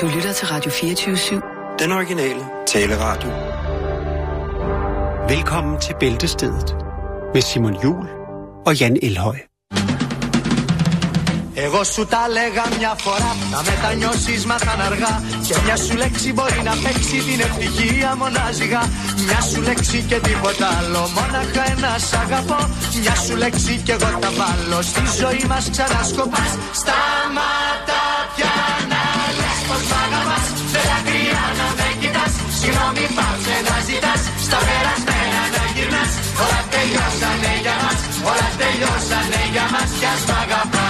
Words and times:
Du 0.00 0.06
lytter 0.06 0.32
til 0.32 0.46
Radio 0.46 0.70
24-7. 0.70 1.76
Den 1.78 1.92
originale 1.92 2.44
taleradio. 2.66 3.30
Velkommen 5.28 5.80
til 5.80 5.94
Bæltestedet 6.00 6.76
med 7.34 7.42
Simon 7.42 7.74
Jul 7.82 8.08
og 8.66 8.80
Jan 8.80 8.96
Elhøj. 9.02 9.36
Εγώ 11.54 11.84
σου 11.84 12.06
τα 12.06 12.28
λέγα 12.28 12.64
μια 12.78 12.94
φορά 12.98 13.36
Να 13.52 13.62
μετανιώσεις 13.62 14.46
μα 14.46 14.56
θα 14.58 14.84
αργά 14.84 15.22
Και 15.46 15.54
μια 15.64 15.76
σου 15.76 15.96
λέξη 15.96 16.32
μπορεί 16.32 16.60
να 16.64 16.74
παίξει 16.84 17.18
την 17.28 17.40
ευτυχία 17.40 18.16
μονάζιγα 18.16 18.82
Μια 19.26 19.40
σου 19.40 19.62
λέξη 19.62 20.04
και 20.08 20.18
τίποτα 20.28 20.68
άλλο 20.78 21.02
Μόναχα 21.16 21.62
ένα 21.72 21.98
σ' 21.98 22.12
αγαπώ 22.12 22.60
Μια 23.00 23.14
σου 23.14 23.36
λέξη 23.36 23.80
και 23.84 23.92
εγώ 23.92 24.18
τα 24.20 24.30
βάλω 24.38 24.82
Στη 24.82 25.02
ζωή 25.20 25.44
μας 25.48 25.70
ξανά 25.70 26.02
σκοπάς 26.02 26.52
Συγγνώμη 32.59 33.05
πάψε 33.17 33.55
να 33.67 33.77
ζητάς 33.87 34.21
Στα 34.45 34.59
περασμένα 34.67 35.41
να 35.55 35.63
γυρνάς 35.75 36.11
Όλα 36.43 36.61
τελειώσανε 36.73 37.51
για 37.65 37.75
μας 37.83 37.99
Όλα 38.31 38.49
τελειώσανε 38.61 39.41
για 39.53 39.65
μας 39.73 39.89
Κι 39.99 40.07
ας 40.13 40.21
μ' 40.29 40.35
αγαπάς 40.43 40.83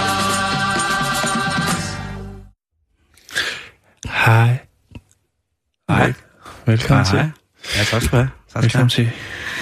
Hej. 4.26 4.52
Hej. 5.90 6.14
Velkommen 6.66 7.04
Hej. 7.04 7.10
til. 7.10 7.32
Ja, 7.76 7.84
tak 7.90 8.02
skal 8.02 8.10
du 8.10 8.16
have. 8.16 8.28
Tak, 8.52 8.62
skal 8.62 8.62
du 8.62 8.62
Velkommen 8.62 8.90
have. 8.90 8.96
til. 8.96 9.10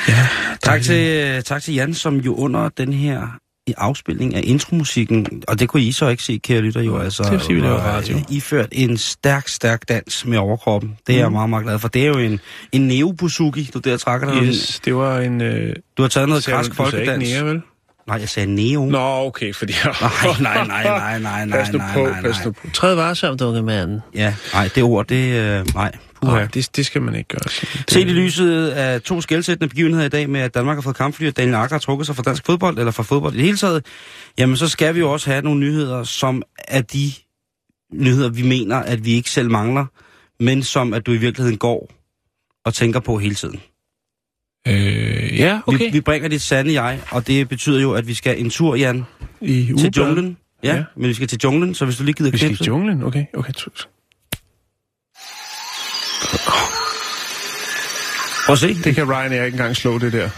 Ja, 0.08 0.28
Tak 0.62 0.82
til, 0.82 1.42
tak 1.44 1.62
til 1.62 1.74
Jan, 1.74 1.94
som 1.94 2.16
jo 2.16 2.34
under 2.34 2.68
den 2.68 2.92
her 2.92 3.20
i 3.69 3.73
afspilning 3.77 4.35
af 4.35 4.41
intromusikken, 4.43 5.43
og 5.47 5.59
det 5.59 5.69
kunne 5.69 5.83
I 5.83 5.91
så 5.91 6.07
ikke 6.07 6.23
se, 6.23 6.39
kære 6.43 6.61
lytter, 6.61 6.81
jo 6.81 6.97
altså, 6.97 7.23
Det 7.23 7.49
vi 7.55 7.59
laver 7.61 7.73
var, 7.73 7.79
radio. 7.81 8.15
øh, 8.15 8.21
iført 8.29 8.67
en 8.71 8.97
stærk, 8.97 9.47
stærk 9.47 9.89
dans 9.89 10.25
med 10.25 10.37
overkroppen. 10.37 10.97
Det 11.07 11.15
er 11.15 11.17
Mm. 11.19 11.21
jeg 11.23 11.31
meget, 11.31 11.49
meget 11.49 11.65
glad 11.65 11.79
for. 11.79 11.87
Det 11.87 12.01
er 12.03 12.07
jo 12.07 12.17
en, 12.17 12.39
en 12.71 12.81
neobusuki, 12.87 13.69
du 13.73 13.79
der 13.79 13.97
trækker 13.97 14.33
dig. 14.33 14.43
Yes, 14.43 14.81
det 14.85 14.95
var 14.95 15.19
en... 15.19 15.41
Øh, 15.41 15.75
Du 15.97 16.01
har 16.01 16.09
taget 16.09 16.29
noget 16.29 16.45
græsk 16.45 16.69
du- 16.69 16.71
du 16.71 16.75
folkedans. 16.75 17.23
nære, 17.29 17.45
vel? 17.45 17.61
Nej, 18.07 18.17
jeg 18.19 18.29
sagde 18.29 18.55
neo. 18.55 18.85
Nå, 18.85 18.99
okay, 19.25 19.53
fordi... 19.53 19.73
Nej, 19.83 20.01
nej, 20.41 20.67
nej, 20.67 20.83
nej, 20.83 21.19
nej, 21.19 21.45
nej, 21.45 21.57
Pas 21.59 21.71
nu 21.71 21.77
nej, 21.77 21.93
på, 21.93 21.99
nej, 22.03 22.21
pas 22.21 22.35
nej. 22.35 22.45
nu 22.45 22.51
på. 22.51 22.67
Træd 22.73 22.95
varsomt, 22.95 23.41
unge 23.41 23.61
mand. 23.61 23.99
Ja, 24.15 24.33
nej, 24.53 24.69
det 24.75 24.83
ord, 24.83 25.07
det... 25.07 25.33
Øh, 25.59 25.65
nej, 25.75 25.91
puha. 26.21 26.35
Nej, 26.35 26.45
det, 26.53 26.69
det 26.75 26.85
skal 26.85 27.01
man 27.01 27.15
ikke 27.15 27.27
gøre. 27.27 27.49
Simon. 27.49 27.71
Det- 27.83 27.91
Set 27.91 28.07
i 28.07 28.11
lyset 28.11 28.67
af 28.69 29.01
to 29.01 29.21
skældsættende 29.21 29.69
begivenheder 29.69 30.05
i 30.05 30.09
dag 30.09 30.29
med, 30.29 30.41
at 30.41 30.53
Danmark 30.53 30.77
har 30.77 30.81
fået 30.81 30.95
kampfly, 30.95 31.27
og 31.27 31.37
Daniel 31.37 31.55
Akker 31.55 31.73
har 31.75 31.79
trukket 31.79 32.07
sig 32.07 32.15
fra 32.15 32.23
dansk 32.23 32.45
fodbold, 32.45 32.77
eller 32.79 32.91
fra 32.91 33.03
fodbold 33.03 33.33
i 33.33 33.37
det 33.37 33.45
hele 33.45 33.57
taget, 33.57 33.85
jamen 34.37 34.57
så 34.57 34.67
skal 34.67 34.95
vi 34.95 34.99
jo 34.99 35.11
også 35.11 35.29
have 35.29 35.41
nogle 35.41 35.59
nyheder, 35.59 36.03
som 36.03 36.43
er 36.67 36.81
de 36.81 37.11
nyheder, 37.93 38.29
vi 38.29 38.41
mener, 38.41 38.75
at 38.77 39.05
vi 39.05 39.11
ikke 39.11 39.29
selv 39.29 39.51
mangler, 39.51 39.85
men 40.39 40.63
som 40.63 40.93
at 40.93 41.05
du 41.05 41.11
i 41.13 41.17
virkeligheden 41.17 41.57
går 41.57 41.91
og 42.65 42.73
tænker 42.73 42.99
på 42.99 43.17
hele 43.17 43.35
tiden. 43.35 43.59
Øh, 44.67 45.39
ja, 45.39 45.55
Vi, 45.55 45.61
okay. 45.75 45.91
vi 45.91 46.01
bringer 46.01 46.29
dit 46.29 46.41
sande 46.41 46.81
jeg, 46.81 46.99
og 47.11 47.27
det 47.27 47.49
betyder 47.49 47.81
jo, 47.81 47.91
at 47.93 48.07
vi 48.07 48.13
skal 48.13 48.39
en 48.39 48.49
tur, 48.49 48.75
Jan, 48.75 49.03
I 49.41 49.73
til 49.77 49.91
junglen. 49.97 50.37
Ja, 50.63 50.75
Ja. 50.75 50.83
men 50.95 51.07
vi 51.09 51.13
skal 51.13 51.27
til 51.27 51.39
junglen, 51.43 51.75
så 51.75 51.85
hvis 51.85 51.97
du 51.97 52.03
lige 52.03 52.13
gider 52.13 52.31
Vi 52.31 52.37
skal 52.37 52.49
i 52.49 52.53
knipse. 52.53 52.65
junglen? 52.67 53.03
Okay, 53.03 53.25
okay. 53.33 53.53
Prøv 58.45 58.53
at 58.53 58.59
se. 58.59 58.73
Det 58.73 58.95
kan 58.95 59.13
Ryanair 59.13 59.43
ikke 59.43 59.55
engang 59.55 59.75
slå 59.75 59.97
det 59.97 60.13
der, 60.13 60.29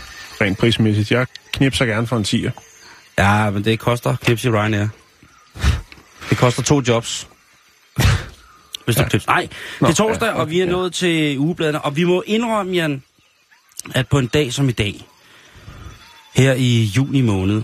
rent 0.42 0.58
prismæssigt. 0.58 1.12
Jeg 1.12 1.28
knipser 1.54 1.86
gerne 1.86 2.08
for 2.08 2.18
en 2.18 2.24
tiger. 2.24 2.52
Ja, 3.18 3.50
men 3.50 3.66
det 3.66 3.80
koster 3.80 4.16
klips 4.16 4.46
i 4.46 4.50
Ryanair. 4.50 4.88
Det 6.30 6.38
koster 6.38 6.64
to 6.64 6.82
jobs. 6.88 7.28
Hvis 8.86 8.96
du 8.96 9.02
ja. 9.02 9.08
klips. 9.08 9.28
Nej, 9.28 9.48
det 9.80 9.90
er 9.90 9.94
torsdag, 9.94 10.28
ja, 10.28 10.34
og 10.34 10.50
vi 10.50 10.60
er 10.60 10.64
okay, 10.64 10.72
nået 10.72 10.94
til 10.94 11.40
ugebladene. 11.40 11.82
Og 11.82 11.96
vi 11.96 12.04
må 12.04 12.24
indrømme, 12.26 12.74
Jan, 12.74 13.04
at 13.96 14.08
på 14.08 14.20
en 14.20 14.28
dag 14.28 14.54
som 14.54 14.70
i 14.70 14.72
dag, 14.72 15.08
her 16.36 16.54
i 16.54 16.84
juni 16.84 17.22
måned, 17.22 17.64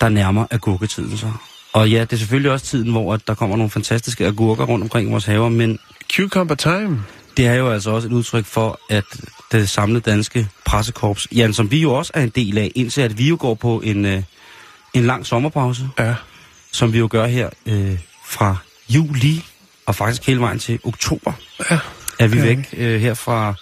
der 0.00 0.08
nærmer 0.08 0.46
agurketiden 0.50 1.18
sig. 1.18 1.32
Og 1.72 1.90
ja, 1.90 2.00
det 2.00 2.12
er 2.12 2.16
selvfølgelig 2.16 2.50
også 2.50 2.66
tiden, 2.66 2.90
hvor 2.90 3.14
at 3.14 3.20
der 3.26 3.34
kommer 3.34 3.56
nogle 3.56 3.70
fantastiske 3.70 4.26
agurker 4.26 4.64
rundt 4.64 4.82
omkring 4.82 5.12
vores 5.12 5.24
haver, 5.24 5.48
men 5.48 5.78
Cucumber 6.16 6.54
time. 6.54 7.04
Det 7.38 7.46
er 7.46 7.54
jo 7.54 7.70
altså 7.70 7.90
også 7.90 8.08
et 8.08 8.12
udtryk 8.12 8.44
for, 8.44 8.80
at 8.90 9.04
det 9.52 9.68
samlede 9.68 10.00
danske 10.00 10.48
pressekorps, 10.64 11.28
Jan, 11.32 11.52
som 11.54 11.70
vi 11.70 11.78
jo 11.80 11.92
også 11.94 12.12
er 12.14 12.22
en 12.22 12.28
del 12.28 12.58
af, 12.58 12.72
indtil 12.74 13.00
at 13.00 13.18
vi 13.18 13.28
jo 13.28 13.36
går 13.40 13.54
på 13.54 13.80
en, 13.84 14.04
øh, 14.04 14.22
en 14.94 15.04
lang 15.04 15.26
sommerpause, 15.26 15.88
Ja. 15.98 16.14
som 16.72 16.92
vi 16.92 16.98
jo 16.98 17.08
gør 17.10 17.26
her 17.26 17.50
øh, 17.66 17.98
fra 18.26 18.56
juli 18.88 19.44
og 19.86 19.94
faktisk 19.94 20.26
hele 20.26 20.40
vejen 20.40 20.58
til 20.58 20.78
oktober, 20.84 21.32
Ja. 21.70 21.78
er 22.18 22.26
vi 22.26 22.36
Ja. 22.38 22.42
væk 22.44 22.58
øh, 22.76 23.00
her 23.00 23.14
fra, 23.14 23.54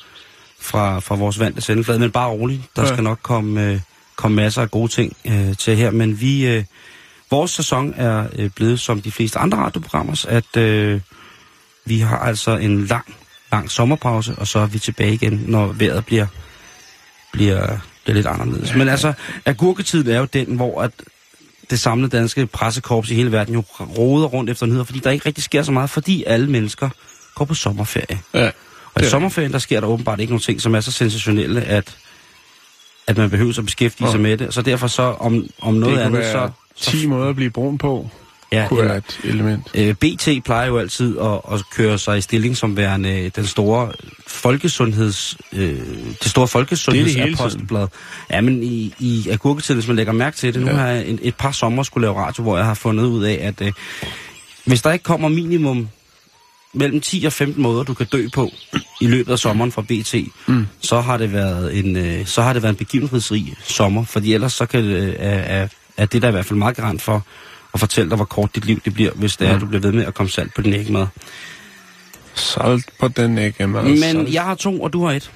fra, 0.61 1.01
fra 1.01 1.15
vores 1.15 1.39
vante 1.39 1.61
sendeflade. 1.61 1.99
Men 1.99 2.11
bare 2.11 2.29
roligt, 2.29 2.63
der 2.77 2.83
Ja. 2.83 2.89
skal 2.89 3.05
nok 3.05 3.19
komme, 3.23 3.65
øh, 3.65 3.81
komme 4.17 4.35
masser 4.37 4.63
af 4.63 4.71
gode 4.71 4.89
ting 4.93 5.17
øh, 5.25 5.57
til 5.57 5.77
her. 5.77 5.91
Men 5.91 6.21
vi, 6.21 6.47
øh, 6.47 6.65
vores 7.31 7.51
sæson 7.51 7.95
er 7.97 8.27
øh, 8.37 8.51
blevet 8.51 8.81
som 8.81 9.03
de 9.03 9.13
fleste 9.13 9.39
andre 9.39 9.59
radioprogrammers, 9.59 10.25
at 10.25 10.57
øh, 10.57 11.01
vi 11.85 12.01
har 12.01 12.19
altså 12.19 12.57
en 12.57 12.87
lang, 12.87 13.15
lang 13.53 13.71
sommerpause, 13.71 14.35
og 14.39 14.47
så 14.47 14.59
er 14.59 14.67
vi 14.67 14.79
tilbage 14.79 15.15
igen, 15.15 15.45
når 15.47 15.67
vejret 15.67 16.07
bliver, 16.07 16.27
bliver, 17.33 17.79
bliver 18.05 18.15
lidt 18.15 18.27
anderledes. 18.27 18.75
Men 18.75 18.89
altså, 18.89 19.13
agurketiden 19.45 20.11
er 20.11 20.19
jo 20.19 20.25
den, 20.25 20.57
hvor 20.57 20.83
at 20.83 20.91
det 21.71 21.81
samlede 21.81 22.17
danske 22.17 22.47
pressekorps 22.47 23.11
i 23.11 23.15
hele 23.15 23.33
verden 23.33 23.55
jo 23.55 23.65
roder 23.81 24.27
rundt 24.27 24.51
efter 24.51 24.67
nyheder, 24.67 24.85
fordi 24.85 24.99
der 24.99 25.11
ikke 25.11 25.27
rigtig 25.27 25.45
sker 25.45 25.63
så 25.63 25.73
meget, 25.73 25.91
fordi 25.91 26.25
alle 26.25 26.51
mennesker 26.51 26.89
går 27.35 27.45
på 27.45 27.55
sommerferie. 27.55 28.21
Ja. 28.35 28.51
Og 28.95 29.03
i 29.03 29.05
er 29.05 29.09
sommerferien, 29.09 29.53
der 29.53 29.59
sker 29.59 29.81
der 29.81 29.89
åbenbart 29.89 30.21
ikke 30.21 30.33
nogen 30.33 30.43
ting, 30.43 30.61
som 30.61 30.75
er 30.75 30.81
så 30.81 30.93
sensationelle, 30.93 31.63
at, 31.63 31.97
at 33.07 33.17
man 33.17 33.31
behøver 33.31 33.59
at 33.59 33.65
beskæftige 33.65 34.11
sig 34.11 34.21
med 34.21 34.37
det. 34.37 34.55
Så 34.55 34.63
derfor 34.63 34.87
så, 34.87 35.03
om, 35.03 35.47
om 35.61 35.75
noget 35.75 35.99
andet, 35.99 36.25
så... 36.25 36.39
være 36.39 36.53
10 36.77 37.07
måder 37.07 37.29
at 37.29 37.37
blive 37.37 37.51
brun 37.51 37.79
på, 37.79 38.11
ja, 38.53 38.67
kunne 38.69 38.85
være 38.85 38.97
et 38.97 39.21
element. 39.25 39.71
øh, 39.75 39.95
BT 39.95 40.29
plejer 40.45 40.67
jo 40.67 40.79
altid 40.79 41.19
at, 41.19 41.41
at 41.53 41.63
køre 41.77 41.99
sig 41.99 42.19
i 42.19 42.21
stilling 42.21 42.57
som 42.57 42.77
værende 42.77 43.31
den 43.37 43.47
store 43.47 43.93
folkesundheds... 44.27 45.37
Øh, 45.53 45.81
det 46.23 46.31
store 46.31 46.49
folkesundhedsapostelblad. 46.49 47.87
Ja, 48.31 48.41
men 48.41 48.63
i, 48.63 48.95
i 48.99 49.29
agurketiden, 49.31 49.79
hvis 49.79 49.87
man 49.89 49.97
lægger 49.97 50.13
mærke 50.13 50.37
til 50.37 50.55
det, 50.55 50.63
nu 50.63 50.69
Ja. 50.69 50.77
har 50.77 50.87
jeg 50.89 51.07
en, 51.07 51.19
et 51.23 51.35
par 51.35 51.53
sommer 51.53 51.83
skulle 51.83 52.07
lave 52.07 52.17
radio, 52.19 52.43
hvor 52.43 52.57
jeg 52.57 52.67
har 52.67 52.75
fundet 52.75 53.05
ud 53.05 53.25
af, 53.25 53.39
at 53.43 53.67
øh, 53.67 53.73
hvis 54.65 54.83
der 54.83 54.93
ikke 54.93 55.03
kommer 55.03 55.29
minimum 55.29 55.89
mellem 56.75 57.01
10 57.01 57.25
og 57.27 57.33
15 57.33 57.63
måder, 57.63 57.83
du 57.83 57.95
kan 57.95 58.07
dø 58.07 58.29
på 58.35 58.51
i 59.01 59.07
løbet 59.07 59.33
af 59.33 59.39
sommeren 59.39 59.73
fra 59.73 59.83
BT, 59.83 60.15
mm. 60.47 60.67
så 60.81 61.01
har 61.01 61.17
det 61.17 61.33
været 61.33 61.79
en 61.79 61.97
øh, 61.97 62.27
så 62.27 62.43
har 62.43 62.53
det 62.53 62.63
været 62.63 62.73
en 62.73 62.77
begivenhedsrig 62.77 63.55
sommer, 63.65 64.05
fordi 64.05 64.35
ellers 64.35 64.53
så 64.53 64.67
kan 64.67 64.85
det, 64.85 65.17
er, 65.19 65.31
er, 65.31 65.69
er 65.97 66.07
det 66.07 66.23
der 66.23 66.29
i 66.29 66.31
hvert 66.31 66.47
fald 66.47 66.59
meget 66.59 66.77
garant 66.77 67.03
for 67.03 67.25
at 67.75 67.81
fortælle 67.81 68.11
dig, 68.11 68.17
hvor 68.17 68.25
kort 68.25 68.55
dit 68.55 68.65
liv 68.65 68.81
det 68.85 68.95
bliver, 68.95 69.11
hvis 69.13 69.37
det 69.37 69.49
er, 69.49 69.55
at 69.55 69.61
du 69.61 69.67
bliver 69.67 69.81
ved 69.81 69.93
med 69.93 70.05
at 70.07 70.15
komme 70.15 70.31
salt 70.31 70.55
på 70.55 70.63
din 70.63 70.75
ægmad. 70.75 71.07
Salt 72.35 72.91
på 72.99 73.09
den 73.09 73.39
ikke, 73.39 73.67
mad. 73.67 73.83
Men 73.83 73.99
salt. 74.03 74.33
jeg 74.35 74.43
har 74.43 74.55
to, 74.55 74.83
og 74.83 74.93
du 74.93 75.05
har 75.07 75.13
et. 75.13 75.31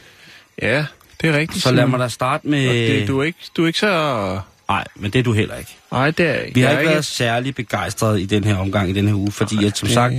Ja, 0.63 0.85
det 1.21 1.29
er 1.31 1.39
rigtigt. 1.39 1.63
Så 1.63 1.73
lad 1.73 1.87
mig 1.87 1.99
da 2.01 2.09
starte 2.09 2.49
med... 2.49 2.69
Og 2.69 2.75
det, 2.75 3.09
du, 3.09 3.21
er 3.21 3.25
ikke, 3.25 3.39
du 3.57 3.63
er 3.63 3.67
ikke 3.67 3.79
så... 3.79 4.41
Nej, 4.69 4.85
men 4.97 5.11
det 5.11 5.19
er 5.19 5.23
du 5.23 5.33
heller 5.33 5.57
ikke. 5.57 5.77
Nej, 5.93 6.11
det 6.11 6.27
er 6.27 6.35
jeg 6.35 6.43
ikke. 6.47 6.55
Vi 6.55 6.61
har 6.61 6.71
ikke 6.71 6.85
er 6.85 6.89
været 6.91 7.05
særlig 7.05 7.55
begejstrede 7.55 8.23
i 8.23 8.27
den 8.27 8.45
her 8.45 8.57
omgang, 8.57 8.91
i 8.91 8.93
den 8.93 9.09
her 9.09 9.15
uge, 9.15 9.33
fordi 9.33 9.67
at, 9.67 9.79
som 9.79 9.87
det- 9.87 9.95
sagt, 9.95 10.15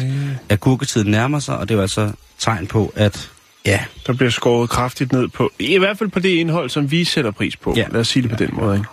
at 0.50 0.60
kurketiden 0.60 1.12
nærmer 1.12 1.40
sig, 1.40 1.58
og 1.58 1.70
det 1.70 1.78
er 1.78 1.82
altså 1.82 2.12
tegn 2.40 2.68
på, 2.68 2.94
at 2.96 3.30
ja, 3.66 3.80
Der 4.08 4.14
bliver 4.14 4.30
skåret 4.30 4.70
kraftigt 4.70 5.12
ned 5.14 5.28
på, 5.28 5.52
i 5.60 5.78
hvert 5.78 5.98
fald 5.98 6.10
på 6.10 6.20
det 6.20 6.30
indhold, 6.30 6.70
som 6.70 6.92
vi 6.92 7.04
sætter 7.04 7.32
pris 7.32 7.56
på. 7.58 7.74
Ja. 7.78 7.86
Lad 7.92 8.02
os 8.02 8.08
sige 8.08 8.24
det 8.24 8.32
på 8.32 8.38
den 8.38 8.50
måde, 8.54 8.76
ikke? 8.76 8.90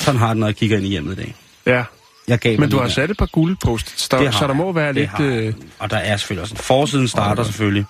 Sådan 0.00 0.18
har 0.20 0.28
det, 0.28 0.36
når 0.36 0.46
jeg 0.46 0.56
kigger 0.56 0.76
ind 0.76 0.86
i 0.86 0.88
hjemmet 0.88 1.12
i 1.12 1.16
dag. 1.16 1.34
Ja, 1.66 1.84
Jeg 2.28 2.38
gav 2.38 2.60
men 2.60 2.70
du 2.70 2.76
har 2.76 2.84
der. 2.84 2.90
sat 2.90 3.10
et 3.10 3.16
par 3.16 3.26
guldposts, 3.26 4.08
der, 4.08 4.30
så 4.30 4.46
der 4.46 4.54
må 4.54 4.72
være 4.72 4.92
lidt... 4.92 5.20
Øh, 5.20 5.54
Og 5.78 5.90
der 5.90 5.96
er 5.96 6.16
selvfølgelig 6.16 6.42
også 6.42 6.54
en 6.54 6.58
forsiden 6.58 7.08
starter 7.08 7.44
selvfølgelig 7.44 7.84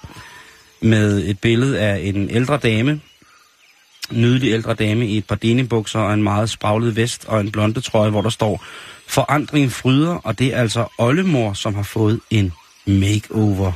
med 0.81 1.29
et 1.29 1.39
billede 1.39 1.81
af 1.81 2.01
en 2.03 2.31
ældre 2.31 2.57
dame, 2.57 3.01
nydelig 4.11 4.53
ældre 4.53 4.75
dame 4.75 5.07
i 5.07 5.17
et 5.17 5.27
par 5.27 5.35
denibukser 5.37 6.01
og 6.01 6.15
en 6.15 6.23
meget 6.23 6.51
spraglet 6.51 6.97
vest 6.97 7.25
og 7.29 7.41
en 7.41 7.51
blonde 7.53 7.81
trøje, 7.81 8.11
hvor 8.11 8.23
der 8.23 8.31
står 8.31 8.65
Forandring 9.07 9.73
fryder, 9.73 10.15
og 10.15 10.39
det 10.39 10.55
er 10.55 10.61
altså 10.61 10.87
oldemor, 10.99 11.53
som 11.53 11.75
har 11.75 11.83
fået 11.83 12.21
en 12.31 12.53
makeover. 12.87 13.73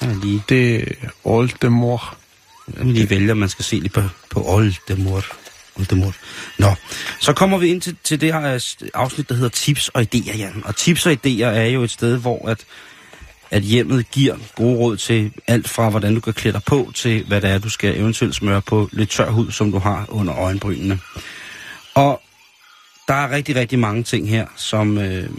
Er 0.00 0.14
lige, 0.22 0.42
det 0.48 0.74
er 1.02 1.08
oldemor. 1.24 2.14
jeg 2.76 2.84
lige 2.86 3.10
vælge, 3.10 3.32
om 3.32 3.38
man 3.38 3.48
skal 3.48 3.64
se 3.64 3.76
lidt 3.76 3.92
på, 3.92 4.00
på 4.30 4.42
oldemor. 4.46 5.24
Voldemort. 5.76 6.14
Nå, 6.58 6.74
så 7.20 7.32
kommer 7.32 7.58
vi 7.58 7.68
ind 7.68 7.80
til, 7.80 7.96
til 8.04 8.20
det 8.20 8.32
her 8.32 8.54
øh, 8.54 8.60
afsnit, 8.94 9.28
der 9.28 9.34
hedder 9.34 9.48
tips 9.48 9.88
og 9.88 10.02
idéer, 10.02 10.36
Jan. 10.36 10.62
Og 10.64 10.76
tips 10.76 11.06
og 11.06 11.12
idéer 11.12 11.44
er 11.44 11.66
jo 11.66 11.82
et 11.82 11.90
sted, 11.90 12.18
hvor 12.18 12.48
at, 12.48 12.64
at 13.50 13.62
hjemmet 13.62 14.10
giver 14.10 14.36
gode 14.54 14.76
råd 14.76 14.96
til 14.96 15.32
alt 15.46 15.68
fra, 15.68 15.90
hvordan 15.90 16.14
du 16.14 16.20
kan 16.20 16.32
klæde 16.32 16.52
dig 16.52 16.62
på, 16.62 16.92
til 16.94 17.24
hvad 17.24 17.40
det 17.40 17.50
er, 17.50 17.58
du 17.58 17.68
skal 17.68 18.00
eventuelt 18.00 18.34
smøre 18.34 18.62
på 18.62 18.88
lidt 18.92 19.10
tør 19.10 19.30
hud, 19.30 19.52
som 19.52 19.72
du 19.72 19.78
har 19.78 20.06
under 20.08 20.38
øjenbrynene. 20.38 21.00
Og 21.94 22.22
der 23.08 23.14
er 23.14 23.30
rigtig, 23.30 23.56
rigtig 23.56 23.78
mange 23.78 24.02
ting 24.02 24.28
her, 24.28 24.46
som, 24.56 24.98
øh, 24.98 25.30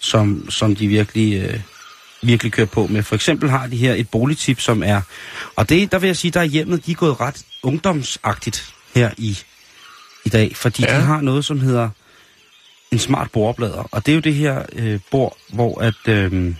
som, 0.00 0.50
som 0.50 0.76
de 0.76 0.86
virkelig, 0.86 1.42
øh, 1.42 1.60
virkelig 2.26 2.52
kører 2.52 2.66
på 2.66 2.86
med. 2.86 3.02
For 3.02 3.14
eksempel 3.14 3.50
har 3.50 3.66
de 3.66 3.76
her 3.76 3.94
et 3.94 4.08
boligtip, 4.08 4.60
som 4.60 4.82
er... 4.82 5.00
Og 5.56 5.68
det, 5.68 5.92
der 5.92 5.98
vil 5.98 6.06
jeg 6.06 6.16
sige, 6.16 6.30
der 6.30 6.40
er 6.40 6.44
hjemmet, 6.44 6.86
de 6.86 6.90
er 6.90 6.94
gået 6.94 7.20
ret 7.20 7.44
ungdomsagtigt 7.62 8.74
her 8.94 9.10
i, 9.18 9.38
i 10.24 10.28
dag. 10.28 10.56
Fordi 10.56 10.84
ja. 10.84 10.96
De 10.96 11.02
har 11.02 11.20
noget, 11.20 11.44
som 11.44 11.60
hedder 11.60 11.90
en 12.92 12.98
smart 12.98 13.30
bordoplader. 13.30 13.88
Og 13.90 14.06
det 14.06 14.12
er 14.12 14.14
jo 14.14 14.20
det 14.20 14.34
her 14.34 14.66
øh, 14.72 15.00
bord, 15.10 15.36
hvor 15.52 15.80
at... 15.80 16.08
Øh, 16.08 16.54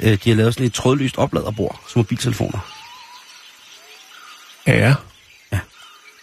øh, 0.00 0.18
de 0.24 0.30
har 0.30 0.34
lavet 0.34 0.54
sådan 0.54 0.66
et 0.66 0.74
trådløst 0.74 1.18
opladerbord 1.18 1.80
som 1.88 1.98
mobiltelefoner. 1.98 2.58
Ja. 4.66 4.94
Ja. 5.52 5.58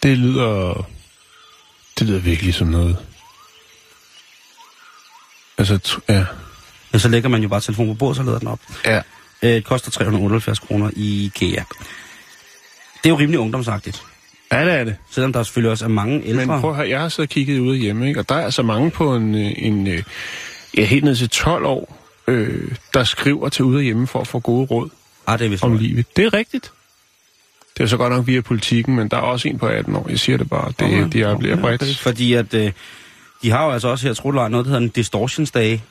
Det 0.02 0.18
lyder... 0.18 0.86
Det 1.98 2.06
lyder 2.06 2.20
virkelig 2.20 2.54
som 2.54 2.66
noget. 2.66 2.98
Altså, 5.58 6.00
ja. 6.08 6.24
Men 6.92 7.00
så 7.00 7.08
lægger 7.08 7.28
man 7.28 7.42
jo 7.42 7.48
bare 7.48 7.60
telefonen 7.60 7.94
på 7.94 7.98
bordet, 7.98 8.16
så 8.16 8.22
lader 8.22 8.38
den 8.38 8.48
op. 8.48 8.60
Ja. 8.84 9.00
Øh, 9.42 9.50
det 9.50 9.64
koster 9.64 9.90
378 9.90 10.58
kroner 10.58 10.90
i 10.96 11.24
IKEA. 11.24 11.62
Det 13.02 13.04
er 13.04 13.08
jo 13.08 13.18
rimelig 13.18 13.38
ungdomsagtigt. 13.40 14.02
Ja, 14.52 14.64
det 14.64 14.72
er 14.74 14.84
det. 14.84 14.96
Selvom 15.10 15.32
der 15.32 15.42
selvfølgelig 15.42 15.70
også 15.70 15.84
er 15.84 15.88
mange 15.88 16.24
ældre. 16.24 16.46
Men 16.46 16.60
prøv 16.60 16.70
at 16.70 16.76
høre, 16.76 16.88
jeg 16.88 17.00
har 17.00 17.16
og 17.18 17.28
kigget 17.28 17.58
ude 17.58 17.76
hjemme, 17.78 18.08
ikke? 18.08 18.20
og 18.20 18.28
der 18.28 18.34
er 18.34 18.44
altså 18.44 18.62
mange 18.62 18.90
på 18.90 19.16
en, 19.16 19.34
øh, 19.34 19.52
en 19.56 19.86
øh, 19.86 20.02
ja, 20.76 20.84
helt 20.84 21.04
ned 21.04 21.16
til 21.16 21.28
12 21.28 21.64
år, 21.64 21.98
øh, 22.28 22.72
der 22.94 23.04
skriver 23.04 23.48
til 23.48 23.64
ude 23.64 23.82
hjemme 23.82 24.06
for 24.06 24.20
at 24.20 24.26
få 24.26 24.38
gode 24.38 24.66
råd 24.66 24.90
ah, 25.26 25.38
det 25.38 25.44
er 25.44 25.48
vist 25.48 25.64
om 25.64 25.76
livet. 25.76 26.06
Det 26.16 26.24
er 26.24 26.34
rigtigt. 26.34 26.72
Det 27.76 27.84
er 27.84 27.88
så 27.88 27.96
godt 27.96 28.12
nok 28.12 28.26
via 28.26 28.40
politikken, 28.40 28.96
men 28.96 29.08
der 29.08 29.16
er 29.16 29.20
også 29.20 29.48
en 29.48 29.58
på 29.58 29.66
18 29.66 29.96
år. 29.96 30.06
Jeg 30.10 30.18
siger 30.18 30.38
det 30.38 30.50
bare. 30.50 30.68
Det, 30.68 30.82
Okay. 30.82 31.00
okay. 31.00 31.12
de 31.12 31.22
er 31.22 31.36
bliver 31.36 31.52
Okay, 31.54 31.62
bredt. 31.62 31.82
okay. 31.82 31.94
Fordi 31.94 32.32
at, 32.32 32.54
øh, 32.54 32.72
de 33.42 33.50
har 33.50 33.64
jo 33.64 33.70
altså 33.70 33.88
også 33.88 34.06
her, 34.06 34.14
tror 34.14 34.32
noget, 34.32 34.52
der 34.52 34.70
hedder 34.70 34.84
en 34.84 34.88
distortionsdage 34.88 35.82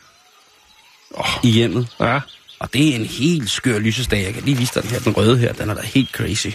oh. 1.13 1.25
i 1.43 1.49
hjemmet. 1.49 1.87
Ja. 1.99 2.19
Og 2.59 2.73
det 2.73 2.89
er 2.91 2.95
en 2.95 3.05
helt 3.05 3.49
skør 3.49 3.79
lysesdag. 3.79 4.23
Jeg 4.23 4.33
kan 4.33 4.43
lige 4.43 4.57
vise 4.57 4.73
dig 4.73 4.83
den 4.83 4.91
her, 4.91 4.99
den 4.99 5.17
røde 5.17 5.37
her, 5.37 5.53
den 5.53 5.69
er 5.69 5.73
da 5.73 5.81
helt 5.81 6.09
crazy. 6.11 6.47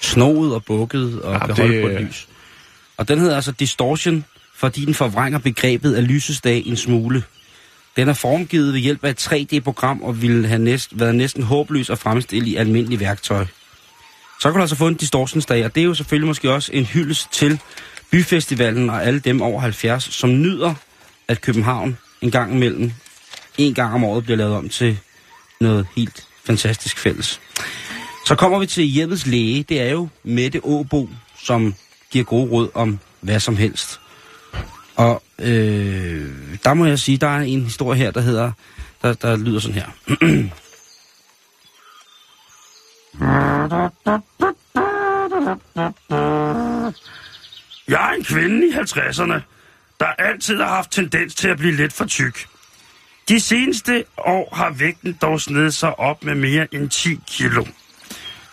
Snoet 0.00 0.54
og 0.54 0.64
bukket 0.64 1.22
og 1.22 1.32
Ja, 1.32 1.38
kan 1.38 1.48
det- 1.48 1.56
holde 1.58 1.80
på 1.82 1.88
et 1.88 2.00
lys. 2.00 2.28
Og 2.96 3.08
den 3.08 3.18
hedder 3.18 3.34
altså 3.36 3.52
distortion, 3.52 4.24
fordi 4.56 4.84
den 4.84 4.94
forvrænger 4.94 5.38
begrebet 5.38 5.94
af 5.94 6.06
lysesdag 6.08 6.62
en 6.66 6.76
smule. 6.76 7.22
Den 7.96 8.08
er 8.08 8.12
formgivet 8.12 8.72
ved 8.72 8.80
hjælp 8.80 9.04
af 9.04 9.10
et 9.10 9.18
3D-program 9.32 10.02
og 10.02 10.22
ville 10.22 10.48
have 10.48 10.58
næst, 10.58 10.98
været 10.98 11.14
næsten 11.14 11.42
håbløs 11.42 11.90
at 11.90 11.98
fremstille 11.98 12.48
i 12.48 12.56
almindelig 12.56 13.00
værktøj. 13.00 13.46
Så 14.40 14.48
kan 14.48 14.54
du 14.54 14.60
altså 14.60 14.76
få 14.76 14.88
en 14.88 14.94
distortionsdag, 14.94 15.64
og 15.64 15.74
det 15.74 15.80
er 15.80 15.84
jo 15.84 15.94
selvfølgelig 15.94 16.26
måske 16.26 16.52
også 16.52 16.70
en 16.72 16.84
hyldest 16.84 17.32
til 17.32 17.60
byfestivalen 18.10 18.90
og 18.90 19.04
alle 19.04 19.20
dem 19.20 19.42
over 19.42 19.60
70, 19.60 20.14
som 20.14 20.40
nyder, 20.42 20.74
at 21.28 21.40
København 21.40 21.98
en 22.20 22.30
gang 22.30 22.54
imellem, 22.54 22.92
en 23.58 23.74
gang 23.74 23.94
om 23.94 24.04
året 24.04 24.24
bliver 24.24 24.36
lavet 24.36 24.54
om 24.54 24.68
til 24.68 24.98
noget 25.60 25.86
helt 25.96 26.26
fantastisk 26.44 26.98
fælles. 26.98 27.40
Så 28.26 28.34
kommer 28.34 28.58
vi 28.58 28.66
til 28.66 28.84
hjemmets 28.84 29.26
læge. 29.26 29.62
Det 29.62 29.80
er 29.80 29.90
jo 29.90 30.08
Mette 30.22 30.60
Åbo, 30.64 31.08
som 31.42 31.74
giver 32.10 32.24
gode 32.24 32.50
råd 32.50 32.68
om 32.74 32.98
hvad 33.20 33.40
som 33.40 33.56
helst. 33.56 34.00
Og 34.96 35.22
øh, 35.38 36.26
der 36.64 36.74
må 36.74 36.86
jeg 36.86 36.98
sige, 36.98 37.18
der 37.18 37.28
er 37.28 37.40
en 37.40 37.62
historie 37.62 37.98
her, 37.98 38.10
der 38.10 38.20
hedder, 38.20 38.52
der, 39.02 39.12
der 39.12 39.36
lyder 39.36 39.60
sådan 39.60 39.74
her. 39.74 39.86
Jeg 47.88 48.10
er 48.10 48.14
en 48.14 48.24
kvinde 48.24 48.68
i 48.68 48.70
50'erne, 48.70 49.40
der 50.00 50.06
altid 50.06 50.56
har 50.56 50.68
haft 50.68 50.90
tendens 50.90 51.34
til 51.34 51.48
at 51.48 51.58
blive 51.58 51.76
lidt 51.76 51.92
for 51.92 52.04
tyk. 52.04 52.46
De 53.28 53.40
seneste 53.40 54.04
år 54.18 54.54
har 54.56 54.70
vægten 54.70 55.18
dog 55.22 55.40
snedet 55.40 55.74
sig 55.74 55.98
op 55.98 56.24
med 56.24 56.34
mere 56.34 56.66
end 56.74 56.90
10 56.90 57.20
kilo. 57.26 57.64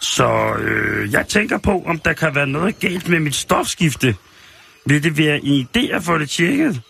Så 0.02 0.54
øh, 0.60 1.12
jeg 1.12 1.28
tænker 1.28 1.58
på, 1.58 1.84
om 1.86 2.00
der 2.00 2.14
kan 2.14 2.36
være 2.36 2.48
noget 2.48 2.80
galt 2.80 3.08
med 3.10 3.20
mit 3.20 3.36
stofskifte. 3.36 4.16
Vil 4.86 5.04
det 5.04 5.18
være 5.18 5.46
en 5.46 5.68
idé 5.78 5.96
at 5.96 6.04
få 6.04 6.18
det 6.18 6.30
tjekket? 6.30 6.82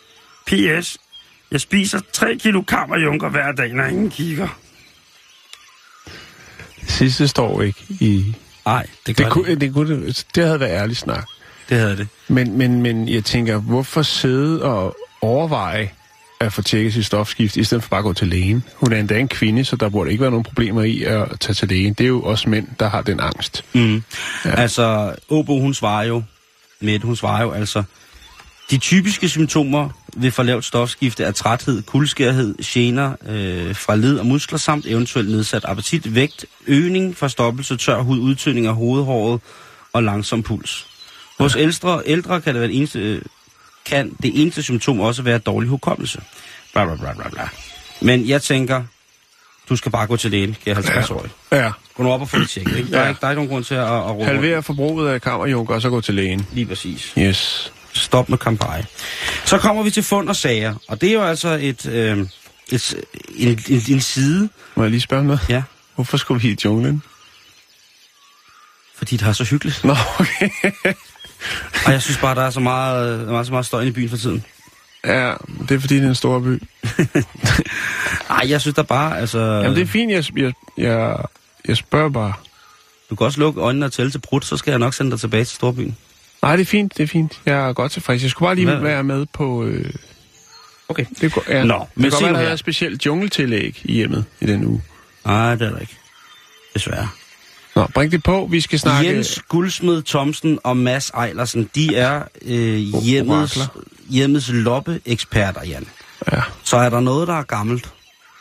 P.S. 0.47 0.97
Jeg 1.51 1.61
spiser 1.61 1.99
3 2.13 2.35
kilo 2.35 2.61
kammerjunker 2.61 3.29
hver 3.29 3.51
dag, 3.51 3.73
når 3.73 3.83
ingen 3.85 4.09
kigger. 4.09 4.59
Det 6.81 6.91
sidste 6.91 7.27
står 7.27 7.61
ikke 7.61 7.85
i... 7.89 8.35
Nej, 8.65 8.87
det 9.05 9.17
gør 9.17 9.23
Det 9.23 9.33
kunne, 9.33 9.55
det, 9.55 9.73
kunne, 9.73 10.13
det 10.35 10.45
havde 10.45 10.59
været 10.59 10.71
ærlig 10.81 10.97
snak. 10.97 11.25
det 11.69 11.77
havde 11.77 11.97
det. 11.97 12.07
Men, 12.27 12.57
men, 12.57 12.81
men 12.81 13.09
jeg 13.09 13.23
tænker, 13.25 13.57
hvorfor 13.57 14.01
sidde 14.01 14.63
og 14.63 14.95
overveje 15.21 15.91
at 16.39 16.53
få 16.53 16.61
tjekket 16.61 16.93
sit 16.93 17.05
stofskift, 17.05 17.57
i 17.57 17.63
stedet 17.63 17.83
for 17.83 17.89
bare 17.89 17.97
at 17.97 18.03
gå 18.03 18.13
til 18.13 18.27
lægen? 18.27 18.63
Hun 18.75 18.93
er 18.93 18.97
endda 18.97 19.19
en 19.19 19.27
kvinde, 19.27 19.65
så 19.65 19.75
der 19.75 19.89
burde 19.89 20.11
ikke 20.11 20.21
være 20.21 20.31
nogen 20.31 20.43
problemer 20.43 20.83
i 20.83 21.03
at 21.03 21.39
tage 21.39 21.53
til 21.53 21.67
lægen. 21.67 21.93
Det 21.93 22.03
er 22.03 22.07
jo 22.07 22.21
også 22.21 22.49
mænd, 22.49 22.67
der 22.79 22.89
har 22.89 23.01
den 23.01 23.19
angst. 23.19 23.65
Mm. 23.73 24.03
Ja. 24.45 24.55
Altså, 24.55 25.15
Åbo, 25.29 25.59
hun 25.59 25.73
svarer 25.73 26.03
jo, 26.03 26.23
Mette, 26.81 27.05
hun 27.05 27.15
svarer 27.15 27.43
jo 27.43 27.51
altså, 27.51 27.83
de 28.71 28.77
typiske 28.77 29.29
symptomer 29.29 29.89
ved 30.13 30.31
for 30.31 30.43
lavt 30.43 30.65
stofskifte 30.65 31.23
er 31.23 31.31
træthed, 31.31 31.81
kuldskærhed, 31.81 32.55
gener 32.63 33.15
øh, 33.27 33.75
fra 33.75 33.95
led 33.95 34.17
og 34.17 34.25
muskler, 34.25 34.57
samt 34.57 34.85
eventuelt 34.85 35.29
nedsat 35.29 35.65
appetit, 35.65 36.15
vægt, 36.15 36.45
øgning, 36.67 37.17
forstoppelse, 37.17 37.77
tør 37.77 38.01
hud, 38.01 38.19
udtøning 38.19 38.67
af 38.67 38.75
hovedhåret 38.75 39.41
og 39.93 40.03
langsom 40.03 40.43
puls. 40.43 40.87
Hos 41.39 41.55
ældre, 41.55 42.01
ældre 42.05 42.41
kan 42.41 42.53
det 42.53 42.61
være 42.61 42.69
det 42.69 42.77
eneste, 42.77 42.99
øh, 42.99 43.21
kan 43.85 44.09
det 44.23 44.41
eneste 44.41 44.63
symptom 44.63 44.99
også 44.99 45.21
være 45.21 45.37
dårlig 45.37 45.69
hukommelse. 45.69 46.21
Bla, 46.73 46.85
bla, 46.85 46.95
bla, 46.95 47.13
bla, 47.13 47.29
bla. 47.29 47.49
Men 48.01 48.27
jeg 48.27 48.41
tænker, 48.41 48.83
du 49.69 49.75
skal 49.75 49.91
bare 49.91 50.07
gå 50.07 50.17
til 50.17 50.31
lægen, 50.31 50.55
kære 50.65 50.75
50-årig. 50.75 51.31
Ja. 51.51 51.71
Gå 51.93 52.03
nu 52.03 52.11
op 52.11 52.21
og 52.21 52.29
få 52.29 52.39
det 52.39 52.49
tjekket, 52.49 52.77
ikke? 52.77 52.91
Der, 52.91 52.97
er 52.99 53.03
Ja. 53.03 53.09
ikke, 53.09 53.21
der 53.21 53.27
er 53.27 53.31
ikke 53.31 53.37
nogen 53.39 53.49
grund 53.51 53.63
til 53.63 53.75
at, 53.75 53.81
at 53.87 54.11
råbe. 54.11 54.25
Halvere 54.25 54.63
forbruget 54.63 55.09
af 55.13 55.21
kammerjunker, 55.21 55.75
og 55.75 55.81
så 55.81 55.89
gå 55.89 56.01
til 56.01 56.13
lægen. 56.13 56.47
Lige 56.53 56.65
præcis. 56.65 57.13
Yes. 57.17 57.71
Stop 57.93 58.29
med 58.29 58.37
kampagne. 58.37 58.85
Så 59.45 59.57
kommer 59.57 59.83
vi 59.83 59.91
til 59.91 60.03
fund 60.03 60.29
og 60.29 60.35
sager, 60.35 60.75
og 60.87 61.01
det 61.01 61.09
er 61.09 61.13
jo 61.13 61.23
altså 61.23 61.49
et, 61.61 61.85
øh, 61.85 62.17
et, 62.71 62.95
en, 63.35 63.59
en, 63.69 63.81
en 63.89 64.01
side, 64.01 64.49
Må 64.75 64.83
jeg 64.83 64.91
lige 64.91 65.01
spørge 65.01 65.23
noget? 65.23 65.39
ja, 65.49 65.63
Hvorfor 65.95 66.17
skulle 66.17 66.41
vi 66.41 66.49
i 66.51 66.57
junglen? 66.65 67.01
fordi 68.97 69.17
det 69.17 69.27
er 69.27 69.33
så 69.33 69.43
hyggeligt. 69.43 69.83
Nå, 69.83 69.95
okay. 70.19 70.49
Og 71.85 71.91
jeg 71.91 72.01
synes 72.01 72.17
bare, 72.17 72.35
der 72.35 72.41
er 72.41 72.49
så 72.49 72.59
meget, 72.59 73.29
er 73.29 73.43
så 73.43 73.51
meget 73.51 73.65
støj 73.65 73.81
i 73.81 73.91
byen 73.91 74.09
for 74.09 74.17
tiden. 74.17 74.43
Ja, 75.05 75.33
det 75.69 75.75
er 75.75 75.79
fordi, 75.79 75.95
det 75.95 76.03
er 76.03 76.09
en 76.09 76.15
stor 76.15 76.39
by. 76.39 76.63
Ej, 78.29 78.41
jeg 78.49 78.61
synes 78.61 78.75
der 78.75 78.83
bare, 78.83 79.19
altså... 79.19 79.39
Jamen, 79.39 79.75
det 79.75 79.81
er 79.81 79.85
fint, 79.85 80.11
jeg, 80.11 80.23
jeg, 80.37 80.53
jeg, 80.77 81.17
jeg 81.67 81.77
spørger 81.77 82.09
bare. 82.09 82.33
Du 83.09 83.15
kan 83.15 83.25
også 83.25 83.39
lukke 83.39 83.61
øjnene 83.61 83.85
og 83.85 83.93
tælle 83.93 84.11
til 84.11 84.19
brud, 84.19 84.41
så 84.41 84.57
skal 84.57 84.71
jeg 84.71 84.79
nok 84.79 84.93
sende 84.93 85.11
dig 85.11 85.19
tilbage 85.19 85.43
til 85.45 85.55
Storbyen. 85.55 85.97
Nej, 86.41 86.55
det 86.55 86.61
er 86.61 86.65
fint, 86.65 86.97
det 86.97 87.03
er 87.03 87.07
fint. 87.07 87.41
Jeg 87.45 87.69
er 87.69 87.73
godt 87.73 87.91
tilfreds. 87.91 88.21
Jeg 88.23 88.31
skulle 88.31 88.47
bare 88.47 88.55
lige 88.55 88.65
Hvad? 88.65 88.77
være 88.79 89.03
med 89.03 89.25
på... 89.33 89.63
Øh, 89.65 89.91
Okay. 90.89 91.05
det 91.21 91.33
går, 91.33 91.43
ja. 91.49 91.63
Nå, 91.63 91.73
det 91.79 91.87
men 91.95 92.03
kan 92.03 92.11
godt 92.11 92.19
se 92.19 92.23
være, 92.25 92.33
nu 92.33 92.39
der 92.39 92.45
er 92.51 92.55
specielt 92.55 93.05
jungletillæg 93.05 93.81
i 93.83 93.93
hjemmet 93.93 94.25
i 94.41 94.45
den 94.45 94.65
uge. 94.65 94.83
Nej, 95.25 95.55
det 95.55 95.67
er 95.67 95.71
der 95.71 95.79
ikke. 95.79 95.97
Desværre. 96.73 97.09
Nå, 97.75 97.87
bring 97.93 98.11
det 98.11 98.23
på. 98.23 98.47
Vi 98.51 98.61
skal 98.61 98.79
snakke... 98.79 99.11
Jens 99.11 99.41
Guldsmed 99.49 100.01
Thomsen 100.01 100.59
og 100.63 100.77
Mads 100.77 101.09
Ejlersen, 101.09 101.69
de 101.75 101.95
er 101.95 102.23
øh, 102.41 102.77
hjemmets, 103.03 103.59
hjemmets 104.09 104.49
loppe-eksperter, 104.49 105.63
Jan. 105.63 105.87
Ja. 106.31 106.41
Så 106.63 106.77
er 106.77 106.89
der 106.89 106.99
noget, 106.99 107.27
der 107.27 107.33
er 107.33 107.43
gammelt, 107.43 107.89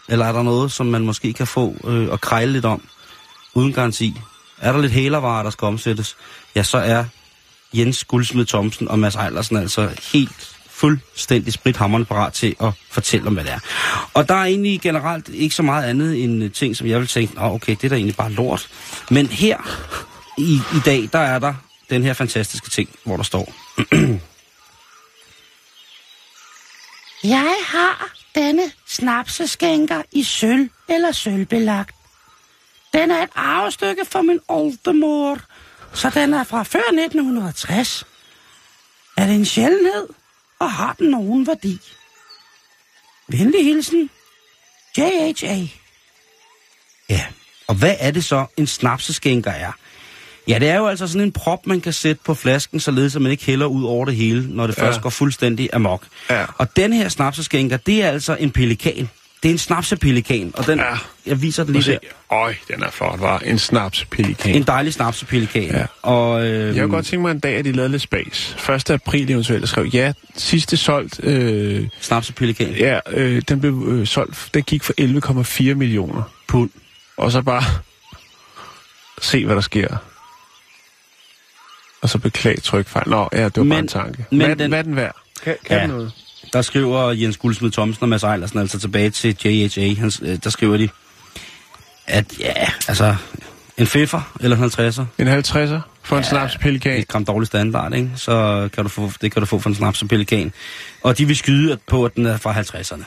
eller 0.08 0.26
er 0.26 0.32
der 0.32 0.42
noget, 0.42 0.72
som 0.72 0.86
man 0.86 1.02
måske 1.02 1.32
kan 1.32 1.46
få 1.46 1.76
øh, 1.84 2.08
og 2.08 2.20
krejle 2.20 2.52
lidt 2.52 2.64
om, 2.64 2.82
uden 3.54 3.72
garanti? 3.72 4.20
Er 4.60 4.72
der 4.72 4.80
lidt 4.80 4.92
hælervarer, 4.92 5.42
der 5.42 5.50
skal 5.50 5.66
omsættes? 5.66 6.16
Ja, 6.54 6.62
så 6.62 6.78
er 6.78 7.04
Jens 7.74 8.04
Guldsmed 8.04 8.46
Thomsen 8.46 8.88
og 8.88 8.98
Mads 8.98 9.14
Ejlersen 9.14 9.56
altså 9.56 9.90
helt 10.12 10.53
fuldstændig 10.74 11.52
sprithammerende 11.52 12.06
parat 12.06 12.32
til 12.32 12.56
at 12.60 12.72
fortælle 12.90 13.26
om, 13.26 13.34
hvad 13.34 13.44
det 13.44 13.52
er. 13.52 13.58
Og 14.14 14.28
der 14.28 14.34
er 14.34 14.44
egentlig 14.44 14.80
generelt 14.80 15.28
ikke 15.28 15.54
så 15.54 15.62
meget 15.62 15.84
andet 15.84 16.24
end 16.24 16.44
øh, 16.44 16.52
ting, 16.52 16.76
som 16.76 16.86
jeg 16.86 17.00
vil 17.00 17.08
tænke, 17.08 17.38
oh, 17.38 17.52
okay, 17.52 17.72
det 17.72 17.84
er 17.84 17.88
da 17.88 17.94
egentlig 17.94 18.16
bare 18.16 18.32
lort. 18.32 18.68
Men 19.10 19.26
her 19.26 19.58
i, 20.38 20.54
i 20.54 20.80
dag, 20.84 21.08
der 21.12 21.18
er 21.18 21.38
der 21.38 21.54
den 21.90 22.02
her 22.02 22.12
fantastiske 22.12 22.70
ting, 22.70 22.88
hvor 23.04 23.16
der 23.16 23.24
står, 23.24 23.52
Jeg 27.24 27.56
har 27.66 28.12
denne 28.34 28.62
snapseskænker 28.86 30.02
i 30.12 30.22
sølv 30.22 30.68
eller 30.88 31.12
sølvbelagt. 31.12 31.94
Den 32.92 33.10
er 33.10 33.22
et 33.22 33.30
arvestykke 33.34 34.04
fra 34.04 34.22
min 34.22 34.40
oldemor, 34.48 35.38
så 35.92 36.10
den 36.10 36.34
er 36.34 36.44
fra 36.44 36.62
før 36.62 36.78
1960. 36.78 38.06
Er 39.16 39.26
det 39.26 39.34
en 39.34 39.44
sjældenhed, 39.44 40.08
og 40.64 40.72
har 40.72 40.94
den 40.98 41.10
nogen 41.10 41.46
værdi? 41.46 41.78
Venlig 43.28 43.64
hilsen, 43.64 44.10
J.H.A. 44.98 45.58
Ja, 47.10 47.24
og 47.66 47.74
hvad 47.74 47.94
er 47.98 48.10
det 48.10 48.24
så, 48.24 48.46
en 48.56 48.66
snapseskænker 48.66 49.50
er? 49.50 49.72
Ja, 50.48 50.58
det 50.58 50.68
er 50.68 50.76
jo 50.76 50.86
altså 50.86 51.06
sådan 51.08 51.20
en 51.22 51.32
prop, 51.32 51.66
man 51.66 51.80
kan 51.80 51.92
sætte 51.92 52.22
på 52.24 52.34
flasken, 52.34 52.80
således 52.80 53.16
at 53.16 53.22
man 53.22 53.32
ikke 53.32 53.44
hælder 53.44 53.66
ud 53.66 53.84
over 53.84 54.04
det 54.04 54.16
hele, 54.16 54.48
når 54.56 54.66
det 54.66 54.78
Ja. 54.78 54.82
først 54.86 55.00
går 55.00 55.10
fuldstændig 55.10 55.70
amok. 55.72 56.06
Ja. 56.30 56.44
Og 56.58 56.76
den 56.76 56.92
her 56.92 57.08
snapseskænker, 57.08 57.76
det 57.76 58.02
er 58.02 58.08
altså 58.10 58.36
en 58.40 58.50
pelikan. 58.50 59.10
Det 59.44 59.50
er 59.50 59.52
en 59.52 59.58
snapsepelikan, 59.58 60.52
og 60.54 60.66
den, 60.66 60.78
Ja. 60.78 60.84
jeg 61.26 61.42
viser 61.42 61.64
den 61.64 61.72
lige 61.72 61.92
der. 61.92 61.98
Øj, 62.36 62.54
den 62.68 62.82
er 62.82 62.90
flot, 62.90 63.20
var 63.20 63.38
En 63.38 63.58
snaps 63.58 64.04
pelikan. 64.04 64.54
En 64.54 64.62
dejlig 64.62 64.92
snapsepelikan. 64.92 65.62
Ja. 65.62 65.86
Og, 66.02 66.46
øh, 66.46 66.76
Jeg 66.76 66.82
kunne 66.82 66.94
godt 66.94 67.06
tænke 67.06 67.22
mig 67.22 67.30
en 67.30 67.40
dag, 67.40 67.56
at 67.56 67.64
de 67.64 67.72
lavede 67.72 67.90
lidt 67.90 68.02
spas. 68.02 68.56
1. 68.70 68.90
april 68.90 69.30
eventuelt 69.30 69.68
skrev, 69.68 69.84
ja, 69.86 70.12
sidste 70.36 70.76
solgt, 70.76 71.24
øh, 71.24 71.88
Snapsepelikan. 72.00 72.68
ja, 72.74 72.98
øh, 73.10 73.42
den 73.48 73.60
blev 73.60 73.84
øh, 73.88 74.06
solgt, 74.06 74.48
den 74.54 74.62
gik 74.62 74.82
for 74.82 74.92
11,4 74.98 75.74
millioner 75.74 76.22
pund. 76.48 76.70
Og 77.16 77.32
så 77.32 77.42
bare 77.42 77.62
se, 79.30 79.44
hvad 79.46 79.54
der 79.54 79.62
sker. 79.62 79.96
Og 82.02 82.08
så 82.08 82.18
beklag 82.18 82.62
trykfejl. 82.62 83.08
Nå, 83.08 83.28
ja, 83.32 83.44
det 83.44 83.56
var 83.56 83.62
Men- 83.62 83.70
bare 83.70 83.78
en 83.78 83.88
tanke. 83.88 84.24
men 84.30 84.46
hvad, 84.46 84.56
den, 84.56 84.68
hvad 84.70 84.78
er 84.78 84.82
den 84.82 84.96
værd? 84.96 85.16
Kan, 85.42 85.56
kan 85.66 85.76
Ja. 85.76 85.82
den 85.82 85.90
noget? 85.90 86.12
Der 86.52 86.62
skriver 86.62 87.10
Jens 87.10 87.36
Guldsmed 87.36 87.70
Thomsen 87.70 88.02
og 88.02 88.08
Mads 88.08 88.22
Eilersen 88.22 88.58
altså 88.58 88.78
tilbage 88.78 89.10
til 89.10 89.36
JHA. 89.44 89.94
Han, 89.94 90.12
øh, 90.22 90.38
der 90.44 90.50
skriver 90.50 90.76
de, 90.76 90.88
at 92.06 92.38
ja, 92.38 92.54
altså 92.88 93.16
en 93.78 93.86
fiffer 93.86 94.32
eller 94.40 94.56
en 94.56 94.64
50'er. 94.64 95.02
En 95.18 95.28
50'er 95.28 95.80
for 96.02 96.16
en 96.16 96.22
Ja, 96.22 96.28
snaps 96.28 96.56
pelikan. 96.56 97.00
Et 97.00 97.08
gram 97.08 97.24
dårlig 97.24 97.46
standard, 97.46 97.94
ikke? 97.94 98.10
Så 98.16 98.68
kan 98.72 98.84
du 98.84 98.88
få, 98.88 99.10
det 99.20 99.32
kan 99.32 99.42
du 99.42 99.46
få 99.46 99.58
for 99.58 99.70
en 99.70 99.74
snaps 99.74 100.04
pelikan. 100.08 100.52
Og 101.02 101.18
de 101.18 101.26
vil 101.26 101.36
skyde 101.36 101.78
på, 101.86 102.04
at 102.04 102.14
den 102.14 102.26
er 102.26 102.36
fra 102.36 102.52
50'erne. 102.60 103.04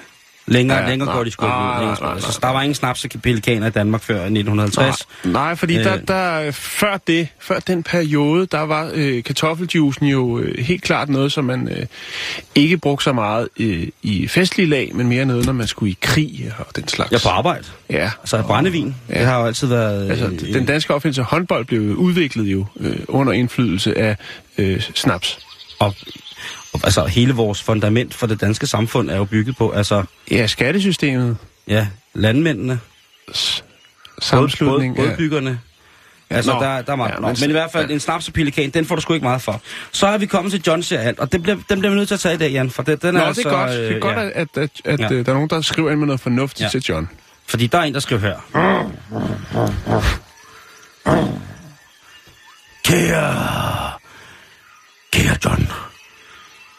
Længere, 0.49 0.77
Ja, 0.77 0.83
ja, 0.83 0.89
længere 0.89 1.05
nej, 1.05 1.15
går 1.15 1.23
de 1.23 1.31
sgu 1.31 1.45
ikke 1.45 1.55
ud. 1.55 1.61
nej, 1.61 1.95
nej, 2.01 2.19
Så 2.19 2.39
der 2.41 2.47
var 2.49 2.61
ingen 2.61 2.75
snaps 2.75 3.05
i 3.05 3.69
Danmark 3.69 4.01
før 4.01 4.15
1950. 4.15 5.07
Nej, 5.23 5.31
nej, 5.33 5.55
fordi 5.55 5.77
øh. 5.77 5.83
der, 5.83 5.97
der, 5.97 6.51
før 6.51 6.97
det, 7.07 7.27
før 7.39 7.59
den 7.59 7.83
periode, 7.83 8.45
der 8.45 8.59
var 8.61 8.91
øh, 8.93 9.23
kartoffeljuicen 9.23 10.07
jo 10.07 10.39
øh, 10.39 10.65
helt 10.65 10.83
klart 10.83 11.09
noget, 11.09 11.31
som 11.31 11.45
man 11.45 11.67
øh, 11.71 11.85
ikke 12.55 12.77
brugte 12.77 13.03
så 13.03 13.13
meget 13.13 13.47
øh, 13.59 13.87
i 14.01 14.27
festlige 14.27 14.67
lag, 14.69 14.91
men 14.95 15.07
mere 15.07 15.25
noget, 15.25 15.45
når 15.45 15.53
man 15.53 15.67
skulle 15.67 15.91
i 15.91 15.97
krig 16.01 16.51
og 16.59 16.65
den 16.75 16.87
slags. 16.87 17.11
Er 17.11 17.19
på 17.29 17.29
arbejde. 17.29 17.63
Ja, 17.89 18.11
Altså 18.19 18.41
brændevin, 18.41 18.95
Ja. 19.09 19.13
ja. 19.13 19.19
det 19.19 19.27
har 19.27 19.39
jo 19.39 19.45
altid 19.45 19.67
været... 19.67 20.09
altså 20.09 20.25
øh, 20.25 20.53
den 20.53 20.65
danske 20.65 20.93
opfindelse 20.93 21.21
håndbold 21.21 21.65
blev 21.65 21.81
udviklet 21.81 22.43
jo 22.45 22.65
øh, 22.79 22.95
under 23.07 23.33
indflydelse 23.33 23.97
af 23.97 24.17
øh, 24.57 24.81
snaps. 24.81 25.39
og, 25.79 25.95
altså 26.83 27.05
hele 27.05 27.33
vores 27.33 27.63
fundament 27.63 28.13
for 28.13 28.27
det 28.27 28.41
danske 28.41 28.67
samfund 28.67 29.09
er 29.09 29.17
jo 29.17 29.25
bygget 29.25 29.57
på, 29.57 29.71
altså, 29.71 30.03
Ja, 30.31 30.47
skattesystemet, 30.47 31.37
ja, 31.67 31.87
landmændene, 32.13 32.79
s- 33.35 33.63
båd, 34.15 34.21
sammenslutning 34.21 34.95
båd, 34.95 35.05
af... 35.05 35.11
bådbyggerne. 35.11 35.59
Altså, 36.29 36.53
Nå. 36.53 36.59
der, 36.59 36.81
der 36.81 36.91
er 36.91 36.95
meget. 36.95 37.09
Ja, 37.09 37.15
Ja, 37.15 37.19
men, 37.21 37.35
men- 37.41 37.49
i 37.49 37.51
hvert 37.51 37.71
fald 37.71 37.87
ja. 37.87 37.93
en 37.93 37.99
snaps 37.99 38.27
og 38.27 38.33
pelikan, 38.33 38.69
den 38.69 38.85
får 38.85 38.95
du 38.95 39.01
sgu 39.01 39.13
ikke 39.13 39.23
meget 39.23 39.41
for. 39.41 39.61
Så 39.91 40.07
er 40.07 40.17
vi 40.17 40.25
kommet 40.25 40.51
til 40.51 40.61
John 40.67 40.83
siger 40.83 40.99
alt, 41.01 41.19
og 41.19 41.31
den 41.31 41.41
bliver, 41.41 41.57
den 41.69 41.79
bliver 41.79 41.89
vi 41.91 41.97
nødt 41.97 42.07
til 42.07 42.13
at 42.15 42.19
tage 42.19 42.35
i 42.35 42.37
dag, 42.37 42.51
Jan, 42.51 42.69
for 42.69 42.83
det, 42.83 43.01
den 43.01 43.13
Nå, 43.13 43.19
er 43.19 43.23
det 43.23 43.27
altså... 43.27 43.49
er 43.49 43.53
godt, 43.53 43.71
det 43.71 43.87
er 43.89 43.95
øh, 43.95 44.01
godt 44.01 44.15
ja. 44.17 44.25
at, 44.25 44.31
at, 44.33 44.47
at, 44.57 44.69
at 44.85 44.99
Ja. 44.99 45.11
øh, 45.13 45.25
der 45.25 45.31
er 45.31 45.33
nogen, 45.35 45.49
der 45.49 45.61
skriver 45.61 45.91
ind 45.91 45.99
med 45.99 46.07
noget 46.07 46.19
fornuftigt 46.21 46.61
Ja. 46.73 46.79
til 46.79 46.81
John. 46.89 47.09
Fordi 47.47 47.67
der 47.67 47.77
er 47.77 47.83
en, 47.83 47.93
der 47.93 47.99
skriver 47.99 48.21
her. 48.21 48.35
Kære... 52.85 53.91
Kære 55.11 55.37
John. 55.45 55.69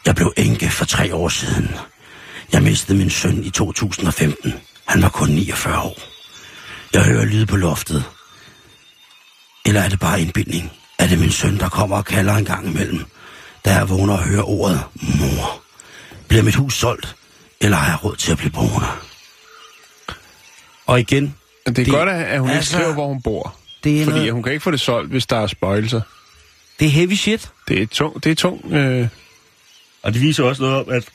Jeg 0.05 0.15
blev 0.15 0.33
enke 0.37 0.69
for 0.69 0.85
tre 0.85 1.15
år 1.15 1.29
siden. 1.29 1.69
Jeg 2.53 2.63
mistede 2.63 2.97
min 2.97 3.09
søn 3.09 3.43
i 3.43 3.49
2015. 3.49 4.53
Han 4.85 5.01
var 5.01 5.09
kun 5.09 5.29
49 5.29 5.81
år. 5.81 5.97
Jeg 6.93 7.03
hører 7.03 7.25
lyd 7.25 7.45
på 7.45 7.55
loftet. 7.57 8.03
Eller 9.65 9.81
er 9.81 9.89
det 9.89 9.99
bare 9.99 10.21
indbildning? 10.21 10.71
Er 10.99 11.07
det 11.07 11.19
min 11.19 11.31
søn, 11.31 11.57
der 11.59 11.69
kommer 11.69 11.97
og 11.97 12.05
kalder 12.05 12.33
en 12.35 12.45
gang 12.45 12.67
imellem, 12.67 13.05
da 13.65 13.73
jeg 13.73 13.89
vågner 13.89 14.13
og 14.13 14.23
hører 14.23 14.43
ordet 14.49 14.83
mor? 15.19 15.61
Bliver 16.27 16.43
mit 16.43 16.55
hus 16.55 16.73
solgt, 16.77 17.15
eller 17.61 17.77
har 17.77 17.91
jeg 17.91 18.03
råd 18.05 18.15
til 18.15 18.31
at 18.31 18.37
blive 18.37 18.51
boende? 18.51 18.87
Og 20.85 20.99
igen, 20.99 21.35
det 21.67 21.79
er 21.79 21.83
Det- 21.83 21.93
godt, 21.93 22.09
at 22.09 22.39
hun 22.39 22.49
ikke 22.49 22.57
altså, 22.57 22.71
skriver, 22.73 22.93
hvor 22.93 23.07
hun 23.07 23.21
bor. 23.21 23.55
det 23.83 24.01
er, 24.01 24.05
Fordi 24.05 24.17
noget, 24.17 24.33
hun 24.33 24.43
kan 24.43 24.51
ikke 24.51 24.63
få 24.63 24.71
det 24.71 24.79
solgt, 24.79 25.11
hvis 25.11 25.25
der 25.25 25.37
er 25.39 25.47
spøjelser. 25.47 26.01
det 26.79 26.85
er 26.87 26.91
heavy 26.91 27.13
shit. 27.13 27.49
Det 27.67 27.81
er 27.81 27.87
tung, 27.87 28.23
det 28.23 28.31
er 28.31 28.35
tung 28.35 28.73
øh, 28.73 29.07
Og 30.03 30.13
det 30.13 30.21
viser 30.21 30.43
også 30.43 30.61
noget 30.61 30.77
om, 30.77 30.89
at... 30.89 31.09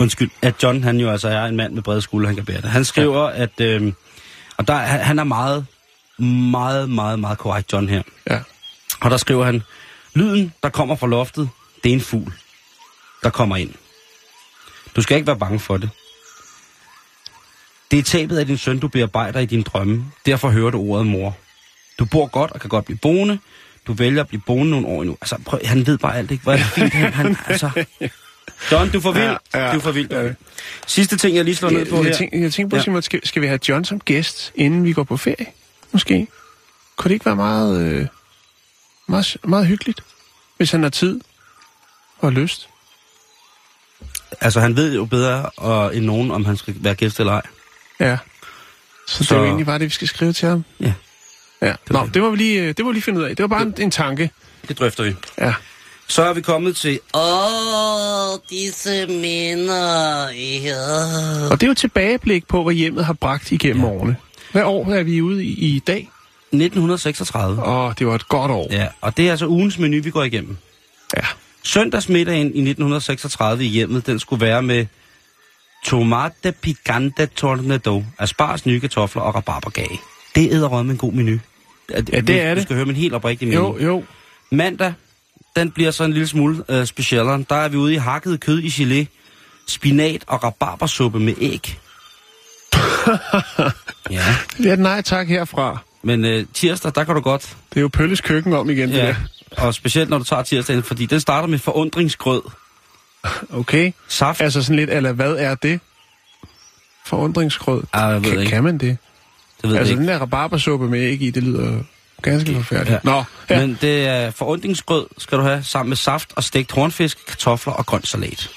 Undskyld, 0.00 0.30
at 0.42 0.62
John 0.62 0.82
han 0.82 1.00
jo 1.00 1.10
altså 1.10 1.28
er 1.28 1.44
en 1.44 1.56
mand 1.56 1.72
med 1.72 1.82
brede 1.82 2.02
skuldre, 2.02 2.26
han 2.26 2.36
kan 2.36 2.44
bære 2.44 2.60
det. 2.60 2.70
Han 2.70 2.84
skriver, 2.84 3.30
ja. 3.30 3.42
at... 3.42 3.60
Øh, 3.60 3.92
og 4.56 4.68
der, 4.68 4.74
han 4.76 5.18
er 5.18 5.24
meget, 5.24 5.66
meget, 6.50 6.90
meget, 6.90 7.18
meget 7.18 7.38
korrekt, 7.38 7.72
John 7.72 7.88
her. 7.88 8.02
ja. 8.30 8.40
Og 9.00 9.10
der 9.10 9.16
skriver 9.16 9.44
han, 9.44 9.62
lyden, 10.14 10.52
der 10.62 10.68
kommer 10.68 10.96
fra 10.96 11.06
loftet, 11.06 11.50
det 11.84 11.90
er 11.90 11.94
en 11.94 12.00
fugl, 12.00 12.32
der 13.22 13.30
kommer 13.30 13.56
ind. 13.56 13.74
Du 14.96 15.02
skal 15.02 15.16
ikke 15.16 15.26
være 15.26 15.38
bange 15.38 15.60
for 15.60 15.76
det. 15.76 15.90
Det 17.90 17.98
er 17.98 18.02
tabet 18.02 18.38
af 18.38 18.46
din 18.46 18.58
søn, 18.58 18.78
du 18.78 18.88
bearbejder 18.88 19.40
i 19.40 19.46
dine 19.46 19.62
drømme. 19.62 20.04
Derfor 20.26 20.50
hører 20.50 20.70
du 20.70 20.80
ordet 20.80 21.06
mor. 21.06 21.36
Du 21.98 22.04
bor 22.04 22.26
godt 22.26 22.50
og 22.50 22.60
kan 22.60 22.70
godt 22.70 22.84
blive 22.84 22.98
boende. 22.98 23.38
Du 23.88 23.92
vælger 23.92 24.20
at 24.20 24.28
blive 24.28 24.40
boende 24.46 24.70
nogle 24.70 24.86
år 24.86 25.02
endnu. 25.02 25.16
Altså, 25.20 25.36
prøv, 25.46 25.60
han 25.64 25.86
ved 25.86 25.98
bare 25.98 26.16
alt, 26.16 26.30
ikke? 26.30 26.42
Hvor 26.42 26.52
er 26.52 26.56
det 26.56 26.66
fint, 26.66 26.92
han, 26.92 27.12
han 27.12 27.36
altså... 27.46 27.84
John, 28.72 28.90
du 28.90 29.00
for 29.00 29.12
vild. 29.12 29.24
Ja, 29.54 29.66
ja. 29.66 29.74
du 29.74 29.80
for 29.80 29.90
vild. 29.92 30.12
Ja. 30.12 30.32
Sidste 30.86 31.16
ting, 31.16 31.36
jeg 31.36 31.44
lige 31.44 31.56
slår 31.56 31.70
ned 31.70 31.86
på 31.86 31.96
Jeg, 31.96 32.04
her. 32.04 32.14
tænker, 32.14 32.38
jeg 32.38 32.52
tænker 32.52 32.70
på, 32.70 32.76
ja. 32.76 32.82
Simon, 32.82 33.02
skal, 33.02 33.26
skal 33.26 33.42
vi 33.42 33.46
have 33.46 33.58
John 33.68 33.84
som 33.84 34.00
gæst, 34.00 34.52
inden 34.54 34.84
vi 34.84 34.92
går 34.92 35.02
på 35.04 35.16
ferie? 35.16 35.46
Måske. 35.92 36.26
Kunne 36.96 37.08
det 37.08 37.14
ikke 37.14 37.26
være 37.26 37.36
meget, 37.36 37.80
øh, 37.80 38.06
meget, 39.08 39.36
meget 39.44 39.66
hyggeligt, 39.66 40.00
hvis 40.56 40.70
han 40.70 40.82
har 40.82 40.90
tid 40.90 41.20
og 42.18 42.32
lyst? 42.32 42.68
Altså, 44.40 44.60
han 44.60 44.76
ved 44.76 44.94
jo 44.94 45.04
bedre 45.04 45.50
og, 45.56 45.96
end 45.96 46.04
nogen, 46.04 46.30
om 46.30 46.44
han 46.44 46.56
skal 46.56 46.74
være 46.80 46.94
gæst 46.94 47.20
eller 47.20 47.32
ej. 47.32 47.42
Ja. 48.00 48.18
Så, 49.08 49.24
Så- 49.24 49.24
det 49.24 49.30
er 49.32 49.36
jo 49.36 49.44
egentlig 49.46 49.66
bare 49.66 49.78
det, 49.78 49.84
vi 49.84 49.90
skal 49.90 50.08
skrive 50.08 50.32
til 50.32 50.48
ham. 50.48 50.64
Ja, 50.80 50.92
Ja. 51.62 51.74
Nå, 51.90 52.08
det 52.14 52.22
må 52.22 52.30
vi 52.30 52.36
lige, 52.36 52.62
øh, 52.62 52.68
det 52.68 52.84
må 52.84 52.90
vi 52.90 52.94
lige 52.94 53.02
finde 53.02 53.20
ud 53.20 53.24
af. 53.24 53.36
Det 53.36 53.42
var 53.42 53.48
bare 53.48 53.62
en, 53.62 53.74
en 53.78 53.90
tanke. 53.90 54.30
det 54.68 54.78
drøfter 54.78 55.04
vi. 55.04 55.14
Ja. 55.38 55.54
Så 56.08 56.22
er 56.22 56.32
vi 56.32 56.40
kommet 56.40 56.76
til... 56.76 57.00
Åh, 57.14 58.38
disse 58.50 59.06
minder. 59.06 60.28
Ja. 60.64 61.48
Og 61.50 61.60
det 61.60 61.62
er 61.62 61.66
jo 61.66 61.70
et 61.70 61.76
tilbageblik 61.76 62.48
på, 62.48 62.62
hvad 62.62 62.74
hjemmet 62.74 63.04
har 63.04 63.12
bragt 63.12 63.52
igennem 63.52 63.84
ja. 63.84 63.90
årene. 63.90 64.16
Hvad 64.52 64.62
år 64.62 64.92
er 64.92 65.02
vi 65.02 65.22
ude 65.22 65.44
i, 65.44 65.76
i 65.76 65.78
dag? 65.78 66.10
1936. 66.52 67.62
Åh, 67.62 67.92
det 67.98 68.06
var 68.06 68.14
et 68.14 68.28
godt 68.28 68.50
år. 68.50 68.66
Ja, 68.70 68.88
og 69.00 69.16
det 69.16 69.26
er 69.26 69.30
altså 69.30 69.46
ugens 69.46 69.78
menu, 69.78 70.02
vi 70.02 70.10
går 70.10 70.22
igennem. 70.22 70.56
Ja. 71.16 71.26
Søndagsmiddagen 71.62 72.46
i 72.46 72.60
1936 72.70 73.64
i 73.64 73.68
hjemmet, 73.68 74.06
den 74.06 74.18
skulle 74.18 74.46
være 74.46 74.62
med 74.62 74.86
tomate 75.84 76.52
picante 76.52 77.26
tornado, 77.26 78.04
asparges, 78.18 78.66
nye 78.66 78.80
kartofler 78.80 79.22
og 79.22 79.34
rabarbergage. 79.34 80.00
Det 80.34 80.52
æder 80.52 80.82
med 80.82 80.92
en 80.92 80.98
god 80.98 81.12
menu. 81.12 81.38
Ja, 81.90 82.00
det 82.00 82.14
er 82.14 82.20
Du 82.50 82.54
det. 82.56 82.62
skal 82.62 82.76
høre 82.76 82.86
min 82.86 82.96
helt 82.96 83.14
oprigtige 83.14 83.48
menu. 83.48 83.60
Jo, 83.60 83.78
jo. 83.84 84.04
Mandag, 84.50 84.92
den 85.56 85.70
bliver 85.70 85.90
så 85.90 86.04
en 86.04 86.12
lille 86.12 86.26
smule 86.28 86.64
øh, 86.68 86.86
specialere. 86.86 87.44
Der 87.50 87.56
er 87.56 87.68
vi 87.68 87.76
ude 87.76 87.92
i 87.94 87.96
hakket 87.96 88.40
kød 88.40 88.58
i 88.58 88.68
gelé, 88.68 89.06
spinat 89.66 90.24
og 90.26 90.44
rabarbersuppe 90.44 91.20
med 91.20 91.34
æg. 91.40 91.78
ja, 94.10 94.24
Det 94.58 94.66
er 94.66 94.72
et 94.72 94.78
nej 94.78 95.02
tak 95.02 95.28
herfra. 95.28 95.78
men 96.02 96.24
øh, 96.24 96.46
tirsdag, 96.54 96.92
der 96.94 97.04
kan 97.04 97.14
du 97.14 97.20
godt 97.20 97.56
Det 97.70 97.76
er 97.76 97.80
jo 97.80 97.88
Pølles 97.88 98.20
køkken 98.20 98.52
om 98.52 98.70
igen, 98.70 98.88
det 98.88 98.96
Ja, 98.96 99.06
der. 99.06 99.14
og 99.56 99.74
specielt 99.74 100.10
når 100.10 100.18
du 100.18 100.24
tager 100.24 100.42
tirsdagen, 100.42 100.82
fordi 100.82 101.06
den 101.06 101.20
starter 101.20 101.48
med 101.48 101.58
forundringsgrød, 101.58 102.42
Okay. 103.50 103.92
saft. 104.08 104.40
Altså 104.40 104.62
sådan 104.62 104.76
lidt, 104.76 104.90
eller 104.90 105.12
hvad 105.12 105.32
er 105.36 105.54
det? 105.54 105.80
Forundringsgrød. 107.06 107.82
Ah, 107.92 108.12
jeg 108.12 108.24
ved 108.24 108.30
kan, 108.30 108.40
ikke. 108.40 108.50
kan 108.50 108.62
man 108.64 108.78
det? 108.78 108.98
Det 109.62 109.70
ved 109.70 109.76
Altså 109.76 109.92
jeg 109.92 109.96
den 109.96 110.04
ikke. 110.04 110.12
der 110.12 110.18
rabarbersuppe 110.20 110.88
med 110.88 111.00
æg 111.00 111.22
i, 111.22 111.30
det 111.30 111.42
lyder 111.42 111.80
ganske 112.22 112.54
forfærdeligt. 112.54 113.04
Nå, 113.04 113.24
ja. 113.50 113.60
Men 113.60 113.78
det 113.80 114.06
er 114.06 114.30
forundringsgrød, 114.30 115.06
skal 115.18 115.38
du 115.38 115.42
have, 115.42 115.62
sammen 115.62 115.88
med 115.88 115.96
saft 115.96 116.32
og 116.36 116.44
stegt 116.44 116.72
hornfisk, 116.72 117.26
kartofler 117.26 117.72
og 117.72 117.86
grøn 117.86 118.02
salat. 118.04 118.50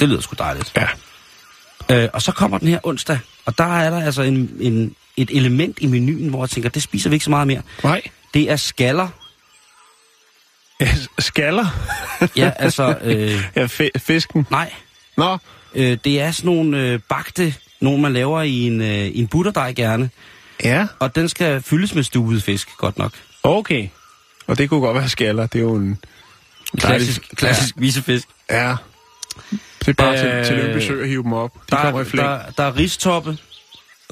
Det 0.00 0.08
lyder 0.08 0.20
sgu 0.20 0.34
dejligt. 0.38 0.72
ja. 0.76 0.86
Øh, 1.90 2.08
og 2.12 2.22
så 2.22 2.32
kommer 2.32 2.58
den 2.58 2.68
her 2.68 2.78
onsdag, 2.82 3.18
og 3.46 3.58
der 3.58 3.64
er 3.78 3.90
der 3.90 4.04
altså 4.04 4.22
en, 4.22 4.50
en, 4.60 4.94
et 5.16 5.30
element 5.36 5.78
i 5.80 5.86
menuen, 5.86 6.28
hvor 6.28 6.42
jeg 6.42 6.50
tænker, 6.50 6.68
det 6.70 6.82
spiser 6.82 7.10
vi 7.10 7.14
ikke 7.16 7.24
så 7.24 7.30
meget 7.30 7.46
mere. 7.46 7.62
Nej. 7.84 8.02
Det 8.34 8.50
er 8.50 8.56
skaller. 8.56 9.08
Ja, 10.80 10.88
Skaller? 11.18 11.66
Ja, 12.36 12.50
altså, 12.56 12.98
øh, 13.02 13.42
ja, 13.56 13.66
fisken. 13.98 14.46
nej. 14.50 14.72
Nå, 15.16 15.38
Øh, 15.74 15.98
det 16.04 16.20
er 16.20 16.30
sådan 16.30 16.46
nogle 16.46 16.78
øh, 16.78 17.00
bagte, 17.08 17.54
nogle 17.80 18.02
man 18.02 18.12
laver 18.12 18.42
i 18.42 18.60
en, 18.66 18.80
øh, 18.80 18.88
i 19.06 19.18
en 19.18 19.26
butterdej 19.28 19.72
gerne. 19.72 20.10
ja. 20.64 20.86
Og 20.98 21.14
den 21.14 21.28
skal 21.28 21.62
fyldes 21.62 21.94
med 21.94 22.02
stuet 22.02 22.42
fisk, 22.42 22.68
godt 22.76 22.98
nok. 22.98 23.12
Okay. 23.42 23.88
Og 24.46 24.58
det 24.58 24.68
kunne 24.68 24.80
godt 24.80 24.94
være 24.96 25.08
skaller. 25.08 25.46
Det 25.46 25.58
er 25.58 25.62
jo 25.62 25.74
en... 25.74 25.98
Klassisk, 26.78 27.20
dejlig- 27.22 27.36
klassisk 27.36 27.74
visefisk. 27.78 28.28
Ja. 28.50 28.76
Det 29.80 29.88
er 29.88 29.92
bare 29.92 30.12
Øh, 30.12 30.44
til, 30.46 30.56
til 30.56 30.64
Lyngby 30.64 31.02
at 31.02 31.08
hive 31.08 31.22
dem 31.22 31.32
op. 31.32 31.54
De 31.54 31.60
Der, 31.76 31.82
kommer 31.82 32.00
i 32.00 32.04
flæng. 32.04 32.28
der, 32.28 32.40
der 32.56 32.62
er 32.64 32.76
ristoppe 32.76 33.30
og 33.30 33.36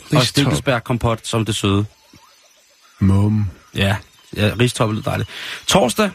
Ristop. 0.04 0.22
stikkelsbærkompot 0.26 1.26
som 1.26 1.44
det 1.44 1.56
søde. 1.56 1.84
Mum. 2.98 3.50
Ja, 3.74 3.96
ja 4.36 4.50
ristoppe 4.60 4.94
lyder 4.94 5.04
dejligt. 5.04 5.28
Torsdag, 5.66 6.10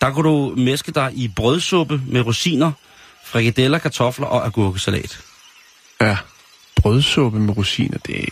der 0.00 0.10
kunne 0.10 0.28
du 0.28 0.54
mæske 0.56 0.92
dig 0.92 1.10
i 1.14 1.28
brødsuppe 1.36 2.00
med 2.06 2.20
rosiner, 2.20 2.72
frikadeller, 3.24 3.78
kartofler 3.78 4.26
og 4.26 4.46
agurkesalat. 4.46 5.20
Ja. 6.00 6.16
Brødsuppe 6.82 7.40
med 7.40 7.56
rosiner, 7.56 7.98
det 8.06 8.24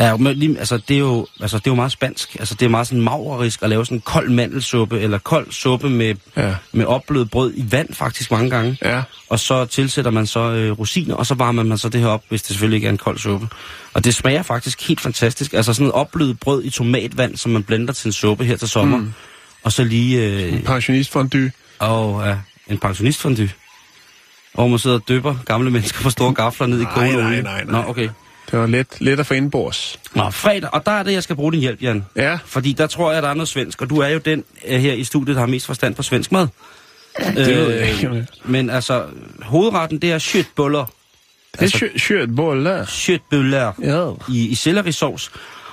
Ja, 0.00 0.16
men 0.16 0.36
lige, 0.36 0.58
altså, 0.58 0.76
det 0.88 0.94
er 0.94 0.98
jo, 0.98 1.26
altså, 1.40 1.58
det 1.58 1.66
er 1.66 1.70
jo 1.70 1.74
meget 1.74 1.92
spansk. 1.92 2.36
Altså, 2.38 2.54
det 2.54 2.66
er 2.66 2.70
meget 2.70 2.86
sådan 2.86 3.02
mavrerisk 3.02 3.62
at 3.62 3.68
lave 3.70 3.84
sådan 3.86 3.98
en 3.98 4.02
kold 4.02 4.30
mandelsuppe, 4.30 5.00
eller 5.00 5.18
kold 5.18 5.52
suppe 5.52 5.90
med, 5.90 6.14
Ja. 6.36 6.54
med 6.72 6.84
opblødet 6.86 7.30
brød 7.30 7.52
i 7.56 7.64
vand 7.70 7.94
faktisk 7.94 8.30
mange 8.30 8.50
gange. 8.50 8.78
Ja. 8.84 9.02
Og 9.28 9.38
så 9.40 9.64
tilsætter 9.64 10.10
man 10.10 10.26
så 10.26 10.40
øh, 10.40 10.72
rosiner, 10.78 11.14
og 11.14 11.26
så 11.26 11.34
varmer 11.34 11.62
man 11.62 11.78
så 11.78 11.88
det 11.88 12.00
her 12.00 12.08
op, 12.08 12.22
hvis 12.28 12.42
det 12.42 12.48
selvfølgelig 12.48 12.76
ikke 12.76 12.86
er 12.86 12.90
en 12.92 12.98
kold 12.98 13.18
suppe. 13.18 13.48
Og 13.94 14.04
det 14.04 14.14
smager 14.14 14.42
faktisk 14.42 14.88
helt 14.88 15.00
fantastisk. 15.00 15.52
Altså 15.52 15.72
sådan 15.72 15.86
et 15.86 15.92
opblødet 15.92 16.40
brød 16.40 16.64
i 16.64 16.70
tomatvand, 16.70 17.36
som 17.36 17.52
man 17.52 17.62
blender 17.62 17.92
til 17.92 18.08
en 18.08 18.12
suppe 18.12 18.44
her 18.44 18.56
til 18.56 18.68
sommer. 18.68 18.98
Mm. 18.98 19.12
Og 19.62 19.72
så 19.72 19.84
lige... 19.84 20.24
Øh, 20.24 20.62
pensionistfondue. 20.62 21.50
og 21.78 22.26
ja, 22.26 22.36
en 22.72 22.78
pensionistfondue. 22.78 23.50
Hvor 24.58 24.66
man 24.68 24.78
sidder 24.78 24.96
og 24.96 25.08
dypper 25.08 25.34
gamle 25.46 25.70
mennesker 25.70 26.02
på 26.02 26.10
store 26.10 26.34
gafler 26.34 26.66
ned 26.66 26.80
i 26.80 26.82
Nej, 26.82 26.92
kogende 26.94 27.16
nej, 27.22 27.40
nej, 27.40 27.64
nej. 27.64 27.82
Nå, 27.82 27.88
okay. 27.88 28.08
Det 28.50 28.58
var 28.58 28.66
let, 28.66 28.86
let 29.00 29.20
at 29.20 29.26
få 29.26 29.34
indbords. 29.34 29.98
Nå, 30.14 30.30
fredag, 30.30 30.68
og 30.74 30.86
der 30.86 30.92
er 30.92 31.02
det, 31.02 31.12
jeg 31.12 31.22
skal 31.22 31.36
bruge 31.36 31.52
din 31.52 31.60
hjælp, 31.60 31.82
Jan. 31.82 32.06
Ja. 32.16 32.38
Fordi 32.46 32.72
der 32.72 32.86
tror 32.86 33.12
jeg, 33.12 33.22
der 33.22 33.28
er 33.28 33.34
noget 33.34 33.48
svensk, 33.48 33.82
og 33.82 33.90
du 33.90 33.98
er 33.98 34.08
jo 34.08 34.18
den 34.18 34.44
øh, 34.68 34.80
her 34.80 34.92
i 34.92 35.04
studiet, 35.04 35.34
der 35.34 35.40
har 35.40 35.46
mest 35.46 35.66
forstand 35.66 35.94
på 35.94 36.02
svensk 36.02 36.32
mad. 36.32 36.48
Det 37.18 37.46
ved 37.46 37.70
jeg 37.74 37.90
ikke. 37.90 38.26
Men 38.44 38.70
altså, 38.70 39.04
hovedretten, 39.42 39.98
det 39.98 40.12
er 40.12 40.18
shitbuller. 40.18 40.84
Det 41.52 41.58
er 41.58 41.62
altså, 41.62 41.88
kjøtboller. 41.96 42.84
Shitbuller 42.84 43.72
Ja. 43.82 44.32
i, 44.34 44.48
i 44.48 44.54
sellerisovs. 44.54 45.30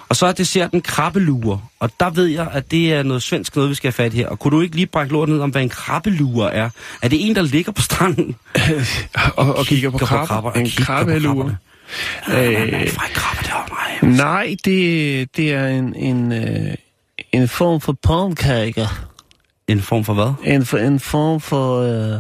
Og 0.09 0.15
så 0.15 0.25
er 0.25 0.31
desserten 0.31 0.81
krabbeluer. 0.81 1.57
Og 1.79 1.89
der 1.99 2.09
ved 2.09 2.25
jeg, 2.25 2.47
at 2.51 2.71
det 2.71 2.93
er 2.93 3.03
noget 3.03 3.23
svensk 3.23 3.55
noget, 3.55 3.69
vi 3.69 3.75
skal 3.75 3.87
have 3.87 3.93
fat 3.93 4.13
i 4.13 4.17
her. 4.17 4.27
Og 4.27 4.39
kunne 4.39 4.51
du 4.57 4.61
ikke 4.61 4.75
lige 4.75 4.85
brække 4.87 5.13
lort 5.13 5.29
ned 5.29 5.39
om, 5.39 5.49
hvad 5.49 5.61
en 5.61 5.69
krabbeluer 5.69 6.47
er? 6.47 6.69
Er 7.01 7.07
det 7.07 7.27
en, 7.29 7.35
der 7.35 7.41
ligger 7.41 7.71
på 7.71 7.81
stranden? 7.81 8.35
Og, 9.35 9.55
og 9.55 9.65
kigger 9.65 9.89
på 9.89 9.97
Kigger 9.97 9.97
på 9.97 10.05
krabber. 10.05 10.25
krabber, 10.25 10.51
En 10.51 10.65
kigger 10.65 10.83
på 10.83 10.85
krabbelure. 10.85 11.57
krabberne. 12.25 12.47
Øh, 12.47 12.89
krabbe, 13.13 13.43
det 13.43 13.51
var 13.51 13.97
mig. 14.01 14.15
Nej, 14.17 14.55
det, 14.65 15.37
det 15.37 15.53
er 15.53 15.67
en, 15.67 15.95
en, 15.95 16.31
øh, 16.31 16.73
en 17.31 17.47
form 17.47 17.81
for 17.81 17.93
pancake. 18.03 18.87
En 19.67 19.81
form 19.81 20.03
for 20.03 20.13
hvad? 20.13 20.33
En, 20.53 20.65
for, 20.65 20.77
en 20.77 20.99
form 20.99 21.41
for... 21.41 21.81
Øh... 21.81 22.19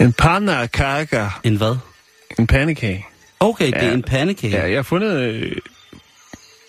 en 0.06 0.12
pandekage. 0.12 1.30
En 1.44 1.56
hvad? 1.56 1.76
En 2.38 2.46
pandekage. 2.46 3.06
Okay, 3.40 3.66
det 3.66 3.74
er 3.82 3.86
Ja. 3.86 3.94
en 3.94 4.02
pandekage. 4.02 4.56
Ja, 4.56 4.68
jeg 4.68 4.76
har 4.78 4.82
fundet 4.82 5.20
øh, 5.20 5.56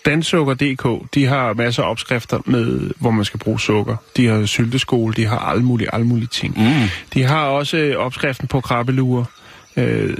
Dansukker.dk. 0.06 1.14
De 1.14 1.26
har 1.26 1.52
masser 1.54 1.82
af 1.82 1.90
opskrifter 1.90 2.40
med, 2.44 2.90
hvor 2.96 3.10
man 3.10 3.24
skal 3.24 3.40
bruge 3.40 3.60
sukker. 3.60 3.96
De 4.16 4.26
har 4.26 4.46
sylteskole, 4.46 5.14
de 5.14 5.26
har 5.26 5.38
alle 5.38 5.62
mulige, 5.64 5.94
alle 5.94 6.06
mulige 6.06 6.28
ting. 6.28 6.54
Mm. 6.58 6.88
De 7.14 7.22
har 7.22 7.44
også 7.46 7.76
øh, 7.76 7.96
opskriften 7.96 8.48
på 8.48 8.60
krabbelurer. 8.60 9.24
Øh, 9.76 10.16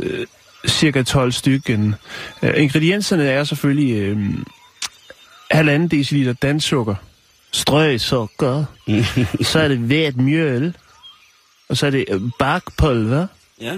cirka 0.69 1.03
12 1.03 1.33
stykken. 1.33 1.95
Øh, 2.43 2.53
ingredienserne 2.57 3.25
er 3.29 3.45
selvfølgelig 3.45 3.95
øh, 4.03 4.19
halvanden 5.51 5.89
deciliter 5.89 6.33
danssukker, 6.33 6.95
strøsukker, 7.53 8.65
så 9.51 9.59
er 9.61 9.69
det 9.69 9.79
hvedt 9.79 10.17
mjøl, 10.17 10.77
og 11.69 11.77
så 11.77 11.87
er 11.87 11.91
det 11.91 12.05
øh, 12.11 12.21
bakpulver, 12.39 13.27
Ja. 13.61 13.73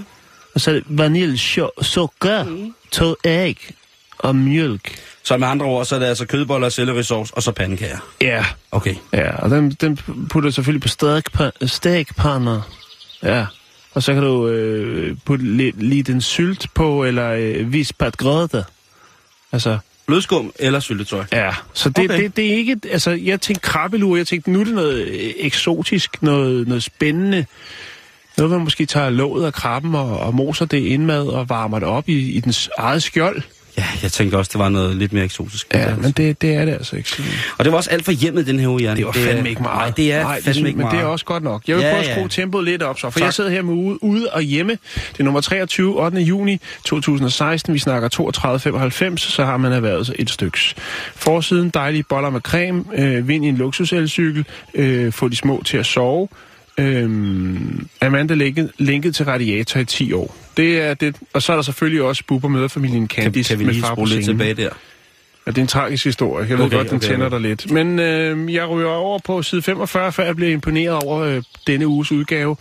Og 0.58 0.62
så 0.62 0.70
er 0.70 0.80
vaniljesukker, 0.86 2.44
mm. 2.44 2.74
to 2.92 3.14
æg 3.24 3.70
og 4.18 4.36
mjølk. 4.36 4.98
Så 5.22 5.36
med 5.36 5.48
andre 5.48 5.66
ord, 5.66 5.84
så 5.84 5.94
er 5.94 5.98
det 5.98 6.06
altså 6.06 6.26
kødboller, 6.26 6.68
sellerisovs 6.68 7.30
og 7.30 7.42
så 7.42 7.52
pandekager. 7.52 7.98
Ja, 8.20 8.44
Okay. 8.70 8.94
ja, 9.12 9.36
og 9.36 9.50
den, 9.50 9.70
den 9.70 9.98
putter 10.30 10.50
selvfølgelig 10.50 10.82
på 10.82 11.66
stegpander. 11.66 12.60
Ja, 13.22 13.46
og 13.94 14.02
så 14.02 14.14
kan 14.14 14.22
du 14.22 14.48
øh, 14.48 15.16
putte 15.24 15.56
lidt, 15.56 15.82
lidt 15.82 16.08
en 16.08 16.20
sylt 16.20 16.66
på, 16.74 17.04
eller 17.04 17.30
øh, 17.30 17.72
vispat 17.72 18.16
grøde. 18.16 18.64
Altså, 19.52 19.78
Blødskum 20.06 20.52
eller 20.58 20.80
syltetøj. 20.80 21.24
ja. 21.32 21.50
Så 21.74 21.88
det, 21.88 21.98
Okay. 21.98 22.08
okay. 22.14 22.22
det, 22.22 22.36
det 22.36 22.46
er 22.52 22.54
ikke... 22.56 22.76
Altså, 22.90 23.10
jeg 23.10 23.40
tænkte 23.40 23.60
krabbelur, 23.62 24.16
jeg 24.16 24.26
tænkte, 24.26 24.50
nu 24.50 24.60
er 24.60 24.64
det 24.64 24.74
noget 24.74 25.06
øh, 25.08 25.32
eksotisk, 25.36 26.22
noget, 26.22 26.68
noget 26.68 26.82
spændende. 26.82 27.46
Noget, 28.38 28.50
man 28.52 28.60
måske 28.60 28.86
tager 28.86 29.10
låget 29.10 29.46
af 29.46 29.52
krabben 29.52 29.94
og, 29.94 30.18
og 30.20 30.34
moser 30.34 30.64
det 30.64 30.78
indmad 30.78 31.26
og 31.26 31.48
varmer 31.48 31.78
det 31.78 31.88
op 31.88 32.08
i, 32.08 32.30
i 32.30 32.40
dens 32.40 32.70
eget 32.78 33.02
skjold. 33.02 33.42
Ja, 33.78 33.84
jeg 34.02 34.12
tænkte 34.12 34.36
også, 34.36 34.50
det 34.52 34.58
var 34.58 34.68
noget 34.68 34.96
lidt 34.96 35.12
mere 35.12 35.24
eksotisk. 35.24 35.66
Ja, 35.74 35.94
men 35.96 36.10
det, 36.12 36.42
det 36.42 36.54
er 36.54 36.64
det 36.64 36.72
altså 36.72 36.96
ikke. 36.96 37.08
Og 37.58 37.64
det 37.64 37.72
var 37.72 37.76
også 37.78 37.90
alt 37.90 38.04
for 38.04 38.12
hjemmet 38.12 38.46
den 38.46 38.60
her 38.60 38.68
uge, 38.68 38.82
Jan. 38.82 38.96
Det 38.96 39.06
var 39.06 39.12
fandme 39.12 39.48
ikke 39.48 39.62
meget. 39.62 39.76
Nej, 39.78 39.90
det 39.90 40.12
er 40.12 40.22
Nej, 40.22 40.34
fandme 40.34 40.42
synes- 40.54 40.56
ikke 40.68 40.76
men 40.76 40.84
meget. 40.84 40.92
det 40.98 41.00
er 41.02 41.06
også 41.06 41.24
godt 41.24 41.42
nok. 41.42 41.62
Jeg 41.68 41.76
vil 41.76 41.82
Ja, 41.82 41.88
ja, 41.88 41.94
prøve 41.94 42.02
at 42.04 42.08
ja. 42.08 42.14
skrue 42.14 42.28
tempoet 42.28 42.64
lidt 42.64 42.82
op 42.82 42.98
så, 42.98 43.10
for 43.10 43.18
Tak. 43.18 43.24
jeg 43.26 43.34
sidder 43.34 43.50
her 43.50 43.62
med 43.62 43.74
ude, 43.74 44.02
ude 44.04 44.28
og 44.32 44.42
hjemme. 44.42 44.72
Det 45.12 45.20
er 45.20 45.24
nummer 45.24 45.40
23, 45.40 46.02
8. 46.04 46.18
juni 46.20 46.60
2016. 46.84 47.74
Vi 47.74 47.78
snakker 47.78 48.08
32,95, 48.08 49.16
så 49.16 49.44
har 49.44 49.56
man 49.56 49.72
erhvervet 49.72 50.06
sig 50.06 50.14
et 50.18 50.30
styks. 50.30 50.74
Forsiden, 51.16 51.70
dejlige 51.70 52.02
boller 52.02 52.30
med 52.30 52.40
creme, 52.40 52.84
øh, 52.94 53.28
vind 53.28 53.44
i 53.44 53.48
en 53.48 53.56
luksuselcykel, 53.56 54.44
øh, 54.74 55.12
få 55.12 55.28
de 55.28 55.36
små 55.36 55.62
til 55.64 55.76
at 55.76 55.86
sove. 55.86 56.28
Øhm, 56.78 57.88
Amanda 58.00 58.34
linket, 58.34 58.70
linket 58.78 59.14
til 59.14 59.24
radiator 59.26 59.80
i 59.80 59.84
10 59.84 60.12
år. 60.12 60.36
Det 60.56 60.80
er 60.80 60.94
det, 60.94 61.16
og 61.32 61.42
så 61.42 61.52
er 61.52 61.56
der 61.56 61.62
selvfølgelig 61.62 62.02
også 62.02 62.22
Bubber 62.26 62.48
møder 62.48 62.68
familien 62.68 63.08
kan, 63.08 63.22
Candice 63.22 63.48
kan 63.48 63.58
vi 63.58 63.64
med 63.64 63.72
lige 63.72 63.82
far 63.82 63.88
på 63.88 63.94
spole 63.94 64.10
lidt 64.10 64.24
tilbage 64.24 64.54
der? 64.54 64.70
Ja, 65.48 65.52
det 65.52 65.58
er 65.58 65.62
en 65.62 65.68
tragisk 65.68 66.04
historie. 66.04 66.46
Jeg 66.48 66.58
ved 66.58 66.64
Okay, 66.64 66.76
godt, 66.76 66.88
den 66.90 66.96
okay, 66.96 67.06
tænder 67.08 67.26
okay. 67.26 67.34
dig 67.34 67.40
lidt. 67.48 67.70
Men 67.70 67.98
øh, 67.98 68.54
jeg 68.54 68.68
ryger 68.68 68.88
over 68.88 69.18
på 69.24 69.42
side 69.42 69.62
45, 69.62 70.12
før 70.12 70.24
jeg 70.24 70.36
bliver 70.36 70.52
imponeret 70.52 70.94
over 71.04 71.20
øh, 71.20 71.42
denne 71.66 71.86
uges 71.86 72.12
udgave 72.12 72.56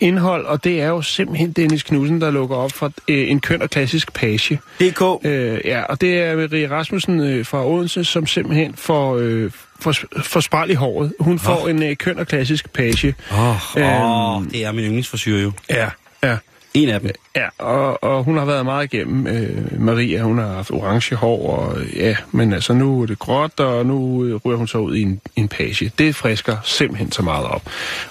indhold, 0.00 0.46
og 0.46 0.64
det 0.64 0.80
er 0.80 0.88
jo 0.88 1.02
simpelthen 1.02 1.52
Dennis 1.52 1.82
Knudsen, 1.82 2.20
der 2.20 2.30
lukker 2.30 2.56
op 2.56 2.72
for 2.72 2.92
øh, 3.08 3.30
en 3.30 3.40
køn 3.40 3.62
og 3.62 3.70
klassisk 3.70 4.12
page. 4.12 4.60
DK. 4.80 5.02
Øh, 5.26 5.60
ja, 5.64 5.82
og 5.82 6.00
det 6.00 6.18
er 6.22 6.36
Marie 6.36 6.70
Rasmussen 6.70 7.20
øh, 7.20 7.46
fra 7.46 7.66
Odense, 7.66 8.04
som 8.04 8.26
simpelthen 8.26 8.74
får, 8.76 9.16
øh, 9.16 9.50
får, 9.80 9.94
får 10.22 10.40
spral 10.40 10.70
i 10.70 10.74
håret. 10.74 11.12
Hun 11.20 11.38
får 11.38 11.68
en 11.68 11.82
øh, 11.82 11.96
køn 11.96 12.18
og 12.18 12.26
klassisk 12.26 12.72
page. 12.72 13.14
Åh, 13.32 13.48
oh, 13.48 13.82
Øhm. 13.82 13.86
oh, 14.02 14.44
det 14.52 14.64
er 14.64 14.72
min 14.72 14.84
yndlingsforsyre 14.84 15.40
jo. 15.42 15.52
Ja, 15.70 15.88
ja. 16.22 16.36
En 16.78 16.88
af 16.88 17.00
dem. 17.00 17.10
Ja, 17.36 17.48
og, 17.58 18.04
og 18.04 18.24
hun 18.24 18.38
har 18.38 18.44
været 18.44 18.64
meget 18.64 18.94
igennem. 18.94 19.26
Øh, 19.26 19.80
Maria, 19.80 20.22
hun 20.22 20.38
har 20.38 20.46
haft 20.46 20.70
orange 20.70 21.16
hår, 21.16 21.50
og 21.50 21.76
ja, 21.96 22.16
men 22.32 22.52
altså 22.52 22.72
nu 22.72 23.02
er 23.02 23.06
det 23.06 23.18
gråt, 23.18 23.60
og 23.60 23.86
nu 23.86 24.24
øh, 24.24 24.36
ryger 24.44 24.58
hun 24.58 24.68
så 24.68 24.78
ud 24.78 24.96
i 24.96 25.02
en, 25.02 25.20
en 25.36 25.48
page. 25.48 25.92
Det 25.98 26.14
frisker 26.14 26.56
simpelthen 26.64 27.12
så 27.12 27.22
meget 27.22 27.46
op. 27.46 27.62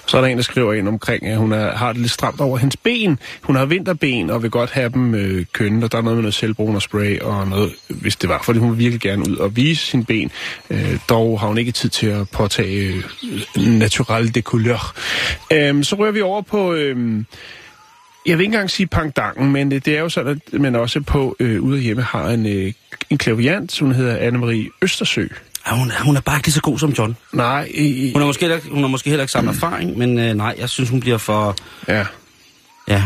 Så 0.06 0.16
er 0.16 0.20
der 0.20 0.28
en, 0.28 0.36
der 0.36 0.42
skriver 0.42 0.72
ind 0.72 0.88
omkring, 0.88 1.26
at 1.26 1.38
hun 1.38 1.52
er, 1.52 1.76
har 1.76 1.92
det 1.92 2.00
lidt 2.00 2.12
stramt 2.12 2.40
over 2.40 2.58
hendes 2.58 2.76
ben. 2.76 3.18
Hun 3.42 3.56
har 3.56 3.64
vinterben, 3.64 4.30
og 4.30 4.42
vil 4.42 4.50
godt 4.50 4.70
have 4.70 4.88
dem 4.88 5.14
øh, 5.14 5.44
kønne, 5.52 5.84
og 5.84 5.92
der 5.92 5.98
er 5.98 6.02
noget 6.02 6.16
med 6.16 6.22
noget 6.22 6.34
selvbruner 6.34 6.80
spray 6.80 7.20
og 7.20 7.48
noget, 7.48 7.72
hvis 7.88 8.16
det 8.16 8.28
var, 8.28 8.42
fordi 8.42 8.58
hun 8.58 8.70
vil 8.70 8.78
virkelig 8.78 9.00
gerne 9.00 9.30
ud 9.30 9.36
og 9.36 9.56
vise 9.56 9.86
sin 9.86 10.04
ben. 10.04 10.30
Øh, 10.70 10.98
dog 11.08 11.40
har 11.40 11.46
hun 11.46 11.58
ikke 11.58 11.72
tid 11.72 11.88
til 11.88 12.06
at 12.06 12.30
påtage 12.30 12.94
øh, 13.56 13.66
natural 13.66 14.34
de 14.34 14.40
couleur. 14.40 14.94
Øh, 15.52 15.84
så 15.84 15.96
rører 15.96 16.12
vi 16.12 16.20
over 16.20 16.42
på... 16.42 16.74
Øh, 16.74 17.24
jeg 18.28 18.38
vil 18.38 18.44
ikke 18.44 18.54
engang 18.54 18.70
sige 18.70 18.86
pangdangen, 18.86 19.52
men 19.52 19.72
øh, 19.72 19.80
det 19.84 19.96
er 19.96 20.00
jo 20.00 20.08
sådan, 20.08 20.40
at 20.52 20.60
man 20.60 20.74
også 20.74 21.00
på 21.00 21.36
øh, 21.40 21.62
ude 21.62 21.76
af 21.76 21.82
hjemme 21.82 22.02
har 22.02 22.28
en, 22.28 22.46
øh, 22.46 22.72
en 23.10 23.18
klaviant, 23.18 23.78
hun 23.78 23.92
hedder 23.92 24.30
Anne-Marie 24.30 24.78
Østersø. 24.82 25.26
Ja, 25.66 25.76
hun, 25.76 25.92
hun 26.04 26.16
er 26.16 26.20
bare 26.20 26.36
ikke 26.36 26.46
lige 26.46 26.54
så 26.54 26.60
god 26.60 26.78
som 26.78 26.90
John. 26.90 27.16
Nej, 27.32 27.68
i, 27.74 28.12
Hun 28.12 28.22
har 28.22 28.26
måske 28.26 28.40
heller, 28.40 28.60
hun 28.70 28.80
har 28.80 28.88
måske 28.88 29.10
heller 29.10 29.22
ikke 29.22 29.32
samme 29.32 29.50
erfaring, 29.50 29.98
men 29.98 30.18
øh, 30.18 30.34
nej, 30.34 30.54
jeg 30.58 30.68
synes, 30.68 30.90
hun 30.90 31.00
bliver 31.00 31.18
for... 31.18 31.56
ja. 31.88 32.06
Ja, 32.88 33.02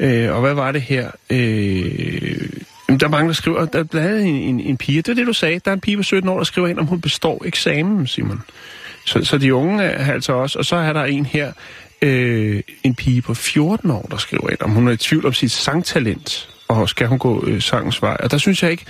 Øh, 0.00 0.34
og 0.34 0.40
hvad 0.40 0.54
var 0.54 0.72
det 0.72 0.82
her? 0.82 1.10
Øh, 1.30 2.48
der 2.88 3.06
er 3.06 3.08
mange, 3.08 3.28
der 3.28 3.34
skriver, 3.34 3.64
der 3.64 3.78
er 3.78 3.84
blandt 3.84 4.08
andet 4.08 4.26
en, 4.26 4.34
en, 4.34 4.60
en 4.60 4.76
pige, 4.76 5.02
det 5.02 5.08
er 5.08 5.14
det, 5.14 5.26
du 5.26 5.32
sagde, 5.32 5.60
der 5.64 5.70
er 5.70 5.74
en 5.74 5.80
pige 5.80 5.96
på 5.96 6.02
17 6.02 6.28
år, 6.28 6.36
der 6.36 6.44
skriver 6.44 6.68
ind, 6.68 6.78
om 6.78 6.86
hun 6.86 7.00
består 7.00 7.42
eksamen, 7.44 8.06
Simon. 8.06 8.42
Så, 9.04 9.24
så 9.24 9.38
de 9.38 9.54
unge 9.54 9.84
er 9.84 10.12
altså 10.12 10.32
også, 10.32 10.58
og 10.58 10.64
så 10.64 10.76
er 10.76 10.92
der 10.92 11.04
en 11.04 11.26
her, 11.26 11.52
øh, 12.02 12.62
en 12.82 12.94
pige 12.94 13.22
på 13.22 13.34
14 13.34 13.90
år, 13.90 14.06
der 14.10 14.16
skriver 14.16 14.50
ind, 14.50 14.60
om 14.60 14.70
hun 14.70 14.88
er 14.88 14.92
i 14.92 14.96
tvivl 14.96 15.26
om 15.26 15.32
sit 15.32 15.52
sangtalent, 15.52 16.48
og 16.68 16.88
skal 16.88 17.06
hun 17.06 17.18
gå 17.18 17.46
øh, 17.46 17.62
sangens 17.62 18.02
vej. 18.02 18.16
Og 18.22 18.30
der 18.30 18.38
synes 18.38 18.62
jeg 18.62 18.70
ikke, 18.70 18.84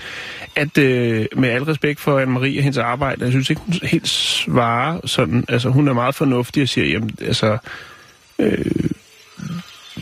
at 0.57 0.79
øh, 0.79 1.27
med 1.37 1.49
al 1.49 1.63
respekt 1.63 2.01
for 2.01 2.21
Anne-Marie 2.21 2.59
og 2.59 2.63
hendes 2.63 2.79
arbejde, 2.79 3.25
jeg 3.25 3.33
synes 3.33 3.51
ikke, 3.51 3.63
hun 3.65 3.75
helt 3.83 4.09
svarer 4.09 5.01
sådan, 5.05 5.45
altså 5.49 5.69
hun 5.69 5.89
er 5.89 5.93
meget 5.93 6.15
fornuftig 6.15 6.63
og 6.63 6.69
siger, 6.69 6.87
jamen, 6.87 7.11
altså, 7.21 7.59
øh, 8.39 8.91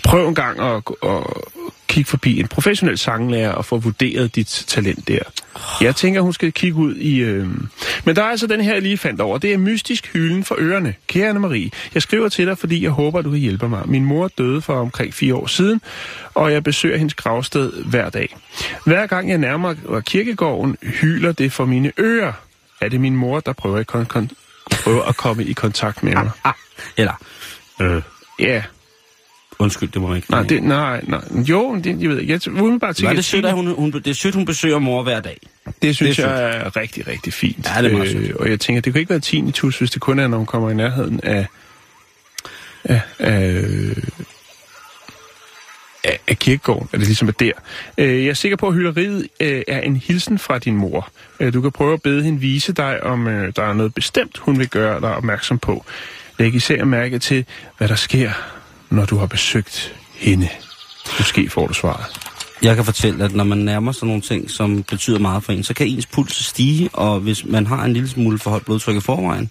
prøv 0.04 0.28
en 0.28 0.34
gang 0.34 0.60
at, 0.60 0.82
at 1.02 1.24
kigge 1.88 2.10
forbi 2.10 2.40
en 2.40 2.48
professionel 2.48 2.98
sanglærer 2.98 3.52
og 3.52 3.64
få 3.64 3.78
vurderet 3.78 4.34
dit 4.36 4.64
talent 4.66 5.08
der. 5.08 5.18
Jeg 5.80 5.96
tænker, 5.96 6.20
hun 6.20 6.32
skal 6.32 6.52
kigge 6.52 6.76
ud 6.78 6.94
i... 6.96 7.18
Øh... 7.18 7.46
Men 8.04 8.16
der 8.16 8.22
er 8.22 8.26
altså 8.26 8.46
den 8.46 8.60
her, 8.60 8.72
jeg 8.72 8.82
lige 8.82 8.98
fandt 8.98 9.20
over. 9.20 9.38
Det 9.38 9.52
er 9.52 9.58
mystisk 9.58 10.12
hylden 10.12 10.44
for 10.44 10.56
ørerne. 10.58 10.94
Kære 11.06 11.28
Anne 11.28 11.40
Marie, 11.40 11.70
jeg 11.94 12.02
skriver 12.02 12.28
til 12.28 12.46
dig, 12.46 12.58
fordi 12.58 12.82
jeg 12.82 12.90
håber, 12.90 13.22
du 13.22 13.30
kan 13.30 13.38
hjælpe 13.38 13.68
mig. 13.68 13.82
Min 13.88 14.04
mor 14.04 14.28
døde 14.38 14.60
for 14.62 14.74
omkring 14.80 15.14
fire 15.14 15.34
år 15.34 15.46
siden, 15.46 15.80
og 16.34 16.52
jeg 16.52 16.62
besøger 16.64 16.96
hendes 16.96 17.14
gravsted 17.14 17.72
hver 17.84 18.10
dag. 18.10 18.36
Hver 18.86 19.06
gang 19.06 19.28
jeg 19.30 19.38
nærmer 19.38 19.74
mig 19.88 20.04
kirkegården, 20.04 20.76
hyler 20.82 21.32
det 21.32 21.52
for 21.52 21.64
mine 21.64 21.92
ører. 21.98 22.32
Er 22.80 22.88
det 22.88 23.00
min 23.00 23.16
mor, 23.16 23.40
der 23.40 23.52
prøver, 23.52 23.78
i 23.78 23.84
kon- 23.92 24.16
kon- 24.18 24.34
prøver 24.70 25.02
at 25.02 25.16
komme 25.16 25.44
i 25.44 25.52
kontakt 25.52 26.02
med 26.02 26.12
mig? 26.12 26.30
Ah, 26.44 26.52
eller, 26.96 27.12
øh, 27.80 28.02
Ja, 28.38 28.62
undskyld, 29.64 29.88
det 29.88 30.00
må 30.02 30.06
man 30.08 30.16
ikke. 30.16 30.30
nej, 30.30 30.42
det, 30.42 30.62
nej, 30.62 31.00
nej. 31.06 31.20
Jo, 31.36 31.76
det, 31.84 32.02
jeg 32.02 32.08
ved 32.10 32.18
ikke. 32.20 32.32
Jeg 32.32 32.48
umiddelbart 32.48 32.96
tænker, 32.96 33.14
det 33.14 33.24
sødt, 33.24 33.46
at 33.46 33.52
hun, 33.52 33.74
hun, 33.74 33.92
det 33.92 34.06
er 34.06 34.14
sødt, 34.14 34.34
hun 34.34 34.44
besøger 34.44 34.78
mor 34.78 35.02
hver 35.02 35.20
dag. 35.20 35.38
Det 35.82 35.96
synes 35.96 36.16
Det 36.16 36.24
er 36.24 36.36
jeg 36.38 36.56
er 36.56 36.76
rigtig, 36.76 37.06
rigtig 37.08 37.32
fint. 37.32 37.70
Ja, 37.76 37.82
det 37.82 37.92
er 37.92 37.96
meget 37.96 38.10
sødt. 38.10 38.32
og 38.36 38.50
jeg 38.50 38.60
tænker, 38.60 38.80
det 38.82 38.92
kan 38.92 39.00
ikke 39.00 39.10
være 39.10 39.20
tinnitus, 39.20 39.78
hvis 39.78 39.90
det 39.90 40.00
kun 40.02 40.18
er, 40.18 40.28
når 40.28 40.36
hun 40.36 40.46
kommer 40.46 40.70
i 40.70 40.74
nærheden 40.74 41.20
af, 41.22 41.46
af, 42.84 43.00
af, 43.18 43.64
af, 46.04 46.18
af 46.28 46.38
kirkegården, 46.38 46.88
at 46.92 46.98
det 47.00 47.08
ligesom 47.08 47.28
er 47.28 47.32
der. 47.32 47.52
Øh, 47.98 48.24
Jeg 48.24 48.30
er 48.30 48.34
sikker 48.34 48.56
på, 48.56 48.68
at 48.68 48.74
hylderiet 48.74 49.28
øh, 49.40 49.62
er 49.68 49.80
en 49.80 49.96
hilsen 49.96 50.38
fra 50.38 50.58
din 50.58 50.76
mor. 50.76 51.08
Øh, 51.40 51.52
Du 51.54 51.60
kan 51.60 51.72
prøve 51.72 51.92
at 51.92 52.02
bede 52.02 52.22
hende 52.22 52.40
vise 52.40 52.72
dig, 52.72 53.02
om 53.02 53.26
øh, 53.28 53.52
der 53.56 53.62
er 53.62 53.72
noget 53.72 53.94
bestemt, 53.94 54.38
hun 54.38 54.58
vil 54.58 54.68
gøre 54.68 55.00
dig 55.00 55.14
opmærksom 55.16 55.58
på. 55.58 55.84
Læg 56.38 56.54
især 56.54 56.84
mærke 56.84 57.18
til, 57.18 57.44
hvad 57.78 57.88
der 57.88 57.94
sker, 57.94 58.30
når 58.94 59.04
du 59.04 59.16
har 59.16 59.26
besøgt 59.26 59.94
hende. 60.14 60.48
Måske 61.18 61.50
får 61.50 61.66
du 61.66 61.74
svaret. 61.74 62.04
Jeg 62.62 62.76
kan 62.76 62.84
fortælle, 62.84 63.24
at 63.24 63.34
når 63.34 63.44
man 63.44 63.58
nærmer 63.58 63.92
sig 63.92 64.06
nogle 64.06 64.22
ting, 64.22 64.50
som 64.50 64.82
betyder 64.82 65.18
meget 65.18 65.44
for 65.44 65.52
en, 65.52 65.64
så 65.64 65.74
kan 65.74 65.86
ens 65.86 66.06
puls 66.06 66.44
stige, 66.44 66.88
og 66.92 67.20
hvis 67.20 67.44
man 67.44 67.66
har 67.66 67.84
en 67.84 67.92
lille 67.92 68.08
smule 68.08 68.38
for 68.38 68.50
højt 68.50 68.64
blodtryk 68.64 68.96
i 68.96 69.00
forvejen, 69.00 69.50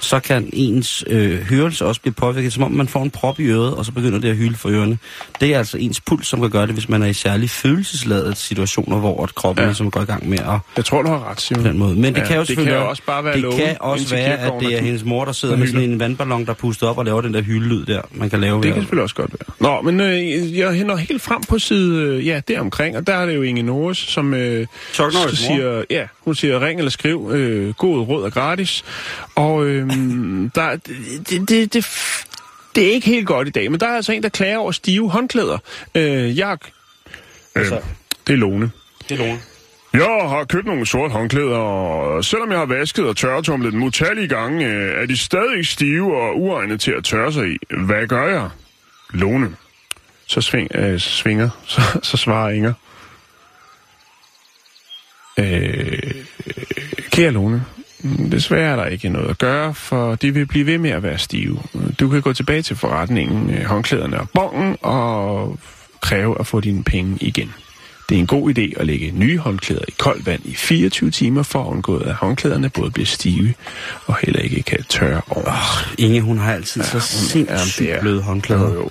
så 0.00 0.20
kan 0.20 0.50
ens 0.52 1.04
øh, 1.06 1.40
hørelse 1.40 1.86
også 1.86 2.00
blive 2.00 2.14
påvirket, 2.14 2.52
som 2.52 2.62
om 2.62 2.72
man 2.72 2.88
får 2.88 3.02
en 3.02 3.10
prop 3.10 3.40
i 3.40 3.44
øret, 3.44 3.74
og 3.74 3.84
så 3.84 3.92
begynder 3.92 4.18
det 4.18 4.28
at 4.28 4.36
hylde 4.36 4.56
for 4.56 4.68
ørerne. 4.68 4.98
Det 5.40 5.54
er 5.54 5.58
altså 5.58 5.78
ens 5.78 6.00
puls, 6.00 6.26
som 6.26 6.40
kan 6.40 6.50
gøre 6.50 6.66
det, 6.66 6.74
hvis 6.74 6.88
man 6.88 7.02
er 7.02 7.06
i 7.06 7.12
særlig 7.12 7.50
følelsesladede 7.50 8.34
situationer, 8.34 8.98
hvor 8.98 9.26
kroppen 9.36 9.62
Ja. 9.62 9.66
ligesom 9.68 9.90
går 9.90 10.00
i 10.00 10.04
gang 10.04 10.28
med 10.28 10.38
at 10.38 10.44
Jeg 10.76 10.84
tror, 10.84 11.02
du 11.02 11.08
har 11.08 11.30
ret, 11.30 11.40
Simon. 11.40 11.62
på 11.62 11.68
den 11.68 11.78
måde. 11.78 11.94
Men 11.94 12.14
det 12.14 12.20
Ja, 12.20 12.26
kan 12.26 12.36
jo 12.36 12.42
det 12.44 12.56
kan 12.56 12.68
jo 12.68 12.88
også 12.88 13.02
bare 13.06 13.24
være 13.24 13.34
det 13.34 13.42
loven 13.42 13.58
kan 13.58 13.76
også 13.80 14.08
være, 14.14 14.38
at 14.38 14.52
det 14.60 14.74
er 14.78 14.80
hendes 14.82 15.04
mor, 15.04 15.24
der 15.24 15.32
sidder 15.32 15.56
med 15.56 15.66
sådan 15.66 15.90
en 15.90 16.00
vandballon, 16.00 16.44
der 16.44 16.50
er 16.50 16.54
pustet 16.54 16.88
op 16.88 16.98
og 16.98 17.04
laver 17.04 17.20
den 17.20 17.34
der 17.34 17.42
hyldelyd 17.42 17.84
der, 17.86 18.00
man 18.12 18.30
kan 18.30 18.40
lave 18.40 18.62
Det 18.62 18.72
kan 18.72 18.82
selvfølgelig 18.82 19.02
også 19.02 19.14
godt 19.14 19.30
være. 19.60 19.70
Nå, 19.74 19.82
men 19.82 20.00
øh, 20.00 20.58
jeg 20.58 20.84
når 20.84 20.96
helt 20.96 21.22
frem 21.22 21.42
på 21.48 21.58
side, 21.58 21.96
øh, 22.02 22.26
ja, 22.26 22.40
deromkring, 22.48 22.96
og 22.96 23.06
der 23.06 23.14
er 23.14 23.26
det 23.26 23.34
jo 23.34 23.42
Inge 23.42 23.62
Norris, 23.62 23.98
som 23.98 24.34
øh, 24.34 24.66
Chuck 24.92 25.12
Norris' 25.14 25.16
mor. 25.24 25.30
siger, 25.34 25.82
ja, 25.90 26.02
hun 26.24 26.34
siger, 26.34 26.66
ring 26.66 26.78
eller 26.78 26.90
skriv, 26.90 27.30
øh, 27.32 27.74
god 27.74 27.98
råd 28.08 28.24
er 28.26 28.30
gratis. 28.30 28.84
Og 29.34 29.66
øh, 29.66 29.88
der, 30.54 30.76
det, 30.76 31.48
det, 31.48 31.72
det, 31.74 31.86
det 32.74 32.88
er 32.88 32.92
ikke 32.92 33.06
helt 33.06 33.26
godt 33.26 33.48
i 33.48 33.50
dag, 33.50 33.70
men 33.70 33.80
der 33.80 33.86
er 33.88 33.96
altså 33.96 34.12
en, 34.12 34.22
der 34.22 34.28
klager 34.28 34.58
over 34.58 34.72
stive 34.72 35.10
håndklæder. 35.10 35.58
Øh, 35.94 36.38
jeg, 36.38 36.58
øh, 37.56 37.62
Altså- 37.62 37.80
det 38.26 38.32
er 38.32 38.36
Lone. 38.36 38.70
Det 39.08 39.20
er 39.20 39.26
Lone. 39.26 39.40
Jeg 39.92 40.28
har 40.28 40.44
købt 40.44 40.66
nogle 40.66 40.86
sorte 40.86 41.12
håndklæder, 41.12 41.56
og 41.56 42.24
selvom 42.24 42.50
jeg 42.50 42.58
har 42.58 42.66
vasket 42.66 43.04
og 43.04 43.16
tørretumlet 43.16 43.72
dem 43.72 43.82
utallige 43.82 44.28
gange, 44.28 44.66
øh, 44.66 45.02
er 45.02 45.06
de 45.06 45.16
stadig 45.16 45.66
stive 45.66 46.16
og 46.16 46.40
uegnet 46.40 46.80
til 46.80 46.90
at 46.90 47.04
tørre 47.04 47.32
sig 47.32 47.48
i. 47.48 47.56
Hvad 47.86 48.06
gør 48.06 48.26
jeg? 48.28 48.48
Lone. 49.10 49.56
Så 50.26 50.40
sving, 50.40 50.68
øh, 50.74 51.00
svinger, 51.00 51.48
så, 51.66 51.80
så 52.02 52.16
svarer 52.16 52.50
Inger. 52.50 52.72
Øh, 55.38 55.98
kære 57.10 57.30
Lone, 57.30 57.64
desværre 58.32 58.72
er 58.72 58.76
der 58.76 58.86
ikke 58.86 59.08
noget 59.08 59.30
at 59.30 59.38
gøre, 59.38 59.74
for 59.74 60.14
de 60.14 60.34
vil 60.34 60.46
blive 60.46 60.66
ved 60.66 60.78
med 60.78 60.90
at 60.90 61.02
være 61.02 61.18
stive. 61.18 61.62
Du 62.00 62.08
kan 62.08 62.22
gå 62.22 62.32
tilbage 62.32 62.62
til 62.62 62.76
forretningen, 62.76 63.50
øh, 63.50 63.64
håndklæderne 63.64 64.20
og 64.20 64.28
bongen, 64.30 64.76
og 64.82 65.58
kræve 66.00 66.40
at 66.40 66.46
få 66.46 66.60
dine 66.60 66.84
penge 66.84 67.16
igen. 67.20 67.54
Det 68.08 68.14
er 68.14 68.20
en 68.20 68.26
god 68.26 68.58
idé 68.58 68.80
at 68.80 68.86
lægge 68.86 69.10
nye 69.10 69.38
håndklæder 69.38 69.84
i 69.88 69.94
koldt 69.98 70.26
vand 70.26 70.40
i 70.44 70.54
24 70.54 71.10
timer 71.10 71.42
for 71.42 71.62
at 71.62 71.66
undgå, 71.66 71.96
at 71.96 72.14
håndklæderne 72.14 72.68
både 72.68 72.90
bliver 72.90 73.06
stive 73.06 73.54
og 74.06 74.16
heller 74.22 74.40
ikke 74.40 74.62
kan 74.62 74.84
tørre 74.88 75.20
ordentligt. 75.30 76.00
Inge, 76.00 76.20
hun 76.20 76.38
har 76.38 76.54
altid 76.54 76.82
så 76.82 77.00
sindssygt 77.00 78.00
bløde 78.00 78.22
håndklæder. 78.22 78.68
Jo, 78.68 78.74
jo. 78.74 78.90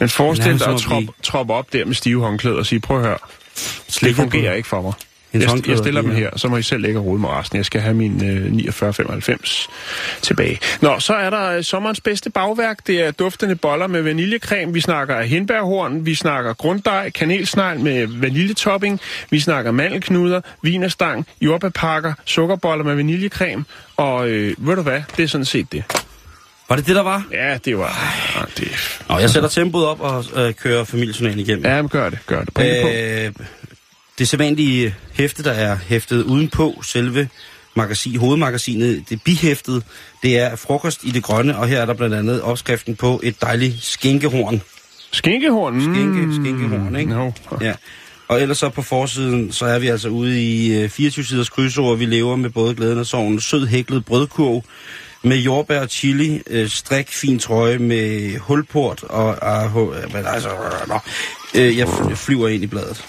Men 0.00 0.08
forestil 0.08 0.58
dig 0.58 0.68
at 0.68 0.80
troppe 0.80 1.08
trop 1.22 1.50
op 1.50 1.72
der 1.72 1.84
med 1.84 1.94
stive 1.94 2.22
håndklæder 2.22 2.56
og 2.56 2.66
sige, 2.66 2.80
prøv 2.80 2.98
at 2.98 3.04
høre, 3.04 3.18
det 3.54 3.84
Slikker 3.88 4.22
fungerer 4.22 4.54
ikke 4.54 4.68
for 4.68 4.82
mig. 4.82 4.92
Jeg, 5.34 5.68
jeg 5.68 5.78
stiller 5.78 6.02
dem 6.02 6.10
her, 6.10 6.30
så 6.36 6.48
må 6.48 6.56
I 6.56 6.62
selv 6.62 6.82
lægge 6.82 6.98
og 6.98 7.20
med 7.20 7.28
resten. 7.28 7.56
Jeg 7.56 7.64
skal 7.64 7.80
have 7.80 7.94
min 7.94 8.24
øh, 8.24 8.72
4995 8.72 9.68
tilbage. 10.22 10.58
Nå, 10.80 11.00
så 11.00 11.14
er 11.14 11.30
der 11.30 11.56
øh, 11.56 11.64
sommerens 11.64 12.00
bedste 12.00 12.30
bagværk. 12.30 12.86
Det 12.86 13.02
er 13.02 13.10
duftende 13.10 13.56
boller 13.56 13.86
med 13.86 14.02
vaniljecreme. 14.02 14.72
Vi 14.72 14.80
snakker 14.80 15.22
hindbærhorn, 15.22 16.06
vi 16.06 16.14
snakker 16.14 16.52
grunddej, 16.54 17.10
kanelsnegl 17.10 17.80
med 17.80 18.06
vaniljetopping, 18.06 19.00
vi 19.30 19.40
snakker 19.40 19.70
mandelknuder, 19.70 20.40
vinerstang, 20.62 21.26
jordbærpakker, 21.40 22.14
sukkerboller 22.24 22.84
med 22.84 22.94
vaniljecreme. 22.94 23.64
Og 23.96 24.28
øh, 24.28 24.54
ved 24.58 24.76
du 24.76 24.82
hvad, 24.82 25.02
det 25.16 25.22
er 25.22 25.28
sådan 25.28 25.44
set 25.44 25.72
det. 25.72 25.84
Var 26.68 26.76
det 26.76 26.86
det, 26.86 26.96
der 26.96 27.02
var? 27.02 27.24
Ja, 27.32 27.58
det 27.64 27.78
var... 27.78 28.48
Det, 28.56 28.68
Nå, 29.08 29.18
jeg 29.18 29.30
sætter 29.30 29.48
tempoet 29.48 29.86
op 29.86 30.00
og 30.00 30.24
øh, 30.36 30.54
kører 30.54 30.84
familiejournalen 30.84 31.38
igennem. 31.38 31.64
ja, 31.64 31.82
men 31.82 31.88
gør 31.88 32.10
det, 32.10 32.18
gør 32.26 32.40
det. 32.40 32.54
Bring 32.54 32.70
det 32.70 33.34
på. 33.36 33.42
Øh, 34.12 34.18
det 34.18 34.28
sædvanlige 34.28 34.94
hæfte, 35.12 35.44
der 35.44 35.52
er 35.52 35.76
hæftet 35.86 36.22
udenpå 36.22 36.82
selve 36.84 37.28
magasin, 37.76 38.16
hovedmagasinet, 38.16 39.04
det 39.10 39.22
bihæftet, 39.22 39.82
det 40.22 40.38
er 40.38 40.56
frokost 40.56 41.00
i 41.04 41.10
det 41.10 41.22
grønne, 41.22 41.58
og 41.58 41.68
her 41.68 41.80
er 41.80 41.86
der 41.86 41.94
blandt 41.94 42.14
andet 42.14 42.42
opskriften 42.42 42.96
på 42.96 43.20
et 43.22 43.40
dejligt 43.42 43.82
skinkehorn. 43.82 44.62
Skinkehorn. 45.12 45.74
Mm. 45.74 45.80
Skinke, 45.80 46.34
skinkehorn, 46.34 46.96
ikke? 46.96 47.10
No. 47.10 47.30
Ja. 47.60 47.74
Og 48.28 48.42
ellers 48.42 48.58
så 48.58 48.68
på 48.68 48.82
forsiden, 48.82 49.52
så 49.52 49.64
er 49.66 49.78
vi 49.78 49.88
altså 49.88 50.08
ude 50.08 50.42
i 50.42 50.74
øh, 50.82 50.90
24-siders 50.98 51.48
krydsord. 51.48 51.98
Vi 51.98 52.04
lever 52.04 52.36
med 52.36 52.50
både 52.50 52.74
glæden 52.74 52.98
og 52.98 53.06
sorgen. 53.06 53.40
Sød 53.40 53.66
hæklet 53.66 54.04
brødkurv 54.04 54.64
med 55.22 55.36
jordbær 55.36 55.80
og 55.80 55.88
chili. 55.88 56.42
Øh, 56.46 56.68
strik, 56.68 57.08
fin 57.08 57.38
trøje 57.38 57.78
med 57.78 58.38
hulport 58.38 59.02
og... 59.02 59.36
Men 60.12 60.26
altså, 60.26 60.48
nå. 60.88 60.98
Øh, 61.54 61.78
jeg 61.78 61.88
fly- 61.88 62.14
flyver 62.14 62.48
ind 62.48 62.64
i 62.64 62.66
bladet. 62.66 63.04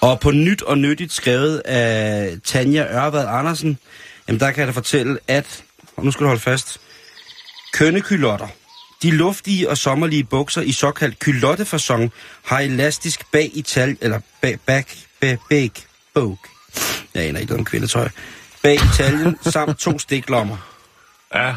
Og 0.00 0.20
på 0.20 0.30
nyt 0.30 0.62
og 0.62 0.78
nyttigt 0.78 1.12
skrevet 1.12 1.58
af 1.58 2.36
Tanja 2.44 2.86
Ørvad 2.92 3.26
Andersen, 3.28 3.78
jamen 4.28 4.40
der 4.40 4.50
kan 4.50 4.58
jeg 4.60 4.66
da 4.66 4.72
fortælle, 4.72 5.18
at, 5.28 5.64
og 5.96 6.04
nu 6.04 6.10
skal 6.10 6.24
du 6.24 6.26
holde 6.26 6.42
fast, 6.42 6.80
kønnekylotter. 7.72 8.48
De 9.02 9.10
luftige 9.10 9.70
og 9.70 9.78
sommerlige 9.78 10.24
bukser 10.24 10.62
i 10.62 10.72
såkaldt 10.72 11.18
kylottefasong 11.18 12.12
har 12.44 12.60
elastisk 12.60 13.32
bag 13.32 13.50
i 13.54 13.62
tal, 13.62 13.96
eller 14.00 14.20
bag, 14.40 14.58
bag, 14.66 14.84
bag, 15.20 15.38
bag, 15.50 15.70
bog. 16.14 16.38
Jeg 17.14 17.22
aner 17.22 17.40
ikke 17.40 17.52
noget 17.52 17.60
om 17.60 17.64
kvindetøj. 17.64 18.08
Bag 18.62 18.74
i 18.74 18.88
taljen 18.96 19.38
samt 19.42 19.78
to 19.78 19.98
stiklommer. 19.98 20.56
Ja. 21.34 21.54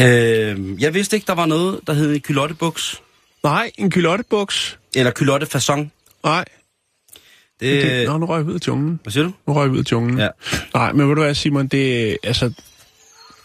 Øh, 0.00 0.82
jeg 0.82 0.94
vidste 0.94 1.16
ikke, 1.16 1.26
der 1.26 1.34
var 1.34 1.46
noget, 1.46 1.80
der 1.86 1.92
hed 1.92 2.14
en 2.14 2.20
kylottebuks. 2.20 3.02
Nej, 3.42 3.70
en 3.78 3.90
kylottebuks. 3.90 4.78
Eller 4.94 5.10
kylottefasong. 5.10 5.92
Nej. 6.24 6.44
Det, 7.60 7.82
Det, 7.82 8.06
nå, 8.08 8.18
nu 8.18 8.26
røg 8.26 8.38
jeg 8.38 8.46
ud 8.46 8.54
af 8.54 8.66
jungen. 8.68 9.00
hvad 9.02 9.12
siger 9.12 9.24
du? 9.24 9.32
Nu 9.46 9.52
røg 9.54 9.62
jeg 9.64 9.72
ud 9.72 9.78
af 9.78 9.92
jungen. 9.92 10.18
Ja. 10.18 10.28
Nej, 10.74 10.92
men 10.92 11.08
ved 11.08 11.14
du 11.16 11.22
hvad, 11.22 11.34
Simon, 11.34 11.66
det, 11.66 12.16
altså, 12.22 12.52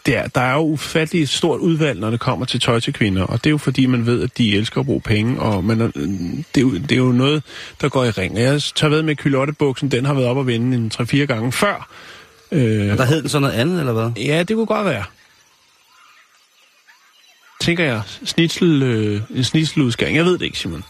det 0.06 0.16
er, 0.16 0.26
der 0.26 0.40
er 0.40 0.52
jo 0.54 0.60
ufatteligt 0.60 1.30
stort 1.30 1.60
udvalg, 1.60 2.00
når 2.00 2.10
det 2.10 2.20
kommer 2.20 2.46
til 2.46 2.60
tøj 2.60 2.80
til 2.80 2.92
kvinder, 2.92 3.22
og 3.22 3.44
det 3.44 3.46
er 3.46 3.50
jo 3.50 3.58
fordi, 3.58 3.86
man 3.86 4.06
ved, 4.06 4.22
at 4.22 4.38
de 4.38 4.56
elsker 4.56 4.80
at 4.80 4.86
bruge 4.86 5.00
penge, 5.00 5.40
og 5.40 5.64
man, 5.64 5.80
det, 5.80 6.56
er 6.56 6.60
jo, 6.60 6.74
det 6.74 6.92
er 6.92 6.96
jo 6.96 7.12
noget, 7.12 7.42
der 7.80 7.88
går 7.88 8.04
i 8.04 8.10
ring. 8.10 8.34
Og 8.34 8.40
Jeg 8.42 8.62
tager 8.62 8.88
ved 8.90 9.02
med 9.02 9.16
kylottebuksen, 9.16 9.90
den 9.90 10.04
har 10.04 10.14
været 10.14 10.26
op 10.26 10.38
at 10.38 10.46
vende 10.46 10.76
en 10.76 10.90
3-4 10.94 11.16
gange 11.16 11.52
før. 11.52 11.88
Øh, 12.52 12.86
Der 12.98 13.04
hed 13.04 13.20
den 13.20 13.28
så 13.28 13.38
noget 13.38 13.54
andet, 13.54 13.78
eller 13.80 13.92
hvad? 13.92 14.10
ja, 14.24 14.42
det 14.42 14.56
kunne 14.56 14.66
godt 14.66 14.86
være. 14.86 15.04
Tænker 17.60 17.84
jeg, 17.84 18.02
snitsel, 18.24 18.82
øh, 18.82 19.20
en 19.30 19.44
snitseludskæring. 19.44 20.16
Jeg 20.16 20.24
ved 20.24 20.32
det 20.38 20.42
ikke, 20.42 20.58
Simon. 20.58 20.84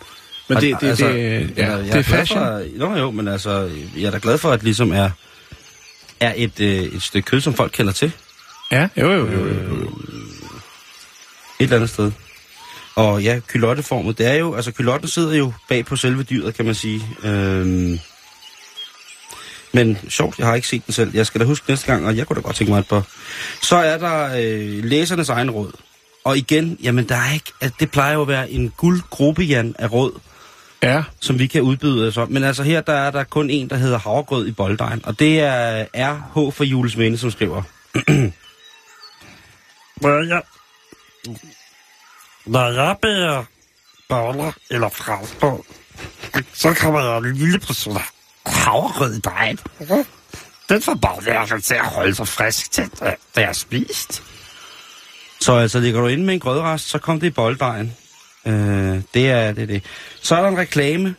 Men 0.54 0.62
det, 0.62 0.80
det, 0.80 0.88
altså, 0.88 1.08
det, 1.08 1.52
ja, 1.56 1.76
jeg, 1.76 1.84
det 1.84 1.94
er 1.94 2.02
fashion. 2.02 2.38
For, 2.40 2.64
nå 2.76 2.96
jo, 2.96 3.10
men 3.10 3.28
altså, 3.28 3.70
jeg 3.96 4.04
er 4.04 4.10
da 4.10 4.18
glad 4.22 4.38
for, 4.38 4.50
at 4.50 4.62
ligesom 4.62 4.92
er, 4.92 5.10
er 6.20 6.32
et, 6.36 6.60
øh, 6.60 6.68
et 6.68 7.02
stykke 7.02 7.26
kød, 7.26 7.40
som 7.40 7.54
folk 7.54 7.72
kender 7.74 7.92
til. 7.92 8.12
Ja, 8.72 8.88
jo, 8.96 9.12
jo, 9.12 9.30
jo. 9.32 9.46
jo, 9.46 9.46
jo. 9.46 9.86
Et 11.58 11.64
eller 11.64 11.76
andet 11.76 11.90
sted. 11.90 12.12
Og 12.94 13.22
ja, 13.22 13.40
kylotteformet, 13.48 14.18
det 14.18 14.26
er 14.26 14.34
jo, 14.34 14.54
altså 14.54 14.72
kylotten 14.72 15.08
sidder 15.08 15.34
jo 15.34 15.52
bag 15.68 15.84
på 15.84 15.96
selve 15.96 16.22
dyret, 16.22 16.54
kan 16.54 16.64
man 16.64 16.74
sige. 16.74 17.02
Øhm, 17.24 17.98
men 19.72 19.98
sjovt, 20.08 20.38
jeg 20.38 20.46
har 20.46 20.54
ikke 20.54 20.68
set 20.68 20.86
den 20.86 20.94
selv. 20.94 21.10
Jeg 21.14 21.26
skal 21.26 21.40
da 21.40 21.44
huske 21.46 21.64
næste 21.68 21.86
gang, 21.86 22.06
og 22.06 22.16
jeg 22.16 22.26
kunne 22.26 22.36
da 22.36 22.40
godt 22.40 22.56
tænke 22.56 22.72
mig 22.72 22.78
et 22.78 22.88
par. 22.88 23.06
Så 23.62 23.76
er 23.76 23.98
der 23.98 24.24
øh, 24.24 24.84
læsernes 24.84 25.28
egen 25.28 25.50
råd. 25.50 25.72
og 26.24 26.38
igen, 26.38 26.78
jamen 26.82 27.08
der 27.08 27.16
er 27.16 27.32
ikke, 27.34 27.52
altså, 27.60 27.76
det 27.80 27.90
plejer 27.90 28.14
jo 28.14 28.22
at 28.22 28.28
være 28.28 28.50
en 28.50 28.72
guldgruppe, 28.76 29.42
Jan, 29.42 29.74
af 29.78 29.92
råd, 29.92 30.12
Ja, 30.82 31.02
som 31.20 31.38
vi 31.38 31.46
kan 31.46 31.62
udbyde 31.62 32.08
os 32.08 32.16
om. 32.16 32.30
Men 32.30 32.44
altså 32.44 32.62
her, 32.62 32.80
der 32.80 32.92
er 32.92 33.10
der 33.10 33.24
kun 33.24 33.50
en, 33.50 33.70
der 33.70 33.76
hedder 33.76 33.98
havregrød 33.98 34.46
i 34.46 34.52
bolddejen, 34.52 35.00
og 35.04 35.18
det 35.18 35.40
er 35.40 35.84
RH 35.94 36.52
for 36.52 36.64
Jules 36.64 36.96
Minde, 36.96 37.18
som 37.18 37.30
skriver. 37.30 37.62
Når 40.00 40.26
jeg, 40.28 40.42
når 42.46 42.70
jeg 42.70 42.96
bærer 43.02 43.44
boller 44.08 44.52
eller 44.70 44.88
franskbrød, 44.88 45.58
så 46.52 46.74
kommer 46.74 47.00
jeg 47.00 47.18
en 47.18 47.36
lille 47.36 47.58
portion 47.58 47.98
havregrød 48.46 49.14
i 49.14 49.20
dejen. 49.20 49.58
Den 50.68 50.82
får 50.82 50.94
bollerne 50.94 51.60
til 51.60 51.74
at 51.74 51.86
holde 51.86 52.14
sig 52.14 52.28
frisk 52.28 52.72
til, 52.72 52.90
da 53.00 53.14
jeg 53.36 53.46
har 53.46 53.52
spist. 53.52 54.22
Så 55.40 55.52
altså, 55.52 55.80
ligger 55.80 56.00
du 56.00 56.06
inde 56.06 56.24
med 56.24 56.34
en 56.34 56.40
grødrest, 56.40 56.88
så 56.88 56.98
kom 56.98 57.20
det 57.20 57.26
i 57.26 57.30
bolddejen. 57.30 57.96
Øh, 58.46 59.00
det 59.14 59.30
er 59.30 59.52
det, 59.52 59.62
er 59.62 59.66
det. 59.66 59.84
Så 60.22 60.36
er 60.36 60.42
der 60.42 60.48
en 60.48 60.58
reklame, 60.58 61.14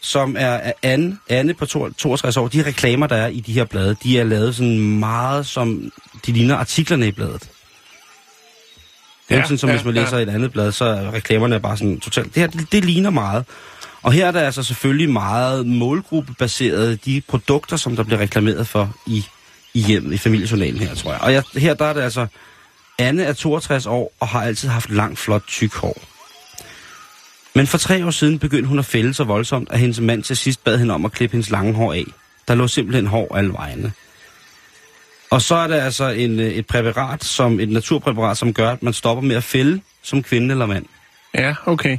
som 0.00 0.36
er 0.38 0.72
Anne, 0.82 1.18
Anne 1.28 1.54
på 1.54 1.66
62 1.66 2.36
år. 2.36 2.48
De 2.48 2.62
reklamer, 2.62 3.06
der 3.06 3.16
er 3.16 3.26
i 3.26 3.40
de 3.40 3.52
her 3.52 3.64
blade, 3.64 3.96
de 4.02 4.18
er 4.18 4.24
lavet 4.24 4.56
sådan 4.56 4.78
meget 4.78 5.46
som... 5.46 5.92
De 6.26 6.32
ligner 6.32 6.56
artiklerne 6.56 7.08
i 7.08 7.12
bladet. 7.12 7.50
Det 9.28 9.34
er 9.34 9.38
ja, 9.38 9.42
sådan, 9.42 9.58
som 9.58 9.68
ja, 9.68 9.74
hvis 9.74 9.84
man 9.84 9.94
læser 9.94 10.16
ja. 10.16 10.22
et 10.22 10.28
andet 10.28 10.52
blad, 10.52 10.72
så 10.72 10.84
er 10.84 11.12
reklamerne 11.12 11.60
bare 11.60 11.76
sådan 11.76 12.00
totalt... 12.00 12.34
Det 12.34 12.40
her, 12.40 12.46
det, 12.46 12.72
det 12.72 12.84
ligner 12.84 13.10
meget. 13.10 13.44
Og 14.02 14.12
her 14.12 14.26
er 14.26 14.30
der 14.30 14.40
altså 14.40 14.62
selvfølgelig 14.62 15.10
meget 15.10 15.66
målgruppebaseret 15.66 17.04
de 17.04 17.22
produkter, 17.28 17.76
som 17.76 17.96
der 17.96 18.02
bliver 18.02 18.20
reklameret 18.20 18.66
for 18.68 18.94
i, 19.06 19.24
i 19.74 19.80
hjemmet, 19.80 20.14
i 20.14 20.18
familiejournalen 20.18 20.80
her, 20.80 20.94
tror 20.94 21.12
jeg. 21.12 21.20
Og 21.20 21.32
jeg, 21.32 21.42
her 21.56 21.74
der 21.74 21.84
er 21.84 21.92
det 21.92 22.00
altså... 22.00 22.26
Anne 22.98 23.22
er 23.24 23.32
62 23.32 23.86
år 23.86 24.12
og 24.20 24.28
har 24.28 24.42
altid 24.42 24.68
haft 24.68 24.90
langt, 24.90 25.18
flot, 25.18 25.42
tyk 25.46 25.74
hår. 25.74 26.02
Men 27.54 27.66
for 27.66 27.78
tre 27.78 28.06
år 28.06 28.10
siden 28.10 28.38
begyndte 28.38 28.68
hun 28.68 28.78
at 28.78 28.84
fælde 28.84 29.14
så 29.14 29.24
voldsomt, 29.24 29.68
at 29.70 29.78
hendes 29.78 30.00
mand 30.00 30.22
til 30.22 30.36
sidst 30.36 30.64
bad 30.64 30.78
hende 30.78 30.94
om 30.94 31.04
at 31.04 31.12
klippe 31.12 31.32
hendes 31.32 31.50
lange 31.50 31.72
hår 31.72 31.92
af. 31.92 32.04
Der 32.48 32.54
lå 32.54 32.68
simpelthen 32.68 33.06
hår 33.06 33.36
alle 33.36 33.52
vejene. 33.52 33.92
Og 35.30 35.42
så 35.42 35.54
er 35.54 35.66
der 35.66 35.84
altså 35.84 36.08
en, 36.08 36.40
øh, 36.40 36.46
et 36.46 36.66
præparat, 36.66 37.24
som 37.24 37.60
et 37.60 37.68
naturpræparat, 37.68 38.36
som 38.36 38.54
gør, 38.54 38.70
at 38.70 38.82
man 38.82 38.92
stopper 38.92 39.22
med 39.22 39.36
at 39.36 39.44
fælde 39.44 39.80
som 40.02 40.22
kvinde 40.22 40.52
eller 40.52 40.66
mand. 40.66 40.84
ja, 41.34 41.54
okay. 41.66 41.98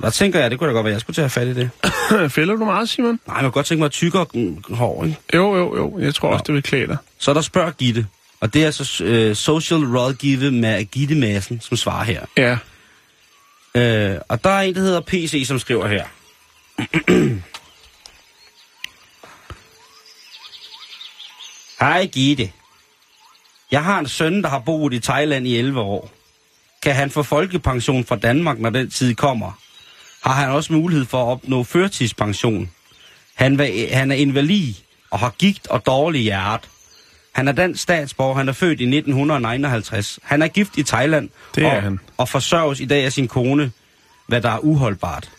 Der 0.00 0.10
tænker 0.10 0.40
jeg, 0.40 0.50
det 0.50 0.58
kunne 0.58 0.68
da 0.68 0.74
godt 0.74 0.84
være, 0.84 0.90
at 0.90 0.94
jeg 0.94 1.00
skulle 1.00 1.14
til 1.14 1.22
at 1.22 1.34
have 1.34 1.46
fat 1.46 1.56
i 1.56 1.60
det. 1.60 2.32
Fælder 2.36 2.54
du 2.54 2.64
meget, 2.64 2.88
Simon? 2.88 3.20
Nej, 3.26 3.34
man 3.34 3.42
kan 3.44 3.50
godt 3.50 3.66
tænke 3.66 3.82
mig 3.82 3.90
tykkere 3.90 4.26
mm, 4.34 4.62
hår, 4.70 5.04
ikke? 5.04 5.16
Jo, 5.34 5.56
jo, 5.56 5.76
jo. 5.76 5.98
Jeg 5.98 6.14
tror 6.14 6.28
også, 6.28 6.44
det 6.46 6.54
vil 6.54 6.62
klæde 6.62 6.86
dig. 6.86 6.96
Så 7.18 7.30
er 7.30 7.34
der 7.34 7.40
spørg 7.40 7.76
Gitte. 7.76 8.06
Og 8.40 8.54
det 8.54 8.62
er 8.62 8.66
altså 8.66 9.04
øh, 9.04 9.36
Social 9.36 9.80
Rådgive 9.80 10.50
med 10.50 10.84
Gitte 10.84 11.14
Madsen, 11.14 11.60
som 11.60 11.76
svarer 11.76 12.04
her. 12.04 12.26
Ja. 12.36 12.58
Øh, 13.74 14.20
og 14.28 14.44
der 14.44 14.50
er 14.50 14.60
en, 14.60 14.74
der 14.74 14.80
hedder 14.80 15.00
PC, 15.00 15.44
som 15.46 15.58
skriver 15.58 15.86
her. 15.86 16.04
Hej 21.80 22.06
Gitte. 22.06 22.52
Jeg 23.70 23.84
har 23.84 23.98
en 23.98 24.08
søn, 24.08 24.42
der 24.42 24.48
har 24.48 24.58
boet 24.58 24.92
i 24.92 25.00
Thailand 25.00 25.46
i 25.46 25.56
11 25.56 25.80
år. 25.80 26.10
Kan 26.82 26.94
han 26.94 27.10
få 27.10 27.22
folkepension 27.22 28.04
fra 28.04 28.16
Danmark, 28.16 28.58
når 28.58 28.70
den 28.70 28.90
tid 28.90 29.14
kommer? 29.14 29.52
Har 30.22 30.32
han 30.32 30.50
også 30.50 30.72
mulighed 30.72 31.06
for 31.06 31.22
at 31.22 31.28
opnå 31.28 31.64
førtidspension? 31.64 32.70
Han, 33.34 33.58
han 33.92 34.10
er 34.10 34.14
invalid 34.14 34.74
og 35.10 35.18
har 35.18 35.30
gigt 35.38 35.66
og 35.66 35.86
dårlig 35.86 36.20
hjerte. 36.22 36.68
Han 37.36 37.48
er 37.48 37.52
dansk 37.52 37.82
statsborger, 37.82 38.34
han 38.34 38.48
er 38.48 38.52
født 38.52 38.80
i 38.80 38.84
1959. 38.84 40.18
Han 40.22 40.42
er 40.42 40.48
gift 40.48 40.76
i 40.78 40.82
Thailand 40.82 41.28
Det 41.54 41.64
er 41.64 41.76
og, 41.76 41.82
han. 41.82 42.00
og 42.16 42.28
forsørges 42.28 42.80
i 42.80 42.84
dag 42.84 43.04
af 43.04 43.12
sin 43.12 43.28
kone, 43.28 43.72
hvad 44.26 44.40
der 44.40 44.50
er 44.50 44.58
uholdbart. 44.58 45.30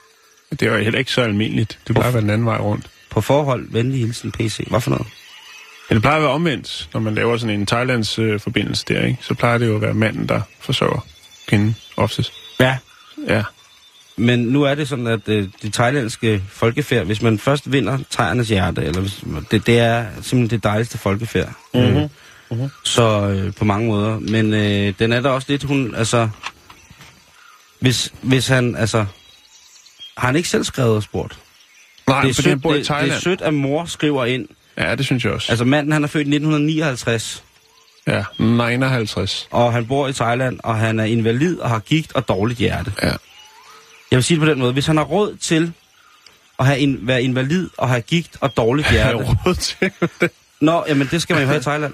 Det 0.52 0.62
er 0.62 0.72
jo 0.72 0.78
heller 0.78 1.00
ikke 1.00 1.12
så 1.12 1.22
almindeligt. 1.22 1.80
Det 1.88 1.96
plejer 1.96 2.08
at 2.08 2.14
være 2.14 2.22
den 2.22 2.30
anden 2.30 2.46
vej 2.46 2.58
rundt. 2.58 2.86
På 3.10 3.22
forhold, 3.22 3.68
venlig 3.72 4.00
hilsen 4.00 4.32
PC. 4.32 4.68
Hvad 4.70 4.82
for 4.82 4.90
noget? 4.90 5.08
Det 5.90 6.02
plejer 6.02 6.16
at 6.16 6.22
være 6.22 6.32
omvendt, 6.32 6.90
når 6.94 7.00
man 7.00 7.16
laver 7.16 7.38
sådan 7.38 7.60
en 7.60 7.66
Thailands 7.66 8.20
øh, 8.20 8.40
forbindelse 8.40 8.86
der, 8.88 9.02
ikke? 9.06 9.18
Så 9.22 9.34
plejer 9.34 9.58
det 9.58 9.68
jo 9.68 9.76
at 9.76 9.82
være 9.82 9.94
manden, 9.94 10.30
der 10.30 10.42
forsørger 10.60 11.06
kvinden 11.48 11.76
oftest. 11.98 12.34
Ja. 12.60 12.78
Ja. 13.28 13.44
Men 14.18 14.40
nu 14.40 14.64
er 14.64 14.76
det 14.76 14.88
sådan, 14.88 15.08
at 15.08 15.30
øh, 15.30 15.48
det 15.62 15.74
thailandske 15.74 16.44
folkefærd, 16.50 17.06
hvis 17.06 17.22
man 17.22 17.40
først 17.40 17.72
vinder 17.72 17.98
thaiernes 18.12 18.50
hjerte, 18.50 18.84
eller 18.84 19.02
hvis, 19.02 19.24
det, 19.52 19.68
det 19.68 19.80
er 19.80 20.06
simpelthen 20.22 20.50
det 20.50 20.64
dejligste 20.64 20.98
folkefærd. 20.98 21.50
Mm-hmm. 21.74 21.98
Øh, 21.98 22.10
Mhm. 22.52 22.70
Så 22.84 23.28
øh, 23.28 23.54
på 23.54 23.66
mange 23.66 23.88
måder. 23.88 24.20
Men 24.20 24.54
øh, 24.54 24.94
den 25.00 25.12
er 25.12 25.20
der 25.22 25.30
også 25.30 25.48
lidt, 25.50 25.64
hun, 25.64 25.96
altså... 25.96 26.30
Hvis, 27.80 28.14
hvis 28.22 28.48
han, 28.48 28.76
altså... 28.76 29.06
Har 30.18 30.28
han 30.28 30.36
ikke 30.36 30.50
selv 30.50 30.64
skrevet 30.64 30.96
og 30.96 31.04
spurgt? 31.04 31.40
Nej, 32.08 32.22
det, 32.22 32.30
er 32.30 32.34
sødt, 32.42 32.62
bor 32.62 32.74
i 32.74 32.78
det, 32.80 32.88
det 32.88 33.12
er 33.14 33.20
sødt, 33.20 33.42
at 33.42 33.54
mor 33.54 33.86
skriver 33.86 34.26
ind. 34.26 34.48
Ja, 34.78 34.96
det 34.96 35.06
synes 35.06 35.26
jeg 35.26 35.34
også. 35.34 35.52
Altså 35.52 35.66
manden, 35.66 35.92
han 35.92 36.04
er 36.04 36.08
født 36.08 36.28
i 36.28 36.30
1959, 36.30 37.44
Ja, 38.08 38.24
59. 38.40 39.48
og 39.52 39.74
han 39.74 39.88
bor 39.88 40.08
i 40.08 40.14
Thailand, 40.14 40.60
og 40.64 40.78
han 40.78 41.00
er 41.00 41.04
invalid 41.04 41.60
og 41.60 41.70
har 41.70 41.80
gigt 41.80 42.16
og 42.16 42.28
dårligt 42.28 42.60
hjerte. 42.60 42.94
Ja. 43.04 43.12
Jeg 44.12 44.18
vil 44.18 44.24
sige 44.24 44.36
det 44.36 44.46
på 44.46 44.50
den 44.52 44.60
måde. 44.60 44.74
Hvis 44.74 44.86
han 44.86 44.98
har 44.98 45.04
råd 45.04 45.36
til 45.36 45.74
at 46.60 46.66
have 46.66 46.80
en, 46.80 47.00
være 47.02 47.24
invalid 47.24 47.70
og 47.78 47.90
have 47.90 48.02
gigt 48.02 48.38
og 48.42 48.58
dårligt 48.58 48.92
Jeg 48.92 49.04
har 49.06 49.14
hjerte... 49.14 49.38
råd 49.46 49.56
til 49.56 49.92
det. 50.22 50.32
Nå, 50.62 50.84
jamen 50.88 51.08
det 51.12 51.22
skal 51.22 51.34
man 51.34 51.44
jo 51.44 51.48
have 51.48 51.60
i 51.60 51.64
Thailand. 51.64 51.94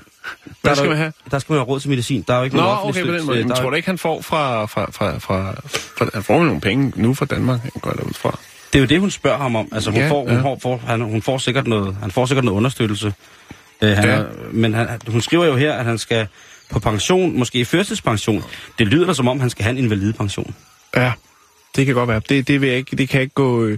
Hvad 0.62 0.70
der 0.70 0.76
skal 0.76 0.86
er 0.86 0.90
man 0.90 0.98
have? 0.98 1.14
Der 1.32 1.40
skal 1.40 1.54
man 1.54 1.60
have 1.60 1.68
råd 1.68 1.80
til 1.80 1.90
medicin. 1.90 2.24
Der 2.28 2.34
er 2.34 2.38
jo 2.38 2.44
ikke 2.44 2.56
Nå, 2.56 2.62
noget 2.62 2.78
offentlig 2.80 3.04
okay, 3.04 3.12
på 3.12 3.18
den 3.18 3.26
måde. 3.26 3.44
Men 3.44 3.56
tror 3.56 3.70
du 3.70 3.76
ikke, 3.76 3.86
han 3.88 3.98
får 3.98 4.22
fra... 4.22 4.66
fra, 4.66 4.92
fra, 4.92 5.18
fra, 5.20 5.54
fra 5.98 6.10
han 6.14 6.24
får 6.24 6.44
nogle 6.44 6.62
penge 6.62 6.94
nu 6.96 7.14
fra 7.14 7.26
Danmark, 7.26 7.62
han 7.62 7.72
går 7.82 7.92
der 7.92 8.04
ud 8.04 8.14
fra. 8.14 8.40
Det 8.74 8.80
er 8.80 8.84
jo 8.84 8.88
det, 8.88 9.00
hun 9.00 9.12
spørger 9.12 9.38
ham 9.38 9.56
om. 9.56 9.68
Altså, 9.72 9.92
hun, 9.92 10.00
Ja, 10.00 10.10
får, 10.10 10.20
hun, 10.28 10.32
ja. 10.38 10.42
får, 10.42 10.60
får, 10.62 10.82
han, 10.88 11.02
hun 11.02 11.22
får 11.22 11.38
sikkert 11.38 11.68
noget, 11.68 11.98
han 12.02 12.12
får 12.12 12.26
sikkert 12.26 12.46
noget 12.46 12.58
understøttelse. 12.58 13.14
Øh, 13.82 13.90
han 13.96 14.06
Ja. 14.06 14.16
er, 14.16 14.26
men 14.52 14.74
han, 14.74 14.88
hun 15.08 15.22
skriver 15.22 15.46
jo 15.46 15.56
her, 15.56 15.74
at 15.74 15.86
han 15.86 15.98
skal 15.98 16.28
på 16.72 16.80
pension, 16.80 17.38
måske 17.40 17.66
førtidspension. 17.66 18.44
Det 18.80 18.88
lyder 18.88 19.06
da 19.06 19.14
som 19.14 19.28
om, 19.28 19.40
han 19.40 19.50
skal 19.50 19.64
have 19.64 19.72
en 19.78 19.84
invalidepension. 19.84 20.56
Ja, 20.96 21.12
det 21.76 21.86
kan 21.86 21.96
godt 21.96 22.10
være. 22.10 22.22
Det, 22.30 22.48
det, 22.48 22.62
vil 22.62 22.70
jeg 22.70 22.78
ikke, 22.78 22.96
det 22.96 23.10
kan 23.10 23.22
ikke 23.22 23.34
gå... 23.34 23.66
Øh, 23.66 23.78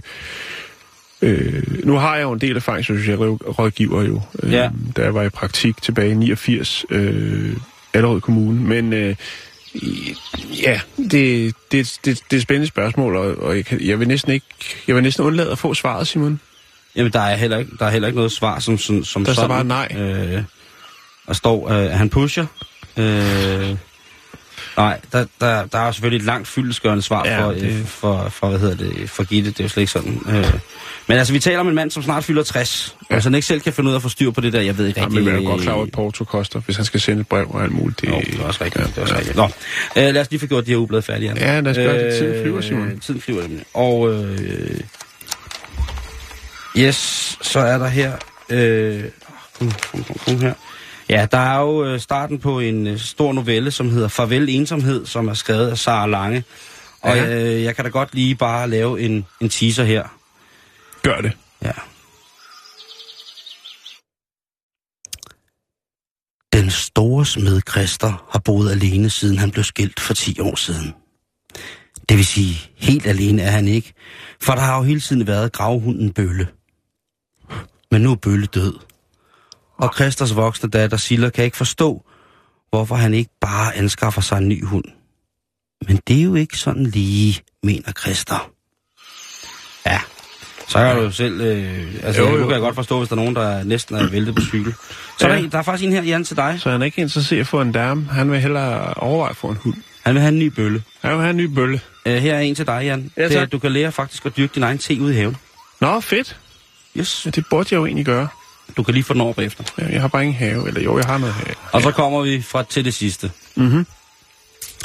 øh, 1.22 1.84
nu 1.84 1.94
har 1.96 2.16
jeg 2.16 2.22
jo 2.22 2.32
en 2.32 2.40
del 2.40 2.56
erfaring 2.56 2.84
som 2.86 2.98
socialrådgiver 2.98 4.02
jo, 4.02 4.20
øh, 4.42 4.52
Ja. 4.52 4.70
da 4.96 5.02
jeg 5.02 5.14
var 5.14 5.22
i 5.22 5.28
praktik 5.28 5.82
tilbage 5.82 6.10
i 6.10 6.14
89, 6.14 6.84
øh, 6.90 7.56
Allerød 7.94 8.20
Kommune. 8.20 8.60
Men 8.60 8.92
øh, 8.92 9.16
ja, 10.62 10.80
det, 10.96 11.54
det, 11.72 11.98
det, 12.04 12.04
det 12.04 12.32
er 12.32 12.36
et 12.36 12.42
spændende 12.42 12.66
spørgsmål, 12.68 13.16
og, 13.16 13.36
og 13.38 13.56
jeg, 13.56 13.64
kan, 13.64 13.80
jeg, 13.80 14.00
vil 14.00 14.08
næsten 14.08 14.32
ikke, 14.32 14.46
jeg 14.86 14.94
vil 14.94 15.02
næsten 15.02 15.24
undlade 15.24 15.50
at 15.52 15.58
få 15.58 15.74
svaret, 15.74 16.06
Simon. 16.06 16.40
Jamen, 16.96 17.12
der 17.12 17.20
er 17.20 17.36
heller 17.36 17.58
ikke, 17.58 17.70
der 17.78 17.86
er 17.86 17.90
heller 17.90 18.08
ikke 18.08 18.16
noget 18.16 18.32
svar 18.32 18.58
som, 18.58 18.78
som, 18.78 19.04
som 19.04 19.24
Der 19.24 19.32
sådan. 19.32 19.48
bare 19.48 19.64
nej. 19.64 19.88
Øh, 19.98 20.42
der 21.26 21.32
står, 21.32 21.70
øh, 21.70 21.90
han 21.90 22.10
pusher. 22.10 22.46
Øh, 22.96 23.76
nej, 24.76 25.00
der, 25.12 25.26
der, 25.40 25.66
der 25.66 25.78
er 25.78 25.92
selvfølgelig 25.92 26.18
et 26.18 26.26
langt 26.26 26.48
fyldesgørende 26.48 27.02
svar 27.02 27.26
Ja, 27.28 27.44
for, 27.44 27.52
det- 27.52 27.62
øh, 27.62 27.84
for, 27.86 28.28
for, 28.28 28.48
hvad 28.48 28.58
hedder 28.58 28.76
det, 28.76 29.10
for 29.10 29.24
Gitte. 29.24 29.50
Det 29.50 29.60
er 29.60 29.64
jo 29.64 29.68
slet 29.68 29.80
ikke 29.82 29.92
sådan. 29.92 30.20
Øh, 30.28 30.52
men 31.06 31.18
altså, 31.18 31.32
vi 31.32 31.38
taler 31.38 31.58
om 31.60 31.68
en 31.68 31.74
mand, 31.74 31.90
som 31.90 32.02
snart 32.02 32.24
fylder 32.24 32.42
60. 32.42 32.96
Ja. 33.00 33.06
Ja. 33.10 33.16
Og 33.16 33.22
så 33.22 33.28
han 33.28 33.34
ikke 33.34 33.46
selv 33.46 33.60
kan 33.60 33.72
finde 33.72 33.88
ud 33.88 33.94
af 33.94 33.98
at 33.98 34.02
få 34.02 34.08
styr 34.08 34.30
på 34.30 34.40
det 34.40 34.52
der, 34.52 34.60
jeg 34.60 34.78
ved 34.78 34.86
ikke 34.86 35.00
Ja, 35.00 35.06
rigtig... 35.06 35.22
men 35.24 35.28
jeg 35.34 35.38
er 35.38 35.42
jo 35.42 35.48
godt 35.50 35.62
klar 35.62 35.72
over, 35.72 35.86
at 35.86 35.92
Porto 35.92 36.24
koster, 36.24 36.60
hvis 36.60 36.76
han 36.76 36.84
skal 36.84 37.00
sende 37.00 37.20
et 37.20 37.28
brev 37.28 37.46
og 37.50 37.62
alt 37.62 37.72
muligt. 37.72 38.00
Det, 38.00 38.08
Jo, 38.08 38.20
det 38.20 38.40
er 38.40 38.44
også 38.44 38.64
rigtigt. 38.64 38.86
Det 38.86 38.96
er 38.98 39.02
også 39.02 39.16
rigtigt. 39.16 39.36
Nå, 39.36 39.44
øh, 39.96 40.14
lad 40.14 40.18
os 40.18 40.30
lige 40.30 40.40
få 40.40 40.46
gjort 40.46 40.66
de 40.66 40.70
her 40.70 40.76
ublade 40.78 41.02
færdige. 41.02 41.30
Anna. 41.30 41.40
Ja, 41.54 41.60
lad 41.60 41.70
os 41.70 41.76
gøre 41.76 42.04
det. 42.06 42.14
Tiden 42.18 42.42
flyver, 42.42 42.60
Simon. 42.60 42.98
Tiden 43.00 43.20
flyver, 43.20 43.42
nemlig. 43.42 43.64
Og 43.74 44.12
øh, 44.12 44.80
yes, 46.78 46.96
så 47.42 47.58
er 47.60 47.78
der 47.78 47.88
her... 47.88 48.12
Øh, 48.48 49.04
kom, 49.58 49.72
kom, 49.92 50.04
kom, 50.04 50.16
kom 50.24 50.40
her. 50.40 50.52
Ja, 51.08 51.26
der 51.32 51.38
er 51.38 51.60
jo 51.60 51.84
øh, 51.84 52.00
starten 52.00 52.38
på 52.38 52.60
en 52.60 52.86
øh, 52.86 52.98
stor 52.98 53.32
novelle, 53.32 53.70
som 53.70 53.90
hedder 53.90 54.08
Farvel 54.08 54.48
Ensomhed, 54.48 55.06
som 55.06 55.28
er 55.28 55.34
skrevet 55.34 55.70
af 55.70 55.78
Sara 55.78 56.06
Lange. 56.06 56.44
Og 57.02 57.16
Ja. 57.16 57.34
øh, 57.44 57.62
jeg 57.62 57.76
kan 57.76 57.84
da 57.84 57.90
godt 57.90 58.14
lige 58.14 58.34
bare 58.34 58.70
lave 58.70 59.00
en, 59.00 59.26
en 59.40 59.48
teaser 59.48 59.84
her. 59.84 60.04
Gør 61.02 61.20
det. 61.20 61.32
Ja. 61.62 61.72
Den 66.52 66.70
store 66.70 67.26
smed 67.26 67.60
Christer 67.70 68.26
har 68.32 68.38
boet 68.44 68.70
alene, 68.70 69.10
siden 69.10 69.38
han 69.38 69.50
blev 69.50 69.64
skilt 69.64 70.00
for 70.00 70.14
10 70.14 70.40
år 70.40 70.56
siden. 70.56 70.94
Det 72.08 72.16
vil 72.16 72.26
sige, 72.26 72.70
helt 72.76 73.06
alene 73.06 73.42
er 73.42 73.50
han 73.50 73.68
ikke, 73.68 73.92
for 74.42 74.52
der 74.52 74.60
har 74.60 74.76
jo 74.76 74.82
hele 74.82 75.00
tiden 75.00 75.26
været 75.26 75.52
gravhunden 75.52 76.12
Bølle. 76.12 76.48
Men 77.90 78.00
nu 78.02 78.10
er 78.12 78.16
Bølle 78.16 78.46
død. 78.46 78.74
Og 79.78 79.92
Christers 79.94 80.36
voksne 80.36 80.68
datter 80.70 80.96
Silla 80.96 81.30
kan 81.30 81.44
ikke 81.44 81.56
forstå, 81.56 82.04
hvorfor 82.70 82.94
han 82.94 83.14
ikke 83.14 83.30
bare 83.40 83.76
anskaffer 83.76 84.20
sig 84.20 84.38
en 84.38 84.48
ny 84.48 84.64
hund. 84.64 84.84
Men 85.88 86.00
det 86.08 86.18
er 86.18 86.22
jo 86.22 86.34
ikke 86.34 86.58
sådan 86.58 86.86
lige, 86.86 87.40
mener 87.62 87.92
Christer. 87.92 88.50
Ja, 89.86 90.00
Så 90.68 90.78
kan 90.78 90.96
du 90.96 91.02
jo 91.02 91.10
selv... 91.10 91.40
Øh, 91.40 91.94
altså, 92.02 92.22
Jo, 92.22 92.28
jo, 92.30 92.36
nu 92.36 92.42
kan 92.44 92.52
jeg 92.52 92.60
godt 92.60 92.74
forstå, 92.74 92.98
hvis 92.98 93.08
der 93.08 93.14
er 93.16 93.20
nogen, 93.20 93.34
der 93.36 93.64
næsten 93.64 93.96
er 93.96 94.06
væltet 94.10 94.34
på 94.34 94.42
cykel. 94.42 94.74
Så 95.18 95.26
Ja. 95.26 95.28
der, 95.28 95.34
er 95.34 95.38
en- 95.38 95.50
der 95.52 95.58
er 95.58 95.62
faktisk 95.62 95.86
en 95.86 95.92
her, 95.92 96.02
Jan, 96.02 96.24
til 96.24 96.36
dig. 96.36 96.56
Så 96.60 96.70
han 96.70 96.80
er 96.82 96.84
ikke 96.86 97.00
interesseret 97.02 97.40
at 97.40 97.46
få 97.46 97.60
en 97.60 97.72
dame. 97.72 98.08
Han 98.10 98.30
vil 98.32 98.40
hellere 98.40 98.94
overveje 98.94 99.30
at 99.30 99.36
få 99.36 99.48
en 99.48 99.56
hund. 99.56 99.74
Han 100.02 100.14
vil 100.14 100.20
have 100.22 100.32
en 100.32 100.38
ny 100.38 100.46
bølle. 100.46 100.82
Han 101.02 101.10
vil 101.12 101.20
have 101.20 101.30
en 101.30 101.36
ny 101.36 101.44
bølle. 101.44 101.80
Uh, 102.06 102.12
her 102.12 102.34
er 102.34 102.40
en 102.40 102.54
til 102.54 102.66
dig, 102.66 102.80
Jan. 102.84 103.10
Ja, 103.16 103.24
det 103.28 103.36
er, 103.36 103.42
at 103.42 103.52
du 103.52 103.58
kan 103.58 103.72
lære 103.72 103.92
faktisk 103.92 104.26
at 104.26 104.36
dyrke 104.36 104.54
din 104.54 104.62
egen 104.62 104.78
te 104.78 105.00
ude 105.00 105.12
i 105.12 105.16
haven. 105.16 105.36
Nå, 105.80 106.00
fedt. 106.00 106.36
Yes. 106.96 107.26
Ja, 107.26 107.30
det 107.30 107.44
burde 107.50 107.68
jeg 107.70 107.78
jo 107.78 107.86
egentlig 107.86 108.06
gøre. 108.06 108.28
Du 108.76 108.82
kan 108.82 108.94
lige 108.94 109.04
få 109.04 109.12
den 109.12 109.20
over 109.20 109.32
bagefter. 109.32 109.64
Ja, 109.78 109.86
Jeg 109.92 110.00
har 110.00 110.08
bare 110.08 110.22
ingen 110.22 110.36
have. 110.38 110.68
Eller 110.68 110.80
jo, 110.80 110.98
jeg 110.98 111.06
har 111.06 111.18
noget 111.18 111.34
have. 111.34 111.54
Og 111.72 111.82
så 111.82 111.90
kommer 111.90 112.20
vi 112.22 112.42
fra 112.42 112.62
til 112.62 112.84
det 112.84 112.94
sidste. 112.94 113.32
Mhm. 113.54 113.86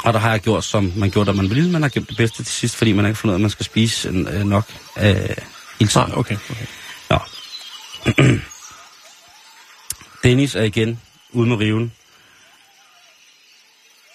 Og 0.04 0.12
der 0.12 0.18
har 0.18 0.30
jeg 0.30 0.40
gjort, 0.40 0.64
som 0.64 0.92
man 0.96 1.10
gjorde, 1.10 1.26
da 1.30 1.32
man 1.36 1.48
var 1.48 1.54
lille. 1.54 1.70
Man 1.70 1.82
har 1.82 1.88
gemt 1.88 2.08
det 2.08 2.16
bedste 2.16 2.36
til 2.44 2.54
sidst, 2.54 2.76
fordi 2.76 2.92
man 2.92 3.04
har 3.04 3.08
ikke 3.08 3.20
fundet 3.20 3.32
ud 3.32 3.34
af, 3.34 3.38
at 3.38 3.40
man 3.40 3.50
skal 3.50 3.66
spise 3.66 4.08
en, 4.08 4.28
øh, 4.28 4.44
nok 4.44 4.64
øh, 4.98 5.04
hele 5.04 5.36
tiden. 5.78 6.08
Nej, 6.08 6.18
okay. 6.18 6.36
okay. 6.50 6.66
Nå. 7.10 7.18
Dennis 10.24 10.54
er 10.54 10.62
igen 10.62 11.00
ude 11.32 11.48
med 11.48 11.56
riven. 11.56 11.92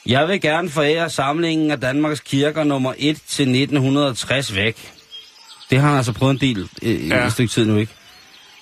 Jeg 0.06 0.28
vil 0.28 0.42
gerne 0.42 0.70
forære 0.70 1.10
samlingen 1.10 1.72
af 1.72 1.80
Danmarks 1.80 2.20
kirker 2.20 2.64
nummer 2.64 2.94
1 2.98 3.22
til 3.28 3.44
1960 3.62 4.56
væk. 4.56 4.94
Det 5.70 5.80
har 5.80 5.88
han 5.88 5.98
altså 5.98 6.12
prøvet 6.12 6.32
en 6.34 6.40
del 6.40 6.70
øh, 6.82 7.10
ja. 7.10 7.18
Ja. 7.18 7.26
et 7.26 7.32
stykke 7.32 7.52
tid 7.54 7.66
nu, 7.66 7.78
ikke? 7.78 7.94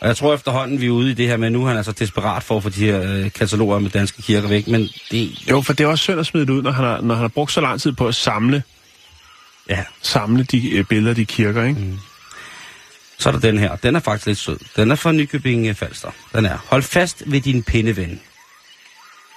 Og 0.05 0.09
jeg 0.09 0.17
tror 0.17 0.33
efterhånden, 0.33 0.81
vi 0.81 0.85
er 0.85 0.89
ude 0.89 1.11
i 1.11 1.13
det 1.13 1.27
her 1.27 1.37
med, 1.37 1.49
nu 1.49 1.63
er 1.63 1.67
han 1.67 1.77
altså 1.77 1.91
desperat 1.91 2.43
for 2.43 2.57
at 2.57 2.63
få 2.63 2.69
de 2.69 2.85
her 2.85 3.01
øh, 3.03 3.31
kataloger 3.31 3.79
med 3.79 3.89
danske 3.89 4.21
kirker 4.21 4.47
væk, 4.47 4.67
men 4.67 4.89
det... 5.11 5.49
Jo, 5.49 5.61
for 5.61 5.73
det 5.73 5.83
er 5.83 5.87
også 5.87 6.01
synd 6.01 6.19
at 6.19 6.25
smide 6.25 6.45
det 6.45 6.53
ud, 6.53 6.61
når 6.61 6.71
han 6.71 6.85
har, 6.85 7.01
når 7.01 7.15
han 7.15 7.21
har 7.21 7.27
brugt 7.27 7.51
så 7.51 7.61
lang 7.61 7.81
tid 7.81 7.91
på 7.91 8.07
at 8.07 8.15
samle, 8.15 8.63
Ja, 9.69 9.83
samle 10.01 10.43
de 10.43 10.69
øh, 10.69 10.85
billeder, 10.85 11.13
de 11.15 11.25
kirker, 11.25 11.63
ikke? 11.63 11.79
Mm. 11.79 11.97
så 13.17 13.29
er 13.29 13.33
der 13.33 13.39
den 13.39 13.57
her. 13.57 13.75
Den 13.75 13.95
er 13.95 13.99
faktisk 13.99 14.25
lidt 14.25 14.37
sød. 14.37 14.57
Den 14.75 14.91
er 14.91 14.95
fra 14.95 15.11
Nykøbing 15.11 15.67
øh, 15.67 15.75
Falster. 15.75 16.11
Den 16.33 16.45
er, 16.45 16.57
hold 16.69 16.83
fast 16.83 17.23
ved 17.25 17.41
din 17.41 17.63
pindeven. 17.63 18.21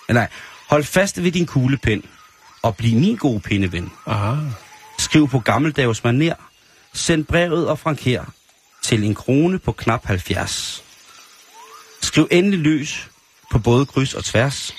Nej, 0.09 0.29
hold 0.71 0.85
fast 0.85 1.23
ved 1.23 1.33
din 1.33 1.47
kuglepen 1.47 2.03
og 2.63 2.77
bliv 2.77 3.01
min 3.01 3.17
gode 3.17 3.41
pindeven. 3.41 3.93
Aha. 4.07 4.35
Skriv 4.99 5.29
på 5.29 5.39
gammeldags 5.39 6.05
maner. 6.05 6.35
Send 6.95 7.25
brevet 7.25 7.69
og 7.69 7.79
franker 7.79 8.25
til 8.89 9.05
en 9.05 9.15
krone 9.15 9.59
på 9.59 9.73
knap 9.73 10.07
70. 10.07 10.85
Skriv 12.03 12.29
endelig 12.31 12.59
løs 12.59 13.09
på 13.51 13.59
både 13.59 13.87
kryds 13.87 14.15
og 14.15 14.25
tværs. 14.25 14.75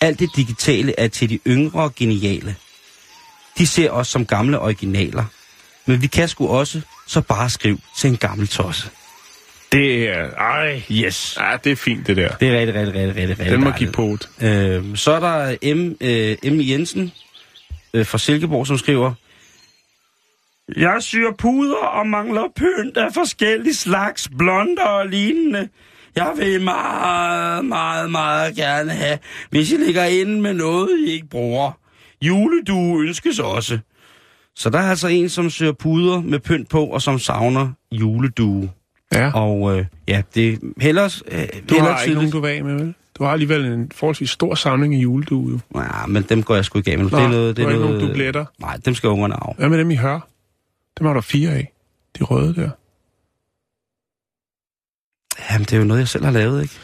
Alt 0.00 0.18
det 0.18 0.30
digitale 0.36 1.00
er 1.00 1.08
til 1.08 1.30
de 1.30 1.38
yngre 1.46 1.82
og 1.82 1.94
geniale. 1.94 2.56
De 3.58 3.66
ser 3.66 3.90
os 3.90 4.08
som 4.08 4.26
gamle 4.26 4.60
originaler. 4.60 5.24
Men 5.86 6.02
vi 6.02 6.06
kan 6.06 6.28
sgu 6.28 6.48
også, 6.48 6.80
så 7.06 7.20
bare 7.20 7.50
skriv 7.50 7.78
til 7.98 8.10
en 8.10 8.16
gammel 8.16 8.48
tosse. 8.48 8.88
Det 9.72 10.08
er... 10.08 10.30
Ej, 10.30 10.82
Yes. 10.90 11.38
ja, 11.40 11.56
det 11.64 11.72
er 11.72 11.76
fint, 11.76 12.06
det 12.06 12.16
der. 12.16 12.28
Det 12.28 12.48
er 12.48 12.58
rigtig, 12.58 12.74
rigtig, 12.74 12.94
rigtig, 12.94 13.16
rigtig, 13.16 13.38
rigtig 13.38 13.52
Den 13.52 13.64
må 13.64 13.70
give 13.70 13.92
på. 13.92 14.18
Øh, 14.40 14.96
så 14.96 15.12
er 15.12 15.20
der 15.20 15.74
M, 15.74 15.96
øh, 16.00 16.52
M. 16.52 16.60
Jensen 16.60 17.12
øh, 17.94 18.06
fra 18.06 18.18
Silkeborg, 18.18 18.66
som 18.66 18.78
skriver, 18.78 19.12
Jeg 20.76 20.96
syr 21.00 21.30
puder 21.38 21.76
og 21.76 22.06
mangler 22.06 22.42
pynt 22.56 22.96
af 22.96 23.12
forskellige 23.14 23.74
slags 23.74 24.28
blonder 24.38 24.84
og 24.84 25.06
lignende. 25.06 25.68
Jeg 26.16 26.32
vil 26.36 26.60
meget, 26.62 27.64
meget, 27.64 28.10
meget 28.10 28.56
gerne 28.56 28.90
have, 28.90 29.18
hvis 29.50 29.72
I 29.72 29.76
ligger 29.76 30.04
inde 30.04 30.40
med 30.40 30.54
noget, 30.54 30.88
I 31.06 31.10
ikke 31.10 31.28
bruger. 31.28 31.78
Juledue 32.22 33.02
ønskes 33.02 33.38
også. 33.38 33.78
Så 34.56 34.70
der 34.70 34.78
er 34.78 34.90
altså 34.90 35.08
en, 35.08 35.28
som 35.28 35.50
syr 35.50 35.72
puder 35.72 36.20
med 36.20 36.38
pynt 36.38 36.68
på, 36.68 36.84
og 36.84 37.02
som 37.02 37.18
savner 37.18 37.68
juledue. 37.92 38.70
Ja. 39.14 39.30
Og 39.34 39.78
øh, 39.78 39.84
ja, 40.08 40.22
det 40.34 40.52
er 40.52 40.56
hellere, 40.80 41.10
øh, 41.30 41.40
Du 41.68 41.74
hellere 41.74 41.92
har 41.94 42.02
ikke 42.02 42.14
nogen, 42.14 42.30
du 42.30 42.46
af 42.46 42.64
med, 42.64 42.74
vel? 42.74 42.94
Du 43.18 43.24
har 43.24 43.30
alligevel 43.32 43.64
en 43.64 43.90
forholdsvis 43.94 44.30
stor 44.30 44.54
samling 44.54 44.94
af 44.94 44.98
juledue, 44.98 45.50
jo. 45.50 45.80
Ja, 45.80 46.06
men 46.06 46.22
dem 46.22 46.42
går 46.42 46.54
jeg 46.54 46.64
sgu 46.64 46.78
ikke 46.78 46.92
af 46.92 46.98
med. 46.98 47.10
Nå, 47.10 47.18
det 47.18 47.24
er 47.24 47.28
noget, 47.28 47.56
det 47.56 47.56
du 47.56 47.62
er 47.62 47.66
har 47.66 47.72
ikke 47.72 47.84
noget, 47.84 47.98
nogen 47.98 48.10
dubletter? 48.10 48.44
Nej, 48.60 48.76
dem 48.84 48.94
skal 48.94 49.08
ungerne 49.08 49.34
af. 49.34 49.54
Hvad 49.58 49.68
med 49.68 49.78
dem, 49.78 49.90
I 49.90 49.96
hører? 49.96 50.20
Dem 50.98 51.06
har 51.06 51.14
der 51.14 51.20
fire 51.20 51.50
af. 51.50 51.72
De 52.18 52.24
røde 52.24 52.54
der. 52.54 52.70
Jamen, 55.52 55.64
det 55.64 55.72
er 55.72 55.76
jo 55.78 55.84
noget, 55.84 56.00
jeg 56.00 56.08
selv 56.08 56.24
har 56.24 56.32
lavet, 56.32 56.62
ikke? 56.62 56.74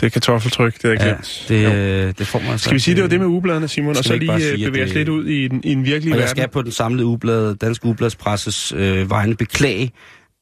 Det 0.00 0.06
er 0.06 0.10
kartoffeltryk, 0.10 0.74
det 0.82 0.84
er 0.84 0.92
ikke 0.92 1.04
Ja, 1.04 1.14
det, 1.48 1.64
Jo. 2.06 2.12
det 2.18 2.26
får 2.26 2.38
man 2.38 2.48
altså 2.50 2.64
Skal 2.64 2.74
vi 2.74 2.78
sige, 2.80 2.94
det 2.94 3.02
var 3.02 3.08
det 3.08 3.18
med 3.20 3.26
ikke. 3.26 3.32
ugebladene, 3.32 3.68
Simon, 3.68 3.96
og 3.96 4.04
så 4.04 4.16
lige 4.16 4.52
øh, 4.52 4.58
bevæge 4.64 4.84
os 4.84 4.94
lidt 4.94 5.08
ud 5.08 5.26
i 5.26 5.48
den, 5.48 5.60
i 5.64 5.74
den 5.74 5.84
virkelige 5.84 6.14
Og 6.14 6.16
jeg 6.18 6.22
verden? 6.22 6.36
skal 6.36 6.48
på 6.48 6.62
den 6.62 6.72
samlede 6.72 7.06
ugeblad, 7.06 7.54
Danske 7.54 7.86
Ugebladspresses 7.86 8.72
øh, 8.72 9.10
vegne 9.10 9.34
beklage, 9.36 9.92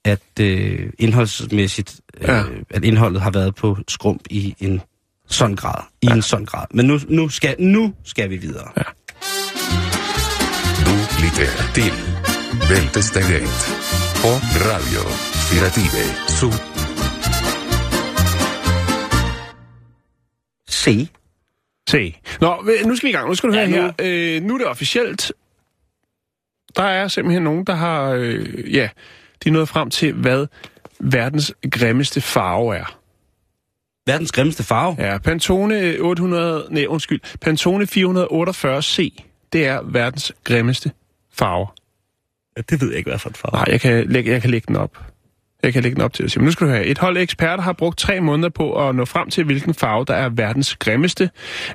at 0.04 0.20
øh, 0.40 0.90
indholdsmæssigt, 0.98 2.00
øh, 2.20 2.28
Ja. 2.28 2.42
at 2.70 2.84
indholdet 2.84 3.20
har 3.22 3.30
været 3.30 3.54
på 3.54 3.78
skrump 3.88 4.20
i 4.30 4.54
en 4.60 4.80
sådan 5.28 5.56
grad. 5.56 5.82
I 6.02 6.06
ja. 6.06 6.14
en 6.14 6.22
sådan 6.22 6.46
grad. 6.46 6.64
Men 6.70 6.86
nu, 6.86 6.98
nu, 7.08 7.28
skal, 7.28 7.56
nu 7.58 7.94
skal 8.04 8.30
vi 8.30 8.36
videre. 8.36 8.68
Ja. 8.76 8.82
Du 10.84 10.92
lytter 11.22 11.72
til 11.74 12.15
Bältesteget 12.60 13.48
på 14.22 14.30
Radio 14.70 15.02
Firative 15.48 16.02
Su 16.28 16.48
Se. 20.68 21.08
Se. 21.90 22.16
Nå, 22.40 22.62
ved- 22.64 22.84
nu 22.86 22.96
skal 22.96 23.06
vi 23.06 23.10
i 23.10 23.16
gang. 23.16 23.28
Nu 23.28 23.34
skal 23.34 23.50
du 23.50 23.54
Ja, 23.54 23.68
høre 23.68 23.82
nu. 23.86 23.92
her. 24.04 24.36
Øh, 24.36 24.42
nu 24.42 24.54
er 24.54 24.58
det 24.58 24.66
officielt. 24.66 25.32
Der 26.76 26.82
er 26.82 27.08
simpelthen 27.08 27.42
nogen, 27.42 27.64
der 27.64 27.74
har... 27.74 28.10
Øh, 28.10 28.74
ja, 28.74 28.88
de 29.44 29.48
er 29.48 29.52
nået 29.52 29.68
frem 29.68 29.90
til, 29.90 30.12
hvad 30.12 30.46
verdens 31.00 31.54
grimmeste 31.70 32.20
farve 32.20 32.76
er. 32.76 32.98
Verdens 34.06 34.32
grimmeste 34.32 34.62
farve. 34.62 34.96
Ja, 34.98 35.18
Pantone 35.18 35.96
800... 36.00 36.66
Nej, 36.70 36.86
undskyld. 36.88 37.20
Pantone 37.40 37.84
448C. 37.84 39.22
Det 39.52 39.66
er 39.66 39.80
verdens 39.82 40.32
grimmeste 40.44 40.90
farve. 41.32 41.66
Det 42.70 42.80
ved 42.80 42.88
jeg 42.88 42.98
ikke, 42.98 43.10
hvad 43.10 43.18
for 43.18 43.28
en 43.28 43.34
farve. 43.34 43.56
Nej, 43.56 43.64
jeg 43.68 43.80
kan, 43.80 44.06
lægge, 44.10 44.30
jeg 44.32 44.40
kan 44.40 44.50
lægge 44.50 44.64
den 44.68 44.76
op. 44.76 44.98
Jeg 45.62 45.72
kan 45.72 45.82
lægge 45.82 45.94
den 45.94 46.02
op 46.02 46.12
til 46.12 46.22
at 46.24 46.30
sige. 46.30 46.40
Men 46.40 46.44
nu 46.44 46.50
skal 46.52 46.66
du 46.66 46.72
høre. 46.72 46.86
Et 46.86 46.98
hold 46.98 47.16
eksperter 47.16 47.62
har 47.62 47.72
brugt 47.72 47.98
tre 47.98 48.20
måneder 48.20 48.48
på 48.48 48.88
at 48.88 48.94
nå 48.94 49.04
frem 49.04 49.30
til, 49.30 49.44
hvilken 49.44 49.74
farve, 49.74 50.04
der 50.04 50.14
er 50.14 50.28
verdens 50.28 50.76
grimmeste, 50.76 51.30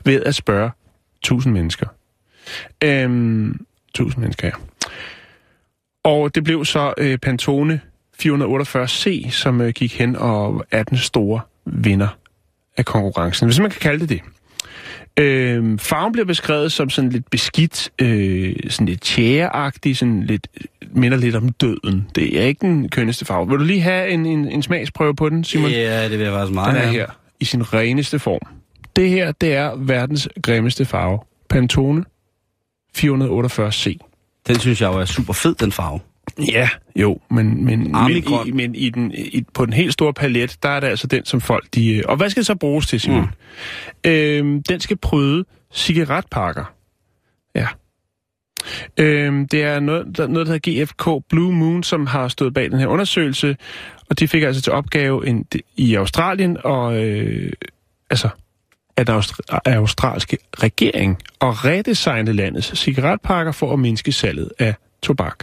ved 0.05 0.23
at 0.23 0.35
spørge 0.35 0.71
1000 1.17 1.53
mennesker. 1.53 1.87
Øhm, 2.83 3.65
1000 3.89 4.21
mennesker, 4.21 4.47
ja. 4.47 4.53
Og 6.03 6.35
det 6.35 6.43
blev 6.43 6.65
så 6.65 6.93
øh, 6.97 7.17
Pantone 7.17 7.81
448C, 8.23 9.31
som 9.31 9.61
øh, 9.61 9.69
gik 9.69 9.99
hen 9.99 10.15
og 10.15 10.65
er 10.71 10.83
den 10.83 10.97
store 10.97 11.41
vinder 11.65 12.07
af 12.77 12.85
konkurrencen, 12.85 13.47
hvis 13.47 13.59
man 13.59 13.69
kan 13.69 13.79
kalde 13.79 13.99
det 13.99 14.09
det. 14.09 14.21
Øh, 15.17 15.79
farven 15.79 16.11
bliver 16.11 16.25
beskrevet 16.25 16.71
som 16.71 16.89
sådan 16.89 17.09
lidt 17.09 17.29
beskidt, 17.29 17.89
øh, 18.01 18.55
sådan 18.69 18.87
lidt 18.87 19.01
tjæreagtig, 19.01 19.97
sådan 19.97 20.23
lidt, 20.23 20.47
minder 20.91 21.17
lidt 21.17 21.35
om 21.35 21.49
døden. 21.49 22.07
Det 22.15 22.41
er 22.41 22.45
ikke 22.45 22.61
den 22.61 22.89
kønneste 22.89 23.25
farve. 23.25 23.47
Vil 23.47 23.59
du 23.59 23.63
lige 23.63 23.81
have 23.81 24.09
en, 24.09 24.25
en, 24.25 24.47
en 24.47 24.63
smagsprøve 24.63 25.15
på 25.15 25.29
den, 25.29 25.43
Simon? 25.43 25.71
Ja, 25.71 26.09
det 26.09 26.19
vil 26.19 26.25
jeg 26.25 26.33
faktisk 26.33 26.53
meget 26.53 26.75
Den 26.75 26.83
er 26.83 26.87
her, 26.87 27.07
i 27.39 27.45
sin 27.45 27.73
reneste 27.73 28.19
form. 28.19 28.41
Det 28.95 29.09
her, 29.09 29.31
det 29.31 29.53
er 29.53 29.75
verdens 29.75 30.29
grimmeste 30.43 30.85
farve. 30.85 31.19
Pantone 31.49 32.03
448C. 32.97 33.97
Den 34.47 34.59
synes 34.59 34.81
jeg 34.81 34.87
jo 34.93 34.99
er 34.99 35.05
super 35.05 35.33
fed, 35.33 35.55
den 35.55 35.71
farve. 35.71 35.99
Ja, 36.39 36.69
jo, 36.95 37.19
men, 37.29 37.65
men, 37.65 37.91
men, 37.91 38.23
i, 38.45 38.51
men 38.51 38.75
i 38.75 38.89
den, 38.89 39.11
i, 39.11 39.43
på 39.53 39.65
den 39.65 39.73
helt 39.73 39.93
store 39.93 40.13
palet, 40.13 40.57
der 40.63 40.69
er 40.69 40.79
det 40.79 40.87
altså 40.87 41.07
den, 41.07 41.25
som 41.25 41.41
folk... 41.41 41.67
De, 41.75 41.95
øh, 41.95 42.03
og 42.07 42.17
hvad 42.17 42.29
skal 42.29 42.41
det 42.41 42.47
så 42.47 42.55
bruges 42.55 42.87
til, 42.87 42.99
Simon? 42.99 43.21
Mm. 44.05 44.11
Øhm, 44.11 44.63
den 44.63 44.79
skal 44.79 44.97
bryde 44.97 45.45
cigaretpakker. 45.73 46.73
Ja. 47.55 47.67
Øhm, 48.97 49.47
det 49.47 49.63
er 49.63 49.79
noget, 49.79 50.17
der, 50.17 50.27
noget, 50.27 50.47
der 50.47 50.53
hedder 50.53 50.85
GFK 50.85 51.25
Blue 51.29 51.53
Moon, 51.53 51.83
som 51.83 52.07
har 52.07 52.27
stået 52.27 52.53
bag 52.53 52.71
den 52.71 52.79
her 52.79 52.87
undersøgelse, 52.87 53.57
og 54.09 54.19
de 54.19 54.27
fik 54.27 54.43
altså 54.43 54.61
til 54.61 54.73
opgave 54.73 55.27
en, 55.27 55.45
i 55.75 55.95
Australien, 55.95 56.57
og 56.63 57.05
øh, 57.05 57.51
altså 58.09 58.29
af 58.97 59.05
den 59.05 59.15
austra- 59.15 59.59
australske 59.65 60.37
regering 60.59 61.17
at 61.41 61.65
redesigne 61.65 62.33
landets 62.33 62.77
cigaretpakker 62.77 63.51
for 63.51 63.73
at 63.73 63.79
mindske 63.79 64.11
salget 64.11 64.51
af 64.59 64.75
tobak. 65.03 65.35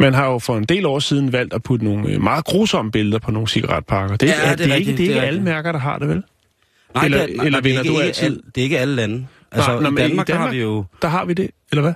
Man 0.00 0.14
har 0.14 0.26
jo 0.26 0.38
for 0.38 0.56
en 0.56 0.64
del 0.64 0.86
år 0.86 0.98
siden 0.98 1.32
valgt 1.32 1.54
at 1.54 1.62
putte 1.62 1.84
nogle 1.84 2.08
øh, 2.08 2.22
meget 2.22 2.44
grusomme 2.44 2.90
billeder 2.90 3.18
på 3.18 3.30
nogle 3.30 3.48
cigaretpakker. 3.48 4.16
Det 4.16 4.30
er, 4.30 4.34
Ja, 4.34 4.42
det 4.42 4.50
er 4.50 4.56
det 4.56 4.70
er, 4.70 4.74
ikke, 4.74 4.86
det 4.86 4.92
er 4.92 4.96
det 4.96 5.06
er 5.06 5.08
ikke 5.14 5.20
alle 5.26 5.42
mærker, 5.42 5.72
der 5.72 5.78
har 5.78 5.98
det, 5.98 6.08
vel? 6.08 6.22
Nej, 6.94 7.04
Eller- 7.04 7.18
det, 7.26 7.32
er- 7.32 7.36
nej, 7.36 7.46
eller 7.46 7.50
nej, 7.50 7.60
det 7.60 7.74
er 7.76 7.80
ikke, 7.80 7.92
du 7.94 7.98
altid? 8.00 8.24
Alle, 8.24 8.40
det 8.54 8.60
er 8.60 8.62
ikke 8.64 8.78
alle 8.78 8.94
lande. 8.94 9.26
Altså, 9.52 9.70
Nej, 9.70 9.80
nå, 9.80 9.88
i, 9.88 9.90
men 9.92 9.98
i 10.04 10.08
Danmark, 10.08 10.28
har 10.28 10.34
Danmark- 10.34 10.52
vi 10.54 10.60
jo 10.60 10.84
Der 11.02 11.08
har 11.08 11.24
vi 11.24 11.32
det, 11.32 11.50
eller 11.70 11.82
hvad? 11.82 11.92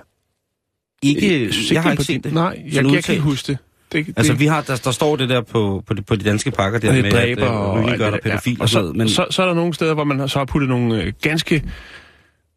ikke... 1.01 1.43
Jeg, 1.45 1.53
synes 1.53 1.71
jeg 1.71 1.81
har 1.83 1.89
det 1.89 1.93
ikke 1.99 2.03
set 2.03 2.23
det. 2.23 2.33
Nej, 2.33 2.61
jeg, 2.65 2.73
sådan 2.73 2.93
jeg 2.93 3.03
kan 3.03 3.13
ikke 3.13 3.23
huske 3.23 3.47
det. 3.51 3.57
det, 3.91 4.05
det 4.07 4.13
Altså, 4.17 4.33
vi 4.33 4.45
har, 4.45 4.61
der, 4.61 4.75
der 4.83 4.91
står 4.91 5.15
det 5.15 5.29
der 5.29 5.41
på, 5.41 5.83
på, 5.87 5.93
de, 5.93 6.01
på 6.01 6.15
de 6.15 6.23
danske 6.23 6.51
pakker, 6.51 6.79
der 6.79 6.87
og 6.89 6.95
med, 6.95 7.03
det 7.03 7.11
dræber 7.13 7.45
at 7.45 7.77
øh, 7.79 7.91
og 7.91 7.97
gør 7.97 8.09
det 8.11 8.23
der. 8.23 8.29
pædofil 8.29 8.55
Ja. 8.57 8.61
og 8.63 8.69
sådan 8.69 8.83
noget. 8.83 8.95
Men 8.97 9.09
så, 9.09 9.25
så 9.29 9.41
er 9.41 9.45
der 9.47 9.53
nogle 9.53 9.73
steder, 9.73 9.93
hvor 9.93 10.03
man 10.03 10.29
så 10.29 10.39
har 10.39 10.45
puttet 10.45 10.69
nogle 10.69 11.01
øh, 11.03 11.13
ganske 11.21 11.63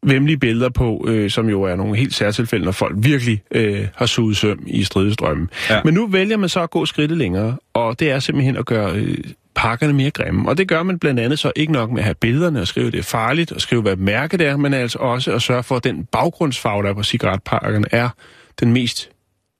vemmelige 0.09 0.37
billeder 0.37 0.69
på, 0.69 1.05
øh, 1.07 1.29
som 1.29 1.49
jo 1.49 1.63
er 1.63 1.75
nogle 1.75 1.97
helt 1.97 2.13
særtilfælde, 2.13 2.65
når 2.65 2.71
folk 2.71 2.95
virkelig 2.97 3.41
øh, 3.51 3.87
har 3.95 4.05
suget 4.05 4.37
søm 4.37 4.63
i 4.67 4.83
stridestrømmen. 4.83 5.49
Ja. 5.69 5.81
Men 5.85 5.93
nu 5.93 6.07
vælger 6.07 6.37
man 6.37 6.49
så 6.49 6.63
at 6.63 6.69
gå 6.69 6.85
skridtet 6.85 7.17
længere, 7.17 7.57
og 7.73 7.99
det 7.99 8.11
er 8.11 8.19
simpelthen 8.19 8.57
at 8.57 8.65
gøre 8.65 8.95
øh, 8.95 9.17
pakkerne 9.55 9.93
mere 9.93 10.11
grimme. 10.11 10.49
Og 10.49 10.57
det 10.57 10.67
gør 10.67 10.83
man 10.83 10.99
blandt 10.99 11.19
andet 11.19 11.39
så 11.39 11.51
ikke 11.55 11.73
nok 11.73 11.91
med 11.91 11.99
at 11.99 12.03
have 12.03 12.15
billederne 12.15 12.61
og 12.61 12.67
skrive, 12.67 12.91
det 12.91 12.99
er 12.99 13.03
farligt, 13.03 13.51
og 13.51 13.61
skrive, 13.61 13.81
hvad 13.81 13.95
mærke 13.95 14.37
det 14.37 14.47
er, 14.47 14.57
men 14.57 14.73
altså 14.73 14.99
også 14.99 15.31
at 15.31 15.41
sørge 15.41 15.63
for, 15.63 15.75
at 15.75 15.83
den 15.83 16.05
baggrundsfarve, 16.05 16.83
der 16.83 16.89
er 16.89 16.93
på 16.93 17.03
cigaretpakkerne, 17.03 17.85
er 17.91 18.09
den 18.59 18.73
mest 18.73 19.09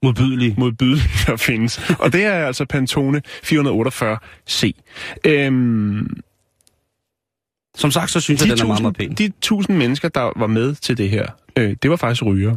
Modbydelige. 0.02 0.54
modbydelige, 0.58 1.08
der 1.26 1.36
findes. 1.36 1.90
Og 1.98 2.12
det 2.12 2.24
er 2.24 2.32
altså 2.32 2.64
Pantone 2.64 3.22
448C. 3.26 4.72
Øhm, 5.24 6.20
Som 7.78 7.90
sagt, 7.90 8.10
så 8.10 8.20
synes 8.20 8.40
jeg, 8.40 8.50
den 8.50 8.60
er 8.60 8.66
meget, 8.66 8.82
meget 8.82 8.96
pæn. 8.96 9.12
de 9.12 9.32
tusind 9.40 9.76
mennesker, 9.76 10.08
der 10.08 10.32
var 10.36 10.46
med 10.46 10.74
til 10.74 10.98
det 10.98 11.10
her, 11.10 11.26
øh, 11.56 11.76
det 11.82 11.90
var 11.90 11.96
faktisk 11.96 12.22
ryger. 12.24 12.56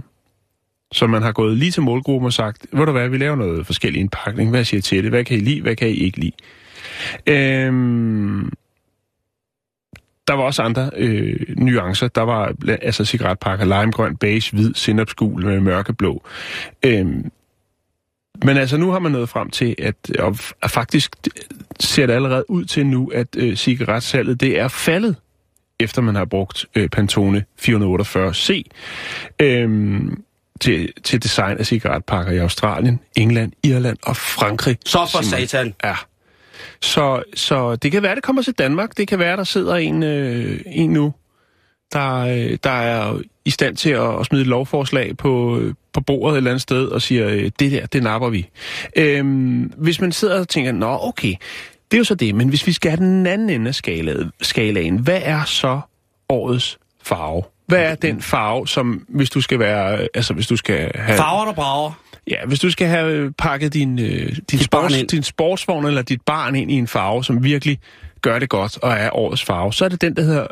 Så 0.91 1.07
man 1.07 1.21
har 1.21 1.31
gået 1.31 1.57
lige 1.57 1.71
til 1.71 1.81
målgruppen 1.81 2.25
og 2.25 2.33
sagt, 2.33 2.65
ved 2.71 2.85
du 2.85 2.91
hvad, 2.91 3.09
vi 3.09 3.17
laver 3.17 3.35
noget 3.35 3.65
forskellig 3.65 3.99
indpakning. 3.99 4.49
Hvad 4.49 4.65
siger 4.65 4.79
I 4.79 4.81
til 4.81 5.03
det? 5.03 5.11
Hvad 5.11 5.23
kan 5.25 5.37
I 5.37 5.39
lide? 5.39 5.61
Hvad 5.61 5.75
kan 5.75 5.87
I 5.89 5.91
ikke 5.91 6.19
lide? 6.19 6.31
Øhm, 7.27 8.53
der 10.27 10.33
var 10.33 10.43
også 10.43 10.61
andre 10.61 10.89
øh, 10.97 11.39
nuancer. 11.57 12.07
Der 12.07 12.21
var 12.21 12.55
altså 12.81 13.05
cigaretpakker, 13.05 13.65
limegrøn, 13.65 14.17
beige, 14.17 14.51
hvid, 14.51 14.73
sindopsgul 14.73 15.45
med 15.45 15.59
mørkeblå. 15.59 16.23
Øhm, 16.85 17.31
men 18.43 18.57
altså, 18.57 18.77
nu 18.77 18.91
har 18.91 18.99
man 18.99 19.11
nået 19.11 19.29
frem 19.29 19.49
til, 19.49 19.75
at, 19.79 19.95
og 20.19 20.37
faktisk 20.69 21.15
ser 21.79 22.05
det 22.05 22.13
allerede 22.13 22.49
ud 22.49 22.65
til 22.65 22.85
nu, 22.85 23.11
at 23.13 23.27
øh, 23.37 23.55
cigaretsalget 23.55 24.41
det 24.41 24.59
er 24.59 24.67
faldet, 24.67 25.15
efter 25.79 26.01
man 26.01 26.15
har 26.15 26.25
brugt 26.25 26.65
øh, 26.75 26.89
Pantone 26.89 27.45
448C 27.61 28.61
øhm, 29.39 30.23
til, 30.61 30.93
til 31.03 31.23
design 31.23 31.57
af 31.57 31.65
cigaretpakker 31.65 32.31
i 32.31 32.37
Australien, 32.37 32.99
England, 33.15 33.51
Irland 33.63 33.97
og 34.03 34.17
Frankrig. 34.17 34.77
Så 34.85 35.09
for 35.11 35.23
satan. 35.23 35.73
Ja. 35.83 35.95
Så, 36.81 37.23
så 37.35 37.75
det 37.75 37.91
kan 37.91 38.03
være, 38.03 38.15
det 38.15 38.23
kommer 38.23 38.41
til 38.41 38.53
Danmark. 38.53 38.97
Det 38.97 39.07
kan 39.07 39.19
være, 39.19 39.37
der 39.37 39.43
sidder 39.43 39.75
en, 39.75 40.03
øh, 40.03 40.59
en 40.65 40.89
nu, 40.89 41.13
der, 41.93 42.19
øh, 42.19 42.57
der 42.63 42.71
er 42.71 43.19
i 43.45 43.49
stand 43.49 43.75
til 43.75 43.89
at, 43.89 44.19
at 44.19 44.25
smide 44.25 44.41
et 44.41 44.47
lovforslag 44.47 45.17
på, 45.17 45.59
øh, 45.59 45.73
på 45.93 46.01
bordet 46.01 46.33
et 46.33 46.37
eller 46.37 46.51
andet 46.51 46.61
sted 46.61 46.87
og 46.87 47.01
siger, 47.01 47.27
øh, 47.27 47.51
det 47.59 47.71
der, 47.71 47.85
det 47.85 48.03
napper 48.03 48.29
vi. 48.29 48.49
Øhm, 48.95 49.73
hvis 49.77 50.01
man 50.01 50.11
sidder 50.11 50.39
og 50.39 50.49
tænker, 50.49 50.71
nå 50.71 50.97
okay, 51.01 51.33
det 51.91 51.97
er 51.97 51.97
jo 51.97 52.03
så 52.03 52.15
det, 52.15 52.35
men 52.35 52.49
hvis 52.49 52.67
vi 52.67 52.71
skal 52.71 52.91
have 52.91 52.97
den 52.97 53.27
anden 53.27 53.49
ende 53.49 53.67
af 53.67 53.75
skalaen, 53.75 54.31
skalaen 54.41 54.97
hvad 54.97 55.21
er 55.23 55.43
så 55.43 55.81
årets 56.29 56.79
farve? 57.03 57.43
Hvad 57.65 57.83
er 57.83 57.95
den 57.95 58.21
farve, 58.21 58.67
som 58.67 59.05
hvis 59.09 59.29
du 59.29 59.41
skal 59.41 59.59
være, 59.59 60.07
altså 60.13 60.33
hvis 60.33 60.47
du 60.47 60.57
skal 60.57 60.91
have... 60.95 61.17
Farver, 61.17 61.45
der 61.45 61.53
brager. 61.53 61.91
Ja, 62.27 62.45
hvis 62.47 62.59
du 62.59 62.71
skal 62.71 62.87
have 62.87 63.33
pakket 63.37 63.73
din, 63.73 63.99
øh, 63.99 64.35
din, 64.51 64.59
sports, 64.59 64.95
din 65.11 65.23
sportsvogn 65.23 65.85
eller 65.85 66.01
dit 66.01 66.21
barn 66.21 66.55
ind 66.55 66.71
i 66.71 66.73
en 66.73 66.87
farve, 66.87 67.23
som 67.23 67.43
virkelig 67.43 67.79
gør 68.21 68.39
det 68.39 68.49
godt 68.49 68.77
og 68.77 68.91
er 68.91 69.15
årets 69.15 69.43
farve, 69.43 69.73
så 69.73 69.85
er 69.85 69.89
det 69.89 70.01
den, 70.01 70.15
der 70.15 70.21
hedder 70.21 70.47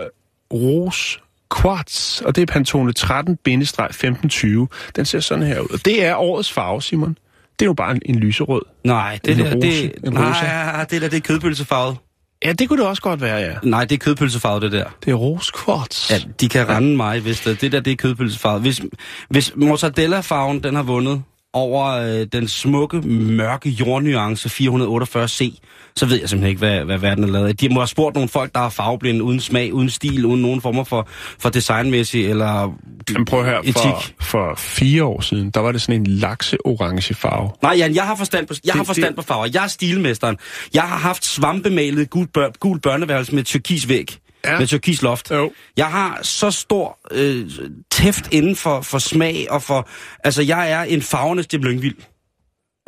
Rose 0.54 1.20
Quartz, 1.62 2.22
og 2.22 2.36
det 2.36 2.42
er 2.42 2.46
Pantone 2.46 2.94
13-1520. 3.00 4.92
Den 4.96 5.06
ser 5.06 5.20
sådan 5.20 5.44
her 5.44 5.60
ud. 5.60 5.68
Og 5.74 5.86
det 5.86 6.06
er 6.06 6.16
årets 6.16 6.52
farve, 6.52 6.82
Simon. 6.82 7.18
Det 7.60 7.66
er 7.66 7.70
jo 7.70 7.74
bare 7.74 7.92
en, 7.92 8.02
en 8.06 8.16
lyserød. 8.16 8.62
Nej, 8.84 9.20
det 9.26 9.40
En 9.40 9.46
der, 9.46 9.56
rose. 9.56 9.68
det, 9.68 9.94
En 10.06 10.14
nej, 10.14 10.30
rosa. 10.30 10.84
det 10.84 11.02
der, 11.02 11.08
det 11.10 11.18
er 11.18 11.22
kødpølsefarvet. 11.22 11.98
Ja, 12.46 12.54
det 12.54 12.70
kunne 12.70 12.80
det 12.82 12.88
også 12.88 13.02
godt 13.02 13.22
være, 13.22 13.38
ja. 13.38 13.54
Nej, 13.64 13.86
det 13.86 13.96
er 13.96 14.00
kødpølsefarvet, 14.00 14.62
det 14.62 14.72
der. 14.72 14.86
Det 15.06 15.12
er 15.12 15.16
Rose 15.16 15.52
Quartz. 15.66 16.12
Ja, 16.12 16.20
de 16.40 16.50
kan 16.50 16.70
rende 16.70 16.98
mig, 16.98 17.20
hvis 17.20 17.40
det, 17.42 17.62
det 17.62 17.72
der, 17.72 17.80
det 17.80 17.92
er 17.92 17.96
kødpølsefarvet. 17.96 18.62
Hvis, 18.62 18.82
hvis 19.30 19.52
mozzarella-farven, 19.56 20.60
den 20.64 20.76
har 20.76 20.84
vundet 20.84 21.22
over 21.54 21.86
øh, 21.92 22.28
den 22.32 22.48
smukke, 22.48 23.02
mørke 23.08 23.70
jordnuance 23.70 24.50
448C, 24.50 25.58
så 25.96 26.06
ved 26.06 26.20
jeg 26.20 26.30
simpelthen 26.30 26.44
ikke, 26.50 26.60
hvad, 26.60 26.86
hvad 26.86 26.98
verden 26.98 27.24
er 27.24 27.28
lavet 27.28 27.48
af. 27.48 27.56
De 27.56 27.70
må 27.70 27.80
have 27.80 27.88
spurgt 27.88 28.14
nogle 28.16 28.30
folk, 28.30 28.56
der 28.56 28.60
er 28.62 28.70
farveblinde, 28.70 29.24
uden 29.24 29.40
smag, 29.40 29.74
uden 29.74 29.90
stil, 29.90 30.26
uden 30.26 30.42
nogen 30.42 30.62
former 30.62 30.84
for, 30.84 31.08
for 31.40 31.50
designmæssig 31.50 32.30
eller 32.30 32.78
Men 33.14 33.26
prøv 33.26 33.46
her, 33.46 33.60
etik. 33.60 33.76
for, 33.76 34.04
for 34.22 34.56
fire 34.58 35.04
år 35.04 35.22
siden, 35.22 35.50
der 35.50 35.60
var 35.60 35.72
det 35.72 35.82
sådan 35.82 36.02
en 36.02 36.08
lakse-orange 36.08 37.14
farve. 37.14 37.50
Nej, 37.62 37.74
Jan, 37.78 37.96
jeg 37.96 38.04
har 38.04 38.16
forstand 38.16 38.48
på, 38.48 38.54
jeg 38.66 38.74
har 38.74 38.80
Det- 38.80 38.88
forstand 38.88 39.08
det- 39.08 39.16
på 39.16 39.22
farver. 39.22 39.48
Jeg 39.54 39.64
er 39.64 39.68
stilmesteren. 39.68 40.38
Jeg 40.74 40.82
har 40.84 40.98
haft 40.98 41.26
svampemalet 41.26 42.10
gul, 42.10 42.28
bør, 42.28 42.50
gul 42.60 42.80
børneværelse 42.80 43.36
med 43.36 43.44
turkis 43.44 43.90
væg. 43.90 44.18
Ja. 44.46 44.60
Med 44.60 44.68
turkis 44.68 45.02
loft. 45.02 45.32
Jo. 45.32 45.52
Jeg 45.78 45.86
har 45.88 46.20
så 46.22 46.52
stor 46.52 46.98
øh, 47.12 47.50
tæft 47.92 48.34
inden 48.34 48.56
for, 48.56 48.82
for 48.82 48.98
smag 49.00 49.48
og 49.50 49.64
for... 49.64 49.90
Altså, 50.24 50.42
jeg 50.42 50.72
er 50.72 50.82
en 50.84 51.02
farvenes 51.02 51.48
Lyngvild. 51.54 51.96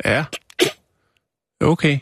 Ja. 0.04 0.24
Okay. 1.60 1.98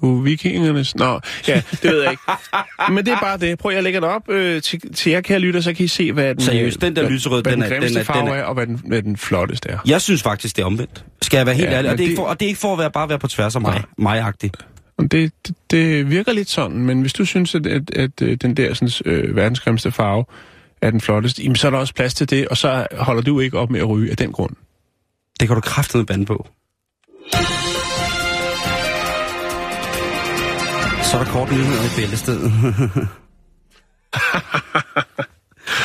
Du 0.00 0.18
er 0.18 0.22
vikingernes... 0.22 0.94
Nå, 0.96 1.20
ja, 1.48 1.62
det 1.82 1.84
ved 1.90 2.02
jeg 2.02 2.10
ikke. 2.10 2.22
Men 2.94 3.06
det 3.06 3.12
er 3.12 3.20
bare 3.20 3.38
det. 3.38 3.58
Prøv, 3.58 3.72
jeg 3.72 3.82
lægger 3.82 4.00
det 4.00 4.08
op 4.08 4.28
øh, 4.28 4.62
til, 4.62 4.94
til 4.94 5.12
jer, 5.12 5.20
kære 5.20 5.38
lytter, 5.38 5.60
så 5.60 5.74
kan 5.74 5.84
I 5.84 5.88
se, 5.88 6.12
hvad 6.12 6.34
den, 6.34 6.42
Seriøst, 6.42 6.80
den 6.80 6.96
der 6.96 7.02
hvad, 7.02 7.10
lyserød, 7.12 7.42
hvad 7.42 7.52
den 7.52 7.60
den, 7.62 7.72
er- 7.72 7.80
den 7.80 7.88
den 7.88 7.96
er- 7.98 8.04
farve 8.04 8.20
den 8.20 8.28
er, 8.28 8.32
er- 8.34 8.44
og 8.44 8.54
hvad 8.54 8.66
den, 8.66 8.80
hvad 8.86 9.02
den 9.02 9.16
flotteste 9.16 9.68
er. 9.68 9.78
Jeg 9.86 10.02
synes 10.02 10.22
faktisk, 10.22 10.56
det 10.56 10.62
er 10.62 10.66
omvendt. 10.66 11.04
Skal 11.22 11.36
jeg 11.38 11.46
være 11.46 11.54
helt 11.54 11.68
Ja, 11.70 11.76
ærlig? 11.76 11.90
Og 11.90 11.98
det, 11.98 12.04
er 12.04 12.08
ikke 12.08 12.16
for, 12.20 12.26
og 12.26 12.40
det 12.40 12.46
er 12.46 12.48
ikke 12.48 12.60
for 12.60 12.72
at 12.72 12.78
være, 12.78 12.90
bare 12.90 13.08
være 13.08 13.18
på 13.18 13.28
tværs 13.28 13.54
af 13.56 13.60
mig. 13.60 13.82
Mig-agtigt. 13.98 14.56
Og 14.98 15.10
Det, 15.10 15.32
det, 15.46 15.54
det 15.70 16.10
virker 16.10 16.32
lidt 16.32 16.50
sådan, 16.50 16.78
men 16.78 17.00
hvis 17.00 17.12
du 17.12 17.24
synes, 17.24 17.54
at, 17.54 17.66
at, 17.66 17.90
at 17.90 18.22
øh, 18.22 18.36
den 18.36 18.56
der 18.56 18.74
sådan, 18.74 19.12
øh, 19.12 19.36
verdensgrimste 19.36 19.90
farve 19.90 20.24
er 20.82 20.90
den 20.90 21.00
flotteste, 21.00 21.42
jamen, 21.42 21.56
så 21.56 21.66
er 21.66 21.70
der 21.70 21.78
også 21.78 21.94
plads 21.94 22.14
til 22.14 22.30
det, 22.30 22.48
og 22.48 22.56
så 22.56 22.86
holder 22.92 23.22
du 23.22 23.40
ikke 23.40 23.58
op 23.58 23.70
med 23.70 23.80
at 23.80 23.88
ryge 23.88 24.10
af 24.10 24.16
den 24.16 24.32
grund. 24.32 24.56
Det 25.40 25.48
kan 25.48 25.54
du 25.54 25.60
kraftedeme 25.60 26.06
bande 26.06 26.26
på. 26.26 26.48
Så 31.02 31.18
er 31.18 31.24
der 31.24 31.30
kort 31.30 31.50
nyheder 31.50 31.84
i 31.84 32.00
bæltestedet. 32.00 32.52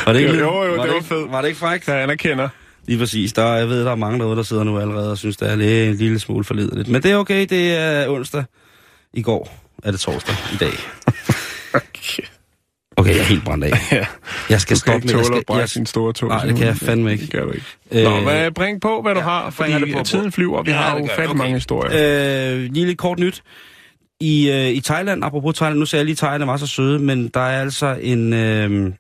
var 0.05 0.13
det 0.13 0.19
ikke, 0.19 0.33
Jo, 0.33 0.37
jo, 0.39 0.63
jo, 0.63 0.71
var 0.71 0.81
det 0.81 0.89
var 0.89 0.95
ikke, 0.95 1.07
fedt. 1.07 1.31
Var 1.31 1.41
det 1.41 1.47
ikke 1.47 1.59
frækt? 1.59 1.87
Jeg 1.87 2.03
anerkender. 2.03 2.49
Lige 2.87 2.99
præcis. 2.99 3.33
Der, 3.33 3.55
jeg 3.55 3.69
ved, 3.69 3.85
der 3.85 3.91
er 3.91 3.95
mange 3.95 4.19
derude, 4.19 4.35
der 4.35 4.43
sidder 4.43 4.63
nu 4.63 4.79
allerede 4.79 5.11
og 5.11 5.17
synes, 5.17 5.37
det 5.37 5.51
er 5.51 5.55
lidt, 5.55 5.89
en 5.89 5.95
lille 5.95 6.19
smule 6.19 6.43
forledeligt. 6.43 6.89
Men 6.89 7.03
det 7.03 7.11
er 7.11 7.15
okay, 7.15 7.45
det 7.49 7.77
er 7.77 8.09
onsdag. 8.09 8.43
I 9.13 9.21
går 9.21 9.57
er 9.83 9.91
det 9.91 9.99
torsdag 9.99 10.35
i 10.53 10.57
dag. 10.57 10.71
Okay. 11.73 12.23
Okay, 12.97 13.11
jeg 13.11 13.19
er 13.19 13.23
helt 13.23 13.43
brændt 13.45 13.63
af. 13.63 13.71
Ja. 13.91 14.05
Jeg 14.49 14.61
skal 14.61 14.75
Du 14.75 14.79
stoppe 14.79 14.95
ikke 14.95 15.07
med... 15.07 15.15
Jeg 15.15 15.25
tåle 15.25 15.41
skal, 15.47 15.59
at 15.61 15.69
sin 15.69 15.85
store 15.85 16.13
tog. 16.13 16.29
Nej, 16.29 16.45
det 16.45 16.55
kan 16.57 16.67
jeg 16.67 16.75
fandme 16.77 17.11
ikke. 17.11 17.21
Det 17.21 17.31
gør 17.31 17.45
du 17.45 17.51
ikke. 17.51 17.65
Øh, 17.91 18.03
Nå, 18.03 18.21
hvad, 18.21 18.51
bring 18.51 18.81
på, 18.81 19.01
hvad 19.01 19.13
du 19.13 19.19
ja, 19.19 19.25
har, 19.25 19.49
fordi 19.49 19.73
det 19.73 19.93
på. 19.95 20.03
tiden 20.03 20.31
flyver, 20.31 20.57
og 20.57 20.65
vi 20.65 20.71
Ja, 20.71 20.77
har 20.77 20.91
jo 20.91 20.97
gør 20.97 21.05
jeg. 21.05 21.15
fat 21.15 21.27
Okay. 21.29 21.37
mange 21.37 21.53
historier. 21.53 22.53
Øh, 22.53 22.59
lige 22.71 22.85
lidt 22.85 22.97
kort 22.97 23.19
nyt. 23.19 23.43
I, 24.19 24.49
øh, 24.51 24.67
I 24.69 24.79
Thailand, 24.81 25.23
apropos 25.25 25.55
Thailand, 25.55 25.79
nu 25.79 25.85
sagde 25.85 25.99
jeg 25.99 26.05
lige, 26.05 26.13
at 26.13 26.17
Thailand 26.17 26.49
var 26.49 26.57
så 26.57 26.67
søde, 26.67 26.99
men 26.99 27.27
der 27.27 27.39
er 27.39 27.61
altså 27.61 27.97
en... 28.01 28.33
Øh, 28.33 28.93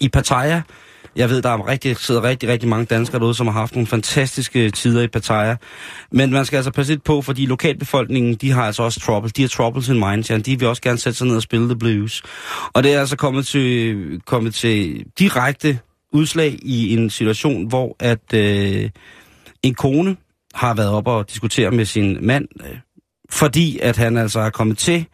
I 0.00 0.08
Pattaya, 0.08 0.62
jeg 1.16 1.30
ved, 1.30 1.42
der 1.42 1.50
er 1.50 1.68
rigtig, 1.68 1.96
sidder 1.96 2.22
rigtig, 2.22 2.48
rigtig 2.48 2.68
mange 2.68 2.84
danskere 2.84 3.18
derude, 3.20 3.34
som 3.34 3.46
har 3.46 3.54
haft 3.54 3.74
nogle 3.74 3.86
fantastiske 3.86 4.70
tider 4.70 5.02
i 5.02 5.08
Pattaya. 5.08 5.56
Men 6.12 6.30
man 6.30 6.44
skal 6.44 6.56
altså 6.56 6.70
passe 6.70 6.92
lidt 6.92 7.04
på, 7.04 7.22
fordi 7.22 7.46
lokalbefolkningen, 7.46 8.34
de 8.34 8.50
har 8.50 8.62
altså 8.62 8.82
også 8.82 9.00
trouble. 9.00 9.30
De 9.30 9.42
har 9.42 9.48
troubles 9.48 9.88
in 9.88 9.98
mind, 9.98 10.30
ja. 10.30 10.38
De 10.38 10.58
vil 10.58 10.68
også 10.68 10.82
gerne 10.82 10.98
sætte 10.98 11.18
sig 11.18 11.26
ned 11.26 11.36
og 11.36 11.42
spille 11.42 11.66
the 11.66 11.78
blues. 11.78 12.22
Og 12.72 12.82
det 12.82 12.94
er 12.94 13.00
altså 13.00 13.16
kommet 13.16 13.46
til, 13.46 14.20
kommet 14.26 14.54
til 14.54 15.04
direkte 15.18 15.78
udslag 16.12 16.58
i 16.62 16.94
en 16.96 17.10
situation, 17.10 17.68
hvor 17.68 17.96
at 18.00 18.34
øh, 18.34 18.90
en 19.62 19.74
kone 19.74 20.16
har 20.54 20.74
været 20.74 20.90
op 20.90 21.06
og 21.06 21.30
diskutere 21.30 21.70
med 21.70 21.84
sin 21.84 22.26
mand, 22.26 22.48
øh, 22.60 22.76
fordi 23.30 23.78
at 23.78 23.96
han 23.96 24.16
altså 24.16 24.40
er 24.40 24.50
kommet 24.50 24.78
til 24.78 25.06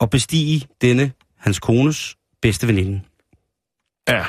at 0.00 0.10
bestige 0.10 0.66
denne, 0.80 1.12
hans 1.38 1.58
kones, 1.58 2.16
bedste 2.42 2.68
veninde. 2.68 3.00
Ja. 4.08 4.24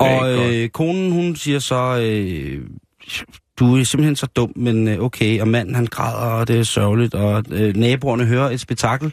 Og 0.00 0.54
øh, 0.54 0.68
konen, 0.68 1.12
hun 1.12 1.36
siger 1.36 1.58
så, 1.58 2.00
øh, 2.02 2.66
du 3.58 3.76
er 3.76 3.84
simpelthen 3.84 4.16
så 4.16 4.26
dum, 4.26 4.52
men 4.56 4.88
øh, 4.88 4.98
okay, 5.00 5.40
og 5.40 5.48
manden 5.48 5.74
han 5.74 5.86
græder, 5.86 6.30
og 6.32 6.48
det 6.48 6.58
er 6.58 6.62
sørgeligt, 6.62 7.14
og 7.14 7.44
øh, 7.50 7.76
naboerne 7.76 8.24
hører 8.24 8.50
et 8.50 8.60
spektakel 8.60 9.12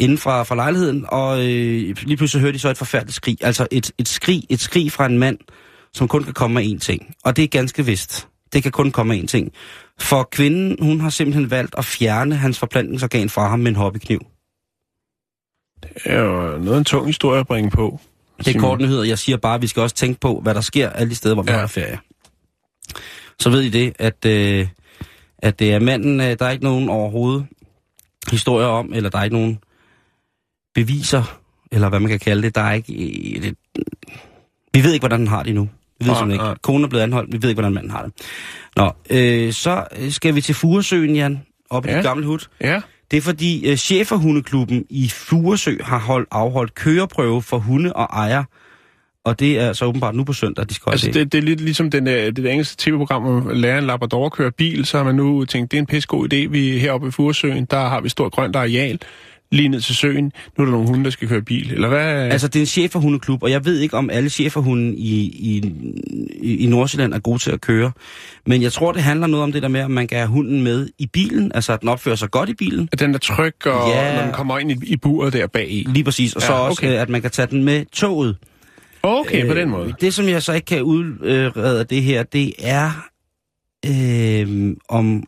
inden 0.00 0.18
fra, 0.18 0.42
fra 0.42 0.54
lejligheden, 0.54 1.04
og 1.08 1.38
øh, 1.38 1.96
lige 2.02 2.16
pludselig 2.16 2.40
hører 2.40 2.52
de 2.52 2.58
så 2.58 2.68
et 2.68 2.78
forfærdeligt 2.78 3.16
skrig. 3.16 3.38
Altså 3.40 3.66
et, 3.70 3.90
et 3.98 4.08
skrig, 4.08 4.42
et 4.50 4.60
skrig 4.60 4.92
fra 4.92 5.06
en 5.06 5.18
mand, 5.18 5.38
som 5.92 6.08
kun 6.08 6.24
kan 6.24 6.34
komme 6.34 6.60
af 6.60 6.64
én 6.64 6.78
ting. 6.78 7.14
Og 7.24 7.36
det 7.36 7.44
er 7.44 7.48
ganske 7.48 7.86
vist. 7.86 8.28
Det 8.52 8.62
kan 8.62 8.72
kun 8.72 8.90
komme 8.90 9.14
af 9.14 9.18
én 9.18 9.26
ting. 9.26 9.52
For 10.00 10.28
kvinden, 10.32 10.76
hun 10.80 11.00
har 11.00 11.10
simpelthen 11.10 11.50
valgt 11.50 11.74
at 11.78 11.84
fjerne 11.84 12.36
hans 12.36 12.58
forplantningsorgan 12.58 13.28
fra 13.28 13.48
ham 13.48 13.58
med 13.58 13.68
en 13.68 13.76
hobbykniv. 13.76 14.20
Det 15.82 15.90
er 16.04 16.20
jo 16.20 16.58
noget 16.58 16.78
en 16.78 16.84
tung 16.84 17.06
historie 17.06 17.40
at 17.40 17.46
bringe 17.46 17.70
på. 17.70 18.00
Det 18.38 18.56
er 18.56 18.60
kort 18.60 18.80
nyheder. 18.80 19.02
Jeg 19.04 19.18
siger 19.18 19.36
bare, 19.36 19.54
at 19.54 19.62
vi 19.62 19.66
skal 19.66 19.82
også 19.82 19.96
tænke 19.96 20.20
på, 20.20 20.40
hvad 20.42 20.54
der 20.54 20.60
sker 20.60 20.90
alle 20.90 21.10
de 21.10 21.14
steder, 21.14 21.34
hvor 21.34 21.42
vi 21.42 21.52
Ja. 21.52 21.58
har 21.58 21.66
ferie. 21.66 21.98
Så 23.38 23.50
ved 23.50 23.60
I 23.62 23.68
det, 23.68 23.92
at, 23.98 24.24
øh, 24.26 24.68
at 25.38 25.58
det 25.58 25.72
er 25.72 25.78
manden, 25.78 26.20
øh, 26.20 26.36
der 26.38 26.46
er 26.46 26.50
ikke 26.50 26.64
nogen 26.64 26.88
overhovedet 26.88 27.46
historier 28.30 28.66
om, 28.66 28.92
eller 28.94 29.10
der 29.10 29.18
er 29.18 29.24
ikke 29.24 29.36
nogen 29.36 29.58
beviser, 30.74 31.40
eller 31.72 31.88
hvad 31.88 32.00
man 32.00 32.10
kan 32.10 32.18
kalde 32.18 32.42
det. 32.42 32.54
Der 32.54 32.60
er 32.60 32.72
ikke... 32.72 32.92
Øh, 33.36 33.42
det, 33.42 33.56
Vi 34.74 34.84
ved 34.84 34.92
ikke, 34.92 35.02
hvordan 35.02 35.20
han 35.20 35.28
har 35.28 35.42
det 35.42 35.48
endnu. 35.50 35.68
Vi 36.00 36.06
ved 36.08 36.14
simpelthen 36.16 36.50
ikke. 36.50 36.60
Konen 36.62 36.84
er 36.84 36.88
blevet 36.88 37.02
anholdt, 37.02 37.32
vi 37.32 37.42
ved 37.42 37.48
ikke, 37.50 37.60
hvordan 37.60 37.74
manden 37.74 37.90
har 37.90 38.02
det. 38.02 38.12
Nå, 38.76 38.92
øh, 39.10 39.52
så 39.52 39.84
skal 40.10 40.34
vi 40.34 40.40
til 40.40 40.54
Furesøen, 40.54 41.16
Jan, 41.16 41.42
op 41.70 41.86
i 41.86 41.88
Ja. 41.88 41.96
ja. 41.96 42.02
gamle 42.02 42.26
hud. 42.26 42.38
Ja. 42.60 42.80
Det 43.12 43.18
er 43.18 43.22
fordi 43.22 43.70
øh, 43.70 43.76
cheferhundeklubben 43.76 44.84
i 44.90 45.08
Furesø 45.08 45.76
har 45.80 45.98
holdt, 45.98 46.28
afholdt 46.30 46.74
køreprøve 46.74 47.42
for 47.42 47.58
hunde 47.58 47.92
og 47.92 48.04
ejer. 48.04 48.44
Og 49.24 49.40
det 49.40 49.58
er 49.58 49.72
så 49.72 49.84
åbenbart 49.84 50.14
nu 50.14 50.24
på 50.24 50.32
søndag, 50.32 50.68
de 50.68 50.74
skal 50.74 50.90
Altså, 50.90 51.06
det. 51.06 51.14
det, 51.14 51.32
det 51.32 51.38
er 51.38 51.42
lidt 51.42 51.60
ligesom 51.60 51.90
den, 51.90 52.06
det 52.06 52.36
der 52.36 52.50
engelske 52.50 52.76
tv-program, 52.78 53.22
man 53.22 53.56
lærer 53.56 53.78
en 53.78 53.84
labrador 53.84 54.26
at 54.26 54.32
køre 54.32 54.52
bil, 54.52 54.86
så 54.86 54.96
har 54.96 55.04
man 55.04 55.14
nu 55.14 55.44
tænkt, 55.44 55.70
det 55.70 55.76
er 55.76 55.80
en 55.80 55.86
pissegod 55.86 56.32
idé. 56.32 56.36
Vi 56.36 56.78
heroppe 56.78 57.08
i 57.08 57.10
Furesøen, 57.10 57.64
der 57.64 57.88
har 57.88 58.00
vi 58.00 58.08
stort 58.08 58.32
grønt 58.32 58.56
areal 58.56 58.98
lige 59.52 59.68
ned 59.68 59.80
til 59.80 59.94
søen. 59.96 60.24
Nu 60.24 60.30
er 60.58 60.64
der 60.64 60.70
nogle 60.72 60.86
hunde, 60.88 61.04
der 61.04 61.10
skal 61.10 61.28
køre 61.28 61.42
bil. 61.42 61.72
Eller 61.72 61.88
hvad? 61.88 62.00
Altså, 62.00 62.48
det 62.48 62.56
er 62.56 62.60
en 62.60 62.66
cheferhundeklub, 62.66 63.42
og 63.42 63.50
jeg 63.50 63.64
ved 63.64 63.78
ikke, 63.78 63.96
om 63.96 64.10
alle 64.10 64.30
cheferhunde 64.30 64.96
i, 64.96 65.20
i, 65.24 65.72
i, 66.42 66.56
i 66.56 66.66
Nordsjælland 66.66 67.14
er 67.14 67.18
gode 67.18 67.38
til 67.38 67.50
at 67.50 67.60
køre. 67.60 67.92
Men 68.46 68.62
jeg 68.62 68.72
tror, 68.72 68.92
det 68.92 69.02
handler 69.02 69.26
noget 69.26 69.42
om 69.42 69.52
det 69.52 69.62
der 69.62 69.68
med, 69.68 69.80
at 69.80 69.90
man 69.90 70.08
kan 70.08 70.18
have 70.18 70.28
hunden 70.28 70.62
med 70.62 70.88
i 70.98 71.06
bilen, 71.06 71.52
altså 71.54 71.72
at 71.72 71.80
den 71.80 71.88
opfører 71.88 72.16
sig 72.16 72.30
godt 72.30 72.48
i 72.48 72.54
bilen. 72.54 72.88
At 72.92 72.98
den 73.00 73.14
er 73.14 73.18
tryg, 73.18 73.66
og 73.66 73.88
Ja. 73.90 74.16
når 74.16 74.22
den 74.22 74.32
kommer 74.32 74.58
ind 74.58 74.72
i, 74.72 74.76
i 74.86 74.96
buret 74.96 75.32
der 75.32 75.46
bag 75.46 75.70
i. 75.72 75.86
Lige 75.88 76.04
præcis, 76.04 76.36
og 76.36 76.42
Ja, 76.42 76.46
så 76.46 76.52
også, 76.52 76.80
okay. 76.86 76.94
øh, 76.94 77.00
at 77.02 77.08
man 77.08 77.22
kan 77.22 77.30
tage 77.30 77.46
den 77.46 77.64
med 77.64 77.84
toget. 77.92 78.36
Okay, 79.02 79.48
på 79.48 79.54
den 79.54 79.68
måde. 79.70 79.88
Øh, 79.88 79.94
Det, 80.00 80.14
som 80.14 80.28
jeg 80.28 80.42
så 80.42 80.52
ikke 80.52 80.64
kan 80.64 80.82
udrede 80.82 81.80
af 81.80 81.86
det 81.86 82.02
her, 82.02 82.22
det 82.22 82.52
er, 82.58 83.08
øh, 83.86 84.76
om, 84.88 85.24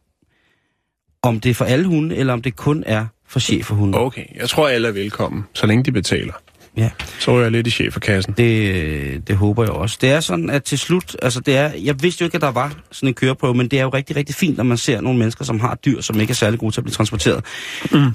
om 1.22 1.41
det 1.41 1.51
er 1.51 1.55
for 1.55 1.64
alle 1.64 1.85
hunde, 1.87 2.16
eller 2.16 2.33
om 2.33 2.43
det 2.43 2.57
kun 2.57 2.85
er 2.87 3.07
for 3.35 3.41
cheferhunde. 3.41 3.99
Okay, 3.99 4.24
jeg 4.41 4.49
tror, 4.49 4.68
alle 4.68 4.89
er 4.89 4.93
velkommen, 4.93 5.45
så 5.55 5.66
længe 5.66 5.85
de 5.85 5.93
betaler. 5.93 6.32
Ja. 6.76 6.91
Så 7.18 7.30
er 7.30 7.41
jeg 7.41 7.51
lidt 7.51 7.66
i 7.66 7.70
cheferkassen. 7.70 8.35
Det, 8.37 9.28
det 9.28 9.37
håber 9.37 9.62
jeg 9.62 9.72
også. 9.72 9.99
Det 10.01 10.11
er 10.11 10.20
sådan, 10.20 10.51
at 10.51 10.64
til 10.64 10.78
slut, 10.78 11.16
altså 11.22 11.41
det 11.41 11.57
er, 11.57 11.70
jeg 11.85 12.03
vidste 12.03 12.22
jo 12.22 12.24
ikke, 12.26 12.35
at 12.35 12.41
der 12.41 12.51
var 12.51 12.74
sådan 12.93 13.09
en 13.09 13.14
køreprøve, 13.14 13.55
men 13.55 13.68
det 13.68 13.78
er 13.78 13.82
jo 13.82 13.89
rigtig, 13.89 14.16
rigtig 14.16 14.35
fint, 14.35 14.57
når 14.57 14.64
man 14.64 14.76
ser 14.76 15.01
nogle 15.01 15.18
mennesker, 15.18 15.45
som 15.45 15.61
har 15.61 15.74
dyr, 15.74 16.01
som 16.01 16.20
ikke 16.20 16.30
er 16.30 16.35
særlig 16.35 16.59
gode 16.61 16.74
til 16.74 16.80
at 16.80 16.85
blive 16.85 16.93
transporteret. 16.95 17.45
Mm. 17.93 18.11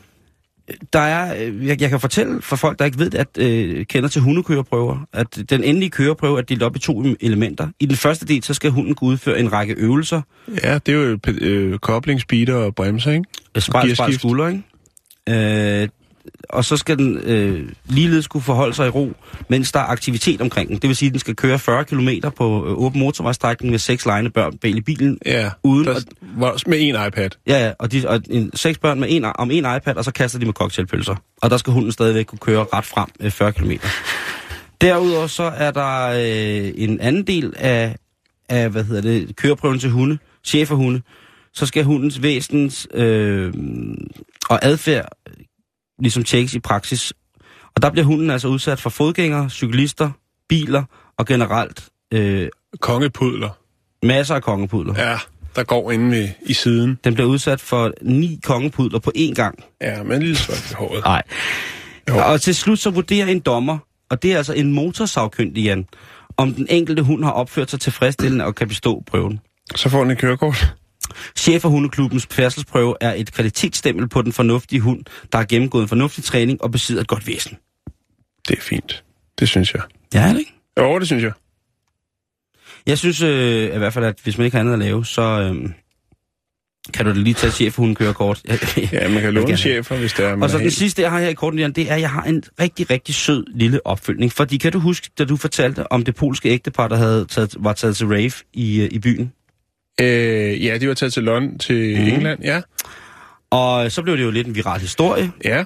Der 0.93 0.99
er, 0.99 1.43
øh, 1.45 1.67
jeg, 1.67 1.81
jeg 1.81 1.89
kan 1.89 1.99
fortælle 1.99 2.41
for 2.41 2.55
folk, 2.55 2.79
der 2.79 2.85
ikke 2.85 2.99
ved 2.99 3.15
at 3.15 3.27
øh, 3.37 3.85
kender 3.85 4.09
til 4.09 4.21
hundekøreprøver, 4.21 4.97
at 5.13 5.27
den 5.49 5.63
endelige 5.63 5.89
køreprøve 5.89 6.37
er 6.37 6.41
delt 6.41 6.63
op 6.63 6.75
i 6.75 6.79
to 6.79 7.03
elementer. 7.21 7.67
I 7.79 7.85
den 7.85 7.95
første 7.95 8.25
del, 8.25 8.43
så 8.43 8.53
skal 8.53 8.71
hunden 8.71 8.95
kunne 8.95 9.09
udføre 9.09 9.39
en 9.39 9.53
række 9.53 9.73
øvelser, 9.73 10.21
Ja, 10.63 10.73
det 10.85 10.93
er 10.93 10.97
jo 10.97 11.17
øh, 11.27 11.79
kobling, 11.79 12.21
speeder 12.21 12.53
og 12.55 12.75
bremser, 12.75 13.11
ikke? 13.11 13.23
spejl, 13.57 13.61
spejl, 13.61 13.87
Gearskift. 13.87 14.19
skulder, 14.19 14.47
ikke? 14.47 14.63
Øh, 15.29 15.89
og 16.49 16.65
så 16.65 16.77
skal 16.77 16.97
den 16.97 17.17
øh, 17.17 17.69
ligeledes 17.85 18.27
kunne 18.27 18.41
forholde 18.41 18.73
sig 18.73 18.87
i 18.87 18.89
ro, 18.89 19.11
mens 19.47 19.71
der 19.71 19.79
er 19.79 19.83
aktivitet 19.83 20.41
omkring 20.41 20.69
den. 20.69 20.77
Det 20.77 20.87
vil 20.87 20.95
sige, 20.95 21.07
at 21.07 21.11
den 21.13 21.19
skal 21.19 21.35
køre 21.35 21.59
40 21.59 21.85
km 21.85 22.09
på 22.35 22.65
øh, 22.67 22.71
åben 22.73 22.99
motorvejstrækning 22.99 23.71
med 23.71 23.79
seks 23.79 24.05
lejende 24.05 24.29
børn 24.29 24.57
bag 24.57 24.71
i 24.71 24.81
bilen. 24.81 25.17
Ja, 25.25 25.49
Uden 25.63 25.87
der, 25.87 25.95
at- 26.53 26.67
med 26.67 26.77
en 26.81 26.95
iPad. 27.07 27.29
Ja, 27.47 27.65
ja, 27.65 27.71
og, 27.79 27.91
de, 27.91 28.03
og 28.07 28.21
en, 28.29 28.51
seks 28.53 28.77
børn 28.77 28.99
med 28.99 29.07
en, 29.11 29.25
om 29.35 29.51
en 29.51 29.65
iPad, 29.77 29.95
og 29.95 30.05
så 30.05 30.11
kaster 30.11 30.39
de 30.39 30.45
med 30.45 30.53
cocktailpølser. 30.53 31.15
Og 31.41 31.49
der 31.49 31.57
skal 31.57 31.73
hunden 31.73 31.91
stadigvæk 31.91 32.25
kunne 32.25 32.39
køre 32.39 32.65
ret 32.73 32.85
frem 32.85 33.07
øh, 33.19 33.31
40 33.31 33.51
km. 33.53 33.71
Derudover 34.81 35.27
så 35.27 35.43
er 35.43 35.71
der 35.71 36.07
øh, 36.09 36.71
en 36.75 36.99
anden 36.99 37.23
del 37.27 37.53
af, 37.57 37.95
af, 38.49 38.69
hvad 38.69 38.83
hedder 38.83 39.01
det, 39.01 39.35
køreprøven 39.35 39.79
til 39.79 39.89
hunde, 39.89 40.17
cheferhunde. 40.43 41.01
Så 41.53 41.65
skal 41.65 41.83
hundens 41.83 42.21
væsens 42.21 42.87
øh, 42.93 43.53
og 44.49 44.59
adfærd 44.65 45.07
øh, 45.27 45.33
ligesom 45.99 46.23
tjekkes 46.23 46.53
i 46.53 46.59
praksis. 46.59 47.13
Og 47.75 47.81
der 47.81 47.89
bliver 47.91 48.05
hunden 48.05 48.29
altså 48.29 48.47
udsat 48.47 48.79
for 48.79 48.89
fodgængere, 48.89 49.49
cyklister, 49.49 50.11
biler 50.49 50.83
og 51.17 51.25
generelt 51.25 51.89
øh, 52.13 52.49
Kongepudler. 52.79 53.49
masser 54.03 54.35
af 54.35 54.43
kongepudler. 54.43 54.93
Ja. 54.97 55.17
Der 55.55 55.63
går 55.63 55.91
inde 55.91 56.05
med, 56.05 56.29
i 56.45 56.53
siden. 56.53 56.99
Den 57.03 57.13
bliver 57.13 57.27
udsat 57.29 57.61
for 57.61 57.93
ni 58.01 58.39
kongepudler 58.43 58.99
på 58.99 59.11
én 59.17 59.33
gang. 59.33 59.63
Ja, 59.81 60.03
med 60.03 60.15
en 60.15 60.21
lille 60.21 60.37
svart 60.37 60.71
i 60.71 60.73
håret. 60.73 61.03
Nej. 61.03 61.23
Og 62.07 62.41
til 62.41 62.55
slut 62.55 62.79
så 62.79 62.89
vurderer 62.89 63.27
en 63.27 63.39
dommer, 63.39 63.77
og 64.09 64.23
det 64.23 64.33
er 64.33 64.37
altså 64.37 64.53
en 64.53 64.73
motorsagkyndig, 64.73 65.63
Jan, 65.63 65.85
om 66.37 66.53
den 66.53 66.67
enkelte 66.69 67.01
hund 67.03 67.23
har 67.23 67.31
opført 67.31 67.71
sig 67.71 67.79
tilfredsstillende 67.79 68.45
og 68.45 68.55
kan 68.55 68.67
bestå 68.67 69.03
prøven. 69.07 69.39
Så 69.75 69.89
får 69.89 70.01
den 70.01 70.11
et 70.11 70.17
kørekort. 70.17 70.75
Chef 71.35 71.61
for 71.61 71.69
hundeklubbens 71.69 72.27
færdselsprøve 72.31 72.95
er 73.01 73.13
et 73.13 73.33
kvalitetsstempel 73.33 74.09
på 74.09 74.21
den 74.21 74.33
fornuftige 74.33 74.79
hund, 74.79 75.03
der 75.31 75.37
har 75.37 75.45
gennemgået 75.45 75.81
en 75.81 75.87
fornuftig 75.89 76.23
træning 76.23 76.61
og 76.63 76.71
besidder 76.71 77.01
et 77.01 77.07
godt 77.07 77.27
væsen. 77.27 77.57
Det 78.47 78.57
er 78.57 78.61
fint. 78.61 79.03
Det 79.39 79.49
synes 79.49 79.73
jeg. 79.73 79.81
Ja, 80.13 80.27
er 80.27 80.31
det 80.33 80.39
ikke? 80.39 80.53
Jo, 80.79 80.99
det 80.99 81.07
synes 81.07 81.23
jeg. 81.23 81.31
Jeg 82.85 82.97
synes 82.97 83.21
øh, 83.21 83.75
i 83.75 83.77
hvert 83.77 83.93
fald, 83.93 84.05
at 84.05 84.19
hvis 84.23 84.37
man 84.37 84.45
ikke 84.45 84.55
har 84.55 84.59
andet 84.61 84.73
at 84.73 84.79
lave, 84.79 85.05
så 85.05 85.21
øh, 85.21 85.69
kan 86.93 87.05
du 87.05 87.11
da 87.11 87.15
lige 87.17 87.33
tage 87.33 87.51
chef 87.51 87.73
for 87.73 87.81
hundekørekort. 87.81 88.41
Ja, 88.91 89.09
man 89.09 89.21
kan 89.21 89.33
låne 89.33 89.57
chefer, 89.57 89.97
hvis 89.97 90.13
det 90.13 90.25
er, 90.25 90.37
Og 90.41 90.49
så 90.49 90.57
den 90.57 90.63
helt- 90.63 90.73
sidste, 90.75 91.01
jeg 91.01 91.11
har 91.11 91.19
her 91.19 91.27
i 91.27 91.33
korten, 91.33 91.71
det 91.71 91.91
er, 91.91 91.95
at 91.95 92.01
jeg 92.01 92.09
har 92.11 92.23
en 92.23 92.43
rigtig, 92.59 92.89
rigtig 92.89 93.15
sød 93.15 93.45
lille 93.55 93.85
opfølgning. 93.87 94.31
Fordi 94.33 94.57
kan 94.57 94.71
du 94.71 94.79
huske, 94.79 95.09
da 95.17 95.25
du 95.25 95.35
fortalte 95.37 95.91
om 95.91 96.03
det 96.03 96.15
polske 96.15 96.49
ægtepar, 96.49 96.87
der 96.87 96.95
havde 96.95 97.25
taget, 97.25 97.55
var 97.59 97.73
taget 97.73 97.95
til 97.95 98.07
rave 98.07 98.31
i, 98.53 98.81
øh, 98.81 98.89
i 98.91 98.99
byen? 98.99 99.31
Øh, 100.01 100.65
ja, 100.65 100.77
de 100.77 100.87
var 100.87 100.93
taget 100.93 101.13
til 101.13 101.23
London, 101.23 101.57
til 101.59 101.99
mm. 102.01 102.07
England, 102.07 102.39
ja. 102.43 102.61
Og 103.51 103.91
så 103.91 104.01
blev 104.01 104.17
det 104.17 104.23
jo 104.23 104.31
lidt 104.31 104.47
en 104.47 104.55
viral 104.55 104.79
historie. 104.79 105.31
Ja, 105.45 105.63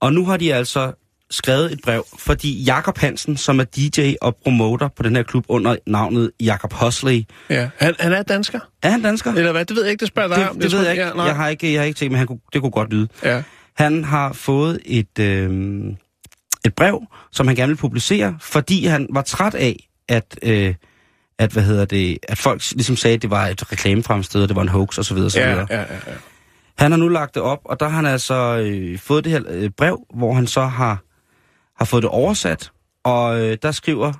Og 0.00 0.12
nu 0.12 0.24
har 0.26 0.36
de 0.36 0.54
altså 0.54 0.92
skrevet 1.30 1.72
et 1.72 1.80
brev, 1.84 2.06
fordi 2.18 2.62
Jakob 2.62 2.98
Hansen, 2.98 3.36
som 3.36 3.60
er 3.60 3.64
DJ 3.64 4.14
og 4.20 4.36
promoter 4.42 4.88
på 4.96 5.02
den 5.02 5.16
her 5.16 5.22
klub 5.22 5.44
under 5.48 5.76
navnet 5.86 6.30
Jakob 6.40 6.72
Husley, 6.72 7.22
ja. 7.50 7.68
Han, 7.78 7.94
han 8.00 8.12
er 8.12 8.22
dansker? 8.22 8.60
er 8.82 8.90
han 8.90 9.02
dansker? 9.02 9.32
Eller 9.34 9.52
hvad? 9.52 9.64
Det 9.64 9.76
ved 9.76 9.82
jeg 9.84 9.90
ikke, 9.90 10.00
det 10.00 10.08
spørger 10.08 10.28
dig 10.28 10.36
det, 10.38 10.48
om. 10.48 10.54
det 10.54 10.62
ved 10.64 10.70
tror- 10.70 10.80
jeg 10.82 10.90
ikke. 10.92 11.04
Ja, 11.06 11.12
nej. 11.12 11.24
jeg, 11.24 11.36
har 11.36 11.48
ikke 11.48 11.72
jeg 11.72 11.80
har 11.80 11.86
ikke 11.86 11.98
tænkt, 11.98 12.12
men 12.12 12.18
han 12.18 12.26
kunne, 12.26 12.38
det 12.52 12.60
kunne 12.60 12.70
godt 12.70 12.90
lyde. 12.92 13.08
Ja. 13.24 13.42
Han 13.76 14.04
har 14.04 14.32
fået 14.32 14.80
et, 14.84 15.18
øh, 15.20 15.50
et 16.64 16.74
brev, 16.74 17.02
som 17.32 17.46
han 17.46 17.56
gerne 17.56 17.70
vil 17.70 17.76
publicere, 17.76 18.36
fordi 18.40 18.86
han 18.86 19.06
var 19.10 19.22
træt 19.22 19.54
af, 19.54 19.88
at, 20.08 20.38
øh, 20.42 20.74
at, 21.38 21.52
hvad 21.52 21.62
hedder 21.62 21.84
det, 21.84 22.18
at 22.22 22.38
folk 22.38 22.70
ligesom 22.72 22.96
sagde, 22.96 23.14
at 23.14 23.22
det 23.22 23.30
var 23.30 23.46
et 23.46 23.72
reklamefremsted, 23.72 24.42
og 24.42 24.48
det 24.48 24.56
var 24.56 24.62
en 24.62 24.68
hoax 24.68 24.98
osv. 24.98 25.16
osv. 25.16 25.38
Ja, 25.38 25.50
ja, 25.50 25.66
ja, 25.70 25.80
ja. 25.80 26.14
Han 26.78 26.92
har 26.92 26.98
nu 26.98 27.08
lagt 27.08 27.34
det 27.34 27.42
op, 27.42 27.60
og 27.64 27.80
der 27.80 27.88
har 27.88 27.96
han 27.96 28.06
altså 28.06 28.34
øh, 28.34 28.98
fået 28.98 29.24
det 29.24 29.32
her 29.32 29.42
øh, 29.48 29.70
brev, 29.70 30.06
hvor 30.14 30.34
han 30.34 30.46
så 30.46 30.62
har, 30.62 31.02
har 31.76 31.84
fået 31.84 32.02
det 32.02 32.10
oversat, 32.10 32.72
og 33.04 33.40
øh, 33.40 33.58
der 33.62 33.70
skriver, 33.70 34.12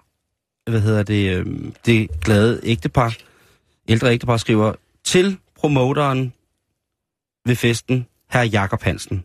hvad 0.71 0.81
hedder 0.81 1.03
det, 1.03 1.37
øh, 1.37 1.47
det 1.87 2.09
glade 2.21 2.61
ægtepar, 2.63 3.15
ældre 3.89 4.13
ægtepar 4.13 4.37
skriver, 4.37 4.73
til 5.05 5.39
promoteren 5.57 6.33
ved 7.47 7.57
festen, 7.57 8.07
herr 8.31 8.45
Jakob 8.45 8.83
Hansen. 8.83 9.25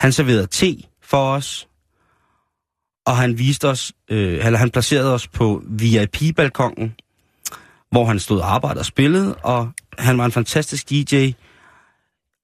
Han 0.00 0.12
serverede 0.12 0.46
te 0.46 0.76
for 1.02 1.32
os, 1.32 1.68
og 3.06 3.16
han 3.16 3.38
viste 3.38 3.68
os, 3.68 3.92
øh, 4.08 4.46
eller 4.46 4.58
han 4.58 4.70
placerede 4.70 5.14
os 5.14 5.28
på 5.28 5.62
VIP-balkongen, 5.68 6.94
hvor 7.90 8.04
han 8.04 8.18
stod 8.18 8.40
og 8.40 8.54
arbejdede 8.54 8.80
og 8.80 8.86
spillede, 8.86 9.34
og 9.34 9.70
han 9.98 10.18
var 10.18 10.24
en 10.24 10.32
fantastisk 10.32 10.90
DJ, 10.90 11.30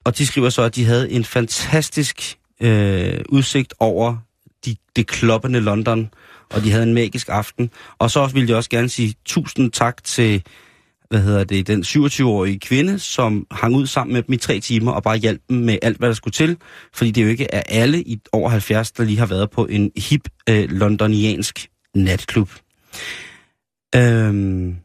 og 0.05 0.19
de 0.19 0.27
skriver 0.27 0.51
så, 0.51 0.63
at 0.63 0.77
de 0.77 0.85
havde 0.85 1.11
en 1.11 1.25
fantastisk 1.25 2.39
øh, 2.61 3.21
udsigt 3.29 3.75
over 3.81 4.17
de, 4.65 4.77
det 4.97 5.07
kloppende 5.07 5.61
London, 5.61 6.11
og 6.51 6.65
de 6.65 6.71
havde 6.71 6.83
en 6.83 6.95
magisk 6.95 7.29
aften. 7.29 7.71
Og 7.99 8.11
så 8.11 8.27
ville 8.27 8.49
jeg 8.49 8.57
også 8.57 8.71
gerne 8.71 8.89
sige 8.89 9.15
tusind 9.25 9.73
tak 9.73 10.05
til 10.05 10.43
hvad 11.13 11.23
hedder 11.23 11.45
det, 11.45 11.67
den 11.67 11.83
27-årige 11.83 12.59
kvinde, 12.59 12.99
som 12.99 13.47
hang 13.51 13.75
ud 13.75 13.87
sammen 13.87 14.15
med 14.15 14.23
dem 14.23 14.33
i 14.33 14.37
tre 14.37 14.61
timer 14.61 14.93
og 14.93 15.03
bare 15.03 15.17
hjalp 15.17 15.41
dem 15.49 15.57
med 15.57 15.79
alt, 15.83 15.99
hvad 15.99 16.09
der 16.09 16.15
skulle 16.15 16.33
til. 16.33 16.57
Fordi 16.95 17.11
det 17.11 17.23
jo 17.23 17.29
ikke 17.29 17.47
er 17.55 17.63
alle 17.69 18.03
i 18.03 18.21
over 18.33 18.51
70, 18.51 18.93
der 18.93 19.05
lige 19.05 19.19
har 19.19 19.27
været 19.27 19.51
på 19.51 19.67
en 19.67 19.91
hip 19.97 20.29
øh, 20.49 20.71
londoniansk 20.71 21.69
natklub. 21.95 22.51
Øhm, 23.97 24.77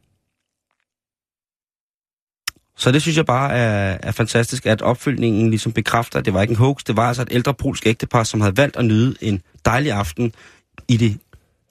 så 2.78 2.91
det 2.91 3.01
synes 3.01 3.17
jeg 3.17 3.25
bare 3.25 3.53
er, 3.53 3.97
er 4.03 4.11
fantastisk, 4.11 4.65
at 4.65 4.82
opfølgningen 4.82 5.49
ligesom 5.49 5.71
bekræfter, 5.71 6.19
at 6.19 6.25
det 6.25 6.34
var 6.34 6.41
ikke 6.41 6.51
en 6.51 6.57
hoax. 6.57 6.84
Det 6.88 6.97
var 6.97 7.07
altså 7.07 7.21
et 7.21 7.32
ældre 7.32 7.53
polsk 7.53 7.88
ægtepar, 7.88 8.23
som 8.23 8.41
havde 8.41 8.57
valgt 8.57 8.78
at 8.78 8.86
nyde 8.86 9.15
en 9.21 9.41
dejlig 9.65 9.91
aften 9.91 10.34
i 10.88 10.97
det 10.97 11.17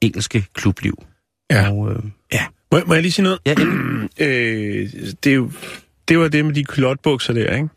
engelske 0.01 0.45
klubliv. 0.53 1.03
Ja. 1.51 1.71
Og, 1.71 1.91
øh, 1.91 2.03
ja. 2.33 2.45
Må, 2.71 2.79
må 2.87 2.93
jeg 2.93 3.01
lige 3.01 3.11
sige 3.11 3.23
noget? 3.23 3.39
Ja, 3.45 3.53
øh, 4.25 4.89
det, 5.23 5.29
er 5.31 5.35
jo, 5.35 5.51
det 6.07 6.19
var 6.19 6.27
det 6.27 6.45
med 6.45 6.53
de 6.53 6.63
kulotbukser 6.63 7.33
der, 7.33 7.55
ikke? 7.55 7.67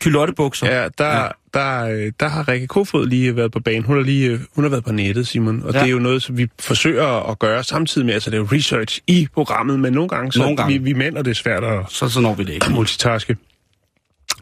Kylottebukser. 0.00 0.66
Ja, 0.66 0.88
der, 0.98 1.16
Ja. 1.22 1.28
Der, 1.54 1.84
øh, 1.86 2.12
der 2.20 2.28
har 2.28 2.48
Rikke 2.48 2.66
Kofod 2.66 3.06
lige 3.06 3.36
været 3.36 3.52
på 3.52 3.60
banen. 3.60 3.84
Hun 3.84 3.96
har 3.96 4.02
lige 4.02 4.30
øh, 4.30 4.40
hun 4.54 4.64
har 4.64 4.68
været 4.68 4.84
på 4.84 4.92
nettet, 4.92 5.26
Simon. 5.28 5.62
Og 5.64 5.72
Ja. 5.74 5.78
det 5.78 5.86
er 5.86 5.90
jo 5.90 5.98
noget, 5.98 6.22
som 6.22 6.38
vi 6.38 6.48
forsøger 6.60 7.30
at 7.30 7.38
gøre 7.38 7.64
samtidig 7.64 8.06
med, 8.06 8.14
altså 8.14 8.30
det 8.30 8.36
er 8.36 8.40
jo 8.40 8.48
research 8.52 9.00
i 9.06 9.28
programmet, 9.34 9.80
men 9.80 9.92
nogle 9.92 10.08
gange, 10.08 10.32
så 10.32 10.38
Nogle 10.38 10.56
gange. 10.56 10.72
Vi, 10.72 10.78
vi 10.78 10.92
mænd, 10.92 11.16
og 11.16 11.24
det 11.24 11.30
er 11.30 11.34
svært 11.34 11.64
at 11.64 11.80
Så, 11.88 12.08
så 12.08 12.20
når 12.20 12.34
vi 12.34 12.44
det 12.44 12.52
ikke. 12.52 12.70
multitaske. 12.70 13.36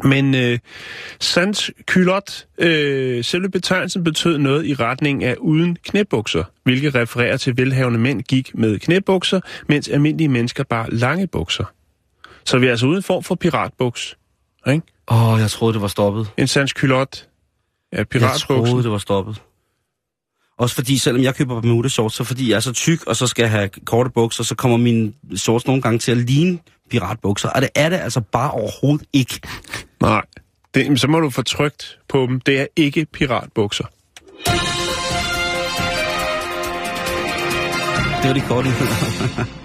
Men 0.03 0.35
øh, 0.35 0.59
sans 1.21 1.71
culotte, 1.91 2.33
øh, 2.59 3.25
selve 3.25 3.49
betegnelsen 3.49 4.05
betød 4.05 4.39
noget 4.39 4.67
i 4.67 4.75
retning 4.75 5.25
af 5.25 5.37
uden 5.39 5.77
knæbukser, 5.85 6.45
hvilket 6.65 6.95
refererer 6.95 7.37
til 7.37 7.57
velhavende 7.57 7.99
mænd 7.99 8.23
gik 8.23 8.51
med 8.55 8.79
knæbukser, 8.79 9.41
mens 9.69 9.89
almindelige 9.89 10.29
mennesker 10.29 10.65
bare 10.65 10.91
lange 10.91 11.27
bukser. 11.27 11.65
Så 12.45 12.59
vi 12.59 12.67
er 12.67 12.71
altså 12.71 12.87
uden 12.87 13.03
form 13.03 13.23
for 13.23 13.35
piratbuks. 13.35 14.17
Ikke? 14.69 14.83
Åh, 15.11 15.33
oh, 15.33 15.41
jeg 15.41 15.51
troede, 15.51 15.75
det 15.75 15.83
var 15.83 15.89
stoppet. 15.89 16.27
En 16.37 16.47
sans 16.47 16.71
culotte 16.71 17.19
Jeg 17.93 18.09
piratbuksen. 18.09 18.47
troede, 18.67 18.83
det 18.83 18.91
var 18.91 18.99
stoppet. 18.99 19.43
Også 20.59 20.75
fordi, 20.75 20.99
selvom 20.99 21.23
jeg 21.23 21.35
køber 21.35 21.61
Bermuda 21.61 21.89
shorts, 21.89 22.15
så 22.15 22.25
fordi 22.25 22.51
jeg 22.51 22.57
er 22.57 22.61
så 22.61 22.73
tyk, 22.73 23.07
og 23.07 23.17
så 23.17 23.27
skal 23.27 23.43
jeg 23.43 23.51
have 23.51 23.69
korte 23.69 24.11
bukser, 24.11 24.45
så 24.45 24.55
kommer 24.55 24.77
mine 24.77 25.13
shorts 25.37 25.67
nogle 25.67 25.83
gange 25.83 25.99
til 25.99 26.11
at 26.11 26.17
ligne 26.17 26.59
piratbukser. 26.91 27.49
Og 27.49 27.63
det 27.63 27.71
er 27.75 27.89
det 27.89 27.97
altså 27.97 28.21
bare 28.21 28.51
overhovedet 28.51 29.07
ikke. 29.13 29.41
Nej, 30.01 30.23
det, 30.75 31.01
så 31.01 31.09
må 31.09 31.21
du 31.21 31.31
få 31.31 31.43
trygt 31.43 31.99
på 32.09 32.27
dem. 32.27 32.41
Det 32.41 32.61
er 32.61 32.67
ikke 32.77 33.07
piratbukser. 33.13 33.85
Det 38.23 38.29
var 38.29 38.33
de 38.33 38.41
korte. 38.41 38.69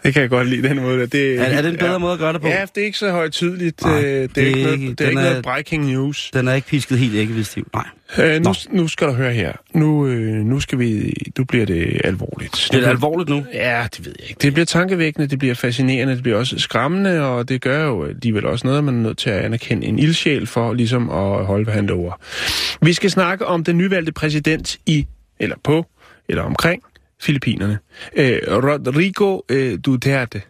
Det 0.04 0.12
kan 0.14 0.22
jeg 0.22 0.30
godt 0.30 0.48
lide, 0.48 0.68
den 0.68 0.80
måde. 0.80 0.98
der. 1.00 1.06
Det, 1.06 1.40
Er, 1.40 1.44
er 1.44 1.62
det 1.62 1.70
en 1.70 1.76
bedre 1.76 1.92
ja. 1.92 1.98
måde 1.98 2.12
at 2.12 2.18
gøre 2.18 2.32
det 2.32 2.40
på? 2.40 2.48
Ja, 2.48 2.64
det 2.74 2.80
er 2.80 2.84
ikke 2.84 2.98
så 2.98 3.10
højtidligt. 3.10 3.82
Nej, 3.82 3.92
Nej, 3.92 4.02
det, 4.02 4.22
er 4.22 4.26
det 4.26 4.42
er 4.42 4.46
ikke 4.46 4.62
noget, 4.62 4.98
det 4.98 5.04
er 5.04 5.08
ikke 5.08 5.22
noget 5.22 5.42
breaking 5.42 5.86
news. 5.86 6.30
Den 6.34 6.48
er 6.48 6.54
ikke 6.54 6.68
pisket 6.68 6.98
helt 6.98 7.14
æggevidstiv. 7.14 7.68
Nej. 7.74 7.84
Øh, 8.18 8.42
nu, 8.44 8.54
nu 8.70 8.88
skal 8.88 9.06
du 9.06 9.12
høre 9.12 9.32
her. 9.32 9.52
Nu, 9.74 10.06
øh, 10.06 10.34
nu 10.34 10.60
skal 10.60 10.78
vi... 10.78 11.14
Nu 11.38 11.44
bliver 11.44 11.66
det 11.66 12.00
alvorligt. 12.04 12.68
Det 12.72 12.76
er 12.76 12.80
det 12.80 12.88
alvorligt 12.88 13.30
nu. 13.30 13.44
Ja, 13.54 13.86
det 13.96 14.06
ved 14.06 14.14
jeg 14.18 14.28
ikke. 14.28 14.38
Det 14.42 14.52
bliver 14.52 14.66
tankevækkende, 14.66 15.28
det 15.28 15.38
bliver 15.38 15.54
fascinerende, 15.54 16.14
det 16.14 16.22
bliver 16.22 16.38
også 16.38 16.58
skræmmende, 16.58 17.20
og 17.22 17.48
det 17.48 17.60
gør 17.60 17.84
jo 17.84 18.04
alligevel 18.04 18.46
også 18.46 18.66
noget, 18.66 18.78
at 18.78 18.84
man 18.84 18.94
er 18.94 18.98
nødt 19.02 19.18
til 19.18 19.30
at 19.30 19.44
anerkende 19.44 19.86
en 19.86 19.98
ildsjæl 19.98 20.46
for 20.46 20.72
ligesom 20.72 21.10
at 21.10 21.46
holde, 21.46 21.64
hvad 21.64 21.74
han 21.74 21.86
lover. 21.86 22.12
Vi 22.82 22.92
skal 22.92 23.10
snakke 23.10 23.46
om 23.46 23.64
den 23.64 23.78
nyvalgte 23.78 24.12
præsident 24.12 24.76
i, 24.86 25.06
eller 25.40 25.56
på, 25.64 25.86
eller 26.28 26.42
omkring 26.42 26.82
Filippinerne. 27.20 27.78
Øh, 28.16 28.38
Rodrigo 28.48 29.40
øh, 29.48 29.78
Duterte. 29.84 30.42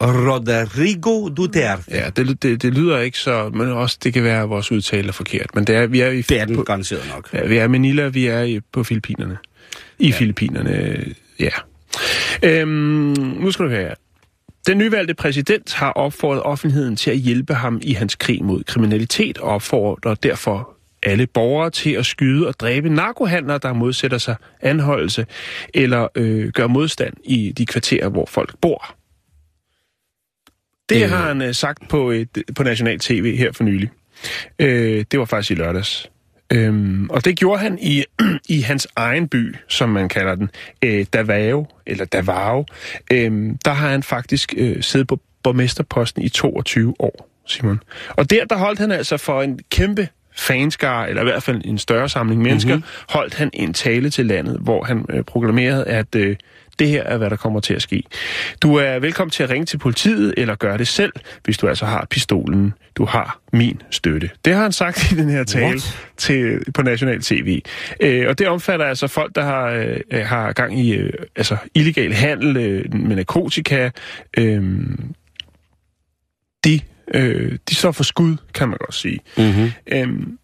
Rodrigo 0.00 1.28
Duterte. 1.28 1.82
Ja, 1.90 2.10
det, 2.16 2.42
det, 2.42 2.62
det 2.62 2.74
lyder 2.74 2.98
ikke 2.98 3.18
så, 3.18 3.50
men 3.54 3.68
også 3.68 3.98
det 4.04 4.12
kan 4.14 4.24
være, 4.24 4.42
at 4.42 4.48
vores 4.48 4.72
udtale 4.72 5.08
er 5.08 5.12
forkert. 5.12 5.54
Men 5.54 5.64
det 5.64 5.76
er, 5.76 5.86
vi 5.86 6.00
er 6.00 6.10
i, 6.10 6.22
Det 6.22 6.40
er 6.40 6.44
den 6.44 6.56
på, 6.56 6.62
garanteret 6.62 7.02
nok. 7.14 7.28
ja, 7.32 7.46
vi 7.46 7.56
er 7.56 7.64
i 7.64 7.68
Manila, 7.68 8.08
vi 8.08 8.26
er 8.26 8.42
i, 8.42 8.60
på 8.72 8.84
Filippinerne. 8.84 9.38
I 9.98 10.08
ja. 10.08 10.16
Filippinerne, 10.16 11.04
ja. 11.40 11.50
Øhm, 12.42 12.68
nu 13.40 13.50
skal 13.50 13.64
du 13.64 13.70
høre 13.70 13.82
her. 13.82 13.94
Den 14.66 14.78
nyvalgte 14.78 15.14
præsident 15.14 15.74
har 15.74 15.90
opfordret 15.90 16.42
offentligheden 16.42 16.96
til 16.96 17.10
at 17.10 17.16
hjælpe 17.16 17.54
ham 17.54 17.80
i 17.82 17.92
hans 17.92 18.14
krig 18.14 18.44
mod 18.44 18.64
kriminalitet 18.64 19.38
og 19.38 19.48
opfordrer 19.50 20.14
derfor 20.14 20.77
alle 21.02 21.26
borgere 21.26 21.70
til 21.70 21.90
at 21.90 22.06
skyde 22.06 22.48
og 22.48 22.54
dræbe 22.60 22.88
narkohandlere, 22.88 23.58
der 23.58 23.72
modsætter 23.72 24.18
sig 24.18 24.36
anholdelse 24.60 25.26
eller 25.74 26.08
øh, 26.14 26.48
gør 26.48 26.66
modstand 26.66 27.14
i 27.24 27.52
de 27.52 27.66
kvarterer, 27.66 28.08
hvor 28.08 28.26
folk 28.26 28.54
bor. 28.60 28.94
Det 30.88 31.02
Øh. 31.02 31.10
har 31.10 31.28
han 31.28 31.42
øh, 31.42 31.54
sagt 31.54 31.88
på, 31.88 32.10
et, 32.10 32.44
på 32.56 32.62
National 32.62 32.98
TV 32.98 33.36
her 33.36 33.52
for 33.52 33.64
nylig. 33.64 33.90
Øh, 34.58 35.04
det 35.10 35.18
var 35.18 35.24
faktisk 35.24 35.50
i 35.50 35.54
lørdags. 35.54 36.10
Øhm, 36.52 37.10
og 37.10 37.24
det 37.24 37.36
gjorde 37.36 37.60
han 37.60 37.78
i, 37.78 38.04
i 38.56 38.60
hans 38.60 38.88
egen 38.96 39.28
by, 39.28 39.56
som 39.68 39.88
man 39.88 40.08
kalder 40.08 40.34
den, 40.34 40.50
øh, 40.82 41.06
Davao, 41.12 41.66
eller 41.86 42.04
Davao. 42.04 42.64
Øhm, 43.12 43.58
der 43.64 43.72
har 43.72 43.88
han 43.88 44.02
faktisk 44.02 44.54
øh, 44.56 44.82
siddet 44.82 45.08
på 45.08 45.20
borgmesterposten 45.42 46.22
i 46.22 46.28
22 46.28 46.94
år, 46.98 47.28
Simon. 47.46 47.80
Og 48.08 48.30
der, 48.30 48.44
der 48.44 48.56
holdt 48.56 48.78
han 48.78 48.92
altså 48.92 49.16
for 49.16 49.42
en 49.42 49.60
kæmpe 49.70 50.08
fanskare, 50.38 51.08
eller 51.08 51.22
i 51.22 51.24
hvert 51.24 51.42
fald 51.42 51.60
en 51.64 51.78
større 51.78 52.08
samling 52.08 52.42
mennesker, 52.42 52.74
Mhm. 52.74 52.78
mm-hmm. 52.84 53.04
holdt 53.08 53.34
han 53.34 53.50
en 53.52 53.74
tale 53.74 54.10
til 54.10 54.26
landet, 54.26 54.58
hvor 54.60 54.84
han 54.84 55.04
øh, 55.10 55.24
proklamerede, 55.24 55.84
at 55.84 56.14
øh, 56.16 56.36
det 56.78 56.88
her 56.88 57.02
er, 57.02 57.16
hvad 57.16 57.30
der 57.30 57.36
kommer 57.36 57.60
til 57.60 57.74
at 57.74 57.82
ske. 57.82 58.02
Du 58.62 58.74
er 58.74 58.98
velkommen 58.98 59.30
til 59.30 59.42
at 59.42 59.50
ringe 59.50 59.66
til 59.66 59.78
politiet, 59.78 60.34
eller 60.36 60.54
gøre 60.54 60.78
det 60.78 60.88
selv, 60.88 61.12
hvis 61.44 61.58
du 61.58 61.68
altså 61.68 61.86
har 61.86 62.06
pistolen. 62.10 62.74
Du 62.96 63.04
har 63.04 63.38
min 63.52 63.82
støtte. 63.90 64.30
Det 64.44 64.54
har 64.54 64.62
han 64.62 64.72
sagt 64.72 65.12
i 65.12 65.14
den 65.14 65.30
her 65.30 65.44
tale 65.44 65.64
What? 65.66 65.98
til, 66.16 66.60
på 66.74 66.82
National 66.82 67.20
TV. 67.22 67.60
Øh, 68.00 68.28
og 68.28 68.38
det 68.38 68.48
omfatter 68.48 68.86
altså 68.86 69.06
folk, 69.06 69.34
der 69.34 69.42
har, 69.44 69.66
øh, 70.10 70.26
har 70.26 70.52
gang 70.52 70.80
i 70.80 70.94
øh, 70.94 71.12
altså 71.36 71.56
illegal 71.74 72.12
handel 72.12 72.56
øh, 72.56 72.94
med 72.94 73.16
narkotika. 73.16 73.90
Øh, 74.38 74.62
de, 76.64 76.80
øh, 77.14 77.58
de 77.68 77.74
står 77.74 77.92
for 77.92 78.04
skud, 78.04 78.36
kan 78.54 78.68
man 78.68 78.78
godt 78.78 78.94
sige. 78.94 79.20
Mm-hmm. 79.36 79.70
Øhm, 79.86 80.38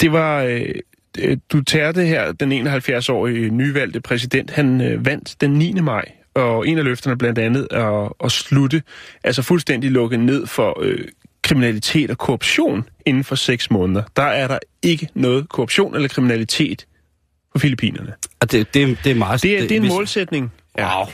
det 0.00 0.12
var 0.12 0.42
øh, 0.42 0.74
øh, 1.18 1.36
Duterte 1.52 2.04
her, 2.04 2.32
den 2.32 2.66
71-årige 2.68 3.50
nyvalgte 3.50 4.00
præsident, 4.00 4.50
han 4.50 4.80
øh, 4.80 5.06
vandt 5.06 5.36
den 5.40 5.50
9. 5.50 5.72
maj, 5.72 6.04
og 6.34 6.68
en 6.68 6.78
af 6.78 6.84
løfterne 6.84 7.18
blandt 7.18 7.38
andet 7.38 7.68
at, 7.70 8.08
at 8.24 8.32
slutte, 8.32 8.82
altså 9.24 9.42
fuldstændig 9.42 9.90
lukke 9.90 10.16
ned 10.16 10.46
for 10.46 10.78
øh, 10.82 10.98
kriminalitet 11.42 12.10
og 12.10 12.18
korruption 12.18 12.88
inden 13.06 13.24
for 13.24 13.34
seks 13.34 13.70
måneder. 13.70 14.02
Der 14.16 14.22
er 14.22 14.48
der 14.48 14.58
ikke 14.82 15.08
noget 15.14 15.48
korruption 15.48 15.94
eller 15.94 16.08
kriminalitet 16.08 16.86
på 17.52 17.58
Filippinerne. 17.58 18.12
Og 18.40 18.52
det, 18.52 18.74
det, 18.74 18.98
det 19.04 19.10
er 19.10 19.14
meget... 19.14 19.42
Det 19.42 19.58
er, 19.58 19.60
det 19.62 19.72
er 19.72 19.76
en 19.76 19.82
hvis- 19.82 19.92
målsætning. 19.92 20.52
Wow. 20.78 21.06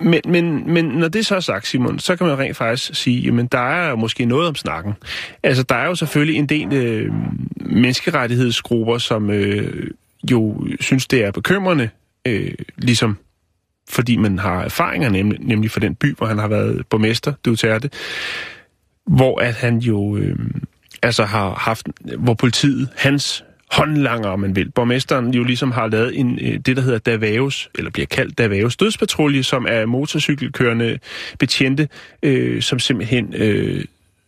Men, 0.00 0.20
men, 0.26 0.72
men 0.72 0.84
når 0.84 1.08
det 1.08 1.26
så 1.26 1.36
er 1.36 1.40
sagt, 1.40 1.66
Simon, 1.66 1.98
så 1.98 2.16
kan 2.16 2.26
man 2.26 2.38
rent 2.38 2.56
faktisk 2.56 2.94
sige, 2.94 3.20
jamen 3.20 3.46
der 3.46 3.58
er 3.58 3.94
måske 3.94 4.24
noget 4.24 4.48
om 4.48 4.54
snakken. 4.54 4.94
Altså 5.42 5.62
der 5.62 5.74
er 5.74 5.86
jo 5.86 5.94
selvfølgelig 5.94 6.38
en 6.38 6.46
del 6.46 6.72
øh, 6.72 7.12
menneskerettighedsgrupper, 7.56 8.98
som 8.98 9.30
øh, 9.30 9.90
jo 10.30 10.66
synes, 10.80 11.06
det 11.06 11.24
er 11.24 11.30
bekymrende, 11.30 11.90
øh, 12.26 12.54
ligesom 12.76 13.18
fordi 13.88 14.16
man 14.16 14.38
har 14.38 14.62
erfaringer, 14.62 15.08
nemlig, 15.08 15.40
nemlig 15.40 15.70
for 15.70 15.80
den 15.80 15.94
by, 15.94 16.16
hvor 16.16 16.26
han 16.26 16.38
har 16.38 16.48
været 16.48 16.86
borgmester, 16.90 17.32
Duterte, 17.44 17.90
hvor 19.06 19.40
at 19.40 19.54
han 19.54 19.78
jo 19.78 20.16
øh, 20.16 20.36
altså 21.02 21.24
har 21.24 21.54
haft, 21.54 21.86
hvor 22.18 22.34
politiet, 22.34 22.88
hans 22.96 23.44
håndlanger, 23.70 24.28
om 24.28 24.40
man 24.40 24.56
vil. 24.56 24.70
Borgmesteren 24.70 25.34
jo 25.34 25.44
ligesom 25.44 25.70
har 25.70 25.86
lavet 25.86 26.18
en, 26.18 26.38
øh, 26.42 26.58
det, 26.66 26.76
der 26.76 26.82
hedder 26.82 26.98
Davaos, 26.98 27.70
eller 27.74 27.90
bliver 27.90 28.06
kaldt 28.06 28.38
Davaos 28.38 28.76
dødspatrulje, 28.76 29.42
som 29.42 29.66
er 29.68 29.86
motorcykelkørende 29.86 30.98
betjente, 31.38 31.88
øh, 32.22 32.62
som 32.62 32.78
simpelthen 32.78 33.34
øh, 33.36 33.84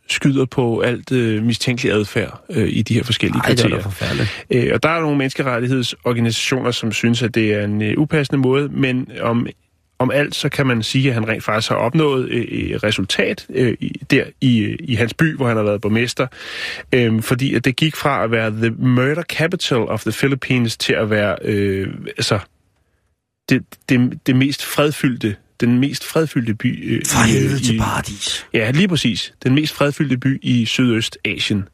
skyder 0.08 0.44
på 0.44 0.80
alt 0.80 1.12
øh, 1.12 1.42
mistænkelig 1.42 1.92
adfærd 1.92 2.44
øh, 2.50 2.68
i 2.68 2.82
de 2.82 2.94
her 2.94 3.04
forskellige 3.04 3.40
Ej, 3.44 3.48
det 3.48 3.64
er. 3.64 4.66
Øh, 4.66 4.70
og 4.74 4.82
der 4.82 4.88
er 4.88 5.00
nogle 5.00 5.18
menneskerettighedsorganisationer, 5.18 6.70
som 6.70 6.92
synes, 6.92 7.22
at 7.22 7.34
det 7.34 7.54
er 7.54 7.64
en 7.64 7.82
øh, 7.82 7.98
upassende 7.98 8.38
måde, 8.38 8.68
men 8.68 9.08
om, 9.20 9.46
om 10.00 10.10
alt, 10.10 10.34
så 10.34 10.48
kan 10.48 10.66
man 10.66 10.82
sige, 10.82 11.08
at 11.08 11.14
han 11.14 11.28
rent 11.28 11.44
faktisk 11.44 11.68
har 11.68 11.76
opnået 11.76 12.28
øh, 12.28 12.42
et 12.42 12.82
resultat 12.82 13.46
øh, 13.50 13.76
der 14.10 14.24
i, 14.40 14.76
i 14.80 14.94
hans 14.94 15.14
by, 15.14 15.36
hvor 15.36 15.48
han 15.48 15.56
har 15.56 15.64
været 15.64 15.80
borgmester. 15.80 16.26
Øh, 16.94 17.22
fordi 17.22 17.54
at 17.54 17.64
det 17.64 17.76
gik 17.76 17.96
fra 17.96 18.24
at 18.24 18.30
være 18.30 18.50
the 18.50 18.70
murder 18.70 19.22
capital 19.22 19.78
of 19.78 20.02
the 20.02 20.12
Philippines 20.12 20.76
til 20.76 20.92
at 20.92 21.10
være 21.10 21.36
øh, 21.42 21.88
altså, 22.06 22.38
det, 23.48 23.62
det, 23.88 24.26
det 24.26 24.36
mest 24.36 24.64
fredfyldte 24.64 25.36
den 25.60 25.78
mest 25.78 26.04
fredfyldte 26.04 26.54
by 26.54 26.94
øh, 26.94 27.02
Fra 27.06 27.26
i, 27.26 27.30
øh, 27.30 27.34
helvede 27.34 27.58
til 27.58 27.74
i, 27.74 27.78
paradis. 27.78 28.46
Ja, 28.54 28.70
lige 28.70 28.88
præcis. 28.88 29.34
Den 29.44 29.54
mest 29.54 29.74
fredfyldte 29.74 30.16
by 30.16 30.38
i 30.42 30.64
Sydøstasien. 30.64 31.68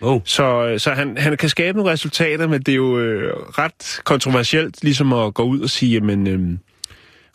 Oh. 0.00 0.20
Så, 0.24 0.74
så 0.78 0.90
han, 0.90 1.16
han 1.18 1.36
kan 1.36 1.48
skabe 1.48 1.78
nogle 1.78 1.92
resultater, 1.92 2.46
men 2.46 2.62
det 2.62 2.72
er 2.72 2.76
jo 2.76 2.98
øh, 2.98 3.32
ret 3.36 4.00
kontroversielt 4.04 4.82
ligesom 4.82 5.12
at 5.12 5.34
gå 5.34 5.42
ud 5.42 5.60
og 5.60 5.70
sige, 5.70 5.92
jamen, 5.92 6.26
øh, 6.26 6.58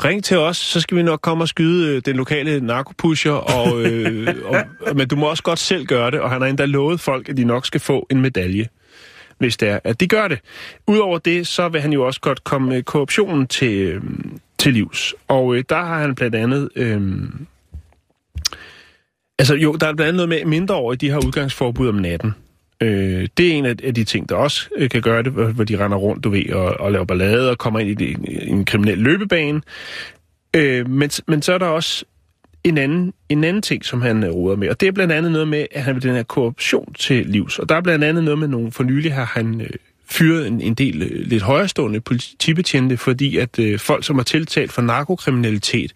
ring 0.05 0.23
til 0.23 0.37
os, 0.37 0.57
så 0.57 0.81
skal 0.81 0.97
vi 0.97 1.03
nok 1.03 1.21
komme 1.21 1.43
og 1.43 1.47
skyde 1.47 1.95
øh, 1.95 2.01
den 2.05 2.15
lokale 2.15 2.59
narkopusher, 2.59 3.31
og, 3.31 3.81
øh, 3.81 4.35
og, 4.49 4.95
men 4.95 5.07
du 5.07 5.15
må 5.15 5.29
også 5.29 5.43
godt 5.43 5.59
selv 5.59 5.85
gøre 5.85 6.11
det, 6.11 6.19
og 6.19 6.31
han 6.31 6.41
har 6.41 6.47
endda 6.47 6.65
lovet 6.65 6.99
folk, 6.99 7.29
at 7.29 7.37
de 7.37 7.43
nok 7.43 7.65
skal 7.65 7.81
få 7.81 8.07
en 8.09 8.21
medalje 8.21 8.67
hvis 9.43 9.57
det 9.57 9.69
er, 9.69 9.79
at 9.83 9.99
de 9.99 10.07
gør 10.07 10.27
det. 10.27 10.39
Udover 10.87 11.17
det, 11.17 11.47
så 11.47 11.69
vil 11.69 11.81
han 11.81 11.93
jo 11.93 12.05
også 12.05 12.21
godt 12.21 12.43
komme 12.43 12.75
øh, 12.75 12.83
korruptionen 12.83 13.47
til, 13.47 13.73
øh, 13.77 14.01
til 14.57 14.73
livs. 14.73 15.15
Og 15.27 15.55
øh, 15.55 15.63
der 15.69 15.75
har 15.75 15.99
han 15.99 16.15
blandt 16.15 16.35
andet... 16.35 16.69
Øh, 16.75 17.01
altså 19.39 19.55
jo, 19.55 19.73
der 19.73 19.87
er 19.87 19.93
blandt 19.93 20.01
andet 20.01 20.15
noget 20.15 20.29
med 20.29 20.45
mindre 20.45 20.75
over, 20.75 20.95
de 20.95 21.09
har 21.09 21.25
udgangsforbud 21.25 21.87
om 21.87 21.95
natten. 21.95 22.35
Øh, 22.81 23.27
det 23.37 23.47
er 23.47 23.53
en 23.53 23.65
af, 23.65 23.77
de 23.77 24.03
ting, 24.03 24.29
der 24.29 24.35
også 24.35 24.69
øh, 24.77 24.89
kan 24.89 25.01
gøre 25.01 25.23
det, 25.23 25.31
hvor, 25.31 25.45
hvor 25.45 25.63
de 25.63 25.85
render 25.85 25.97
rundt, 25.97 26.23
du 26.23 26.29
ved, 26.29 26.49
og, 26.49 26.79
og 26.79 26.91
laver 26.91 27.05
ballade 27.05 27.49
og 27.49 27.57
kommer 27.57 27.79
ind 27.79 27.89
i, 27.89 27.93
det, 27.93 28.17
i 28.23 28.49
en 28.49 28.65
kriminel 28.65 28.97
løbebane. 28.97 29.61
Øh, 30.55 30.89
men, 30.89 31.09
men 31.27 31.41
så 31.41 31.53
er 31.53 31.57
der 31.57 31.65
også 31.65 32.05
en 32.63 32.77
anden, 32.77 33.13
en 33.29 33.43
anden 33.43 33.61
ting, 33.61 33.85
som 33.85 34.01
han 34.01 34.23
øh, 34.23 34.29
roder 34.29 34.55
med, 34.55 34.69
og 34.69 34.79
det 34.79 34.87
er 34.87 34.91
blandt 34.91 35.13
andet 35.13 35.31
noget 35.31 35.47
med, 35.47 35.65
at 35.71 35.83
han 35.83 35.95
vil 35.95 36.03
den 36.03 36.15
her 36.15 36.23
korruption 36.23 36.93
til 36.93 37.25
livs. 37.25 37.59
Og 37.59 37.69
der 37.69 37.75
er 37.75 37.81
blandt 37.81 38.03
andet 38.05 38.23
noget 38.23 38.39
med 38.39 38.47
nogle, 38.47 38.71
for 38.71 38.83
nylig 38.83 39.13
har 39.13 39.25
han 39.25 39.61
øh, 39.61 39.69
fyret 40.09 40.47
en, 40.47 40.61
en 40.61 40.73
del 40.73 41.01
øh, 41.01 41.27
lidt 41.27 41.43
højrestående 41.43 42.01
politibetjente, 42.01 42.97
fordi 42.97 43.37
at 43.37 43.59
øh, 43.59 43.79
folk, 43.79 44.03
som 44.03 44.19
er 44.19 44.23
tiltalt 44.23 44.71
for 44.71 44.81
narkokriminalitet, 44.81 45.93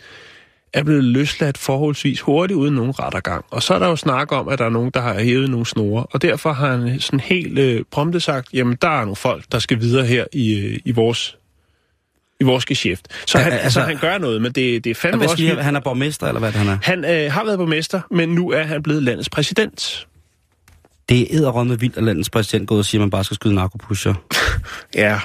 er 0.80 0.84
blevet 0.84 1.04
løsladt 1.04 1.58
forholdsvis 1.58 2.22
hurtigt 2.22 2.58
uden 2.58 2.76
nogen 2.76 3.00
rettergang. 3.00 3.46
Og 3.50 3.64
så 3.64 3.74
er 3.74 3.80
der 3.80 3.88
jo 3.88 3.96
snak 3.96 4.32
om, 4.32 4.48
at 4.48 4.60
der 4.60 4.66
er 4.66 4.70
nogen, 4.70 4.92
der 4.94 5.02
har 5.02 5.20
hævet 5.20 5.50
nogle 5.50 5.66
snore, 5.66 6.04
og 6.04 6.22
derfor 6.22 6.54
har 6.54 6.78
han 6.78 7.00
sådan 7.00 7.20
helt 7.20 7.60
øh, 7.60 7.84
prompte 7.92 8.20
sagt, 8.20 8.54
jamen 8.54 8.78
der 8.82 8.88
er 8.90 9.02
nogle 9.02 9.16
folk, 9.16 9.44
der 9.52 9.60
skal 9.60 9.80
videre 9.82 10.06
her 10.06 10.26
i, 10.34 10.60
øh, 10.60 10.80
i 10.86 10.92
vores 10.92 11.38
i 12.40 12.44
vores 12.44 12.66
geschæft. 12.66 13.08
Så 13.28 13.38
han, 13.38 13.52
altså- 13.52 13.64
altså, 13.64 13.82
han 13.82 13.98
gør 13.98 14.18
noget, 14.18 14.42
men 14.42 14.52
det, 14.52 14.84
det 14.84 14.90
er 14.90 14.96
fandme 14.96 15.18
Hvad 15.18 15.28
også... 15.28 15.44
vildt. 15.44 15.64
han 15.64 15.76
er 15.76 15.80
borgmester, 15.80 16.28
eller 16.28 16.40
hvad 16.40 16.52
det, 16.52 16.60
han 16.60 16.68
er? 16.68 16.78
Han 16.82 17.06
øh, 17.06 17.32
har 17.32 17.44
været 17.46 17.58
borgmester, 17.58 18.02
men 18.12 18.30
nu 18.30 18.52
er 18.52 18.64
han 18.64 18.84
blevet 18.84 19.04
landets 19.04 19.30
præsident. 19.30 20.08
Det 21.10 21.22
er 21.22 21.26
edderrømme 21.38 21.80
vildt, 21.80 21.98
at 21.98 22.04
landets 22.04 22.30
præsident 22.30 22.68
går 22.68 22.76
ud 22.76 22.80
og 22.80 22.86
siger, 22.86 23.00
at 23.00 23.04
man 23.04 23.10
bare 23.10 23.24
skal 23.24 23.36
skyde 23.36 23.56
narkopusher. 23.56 24.14
Ja. 24.96 25.20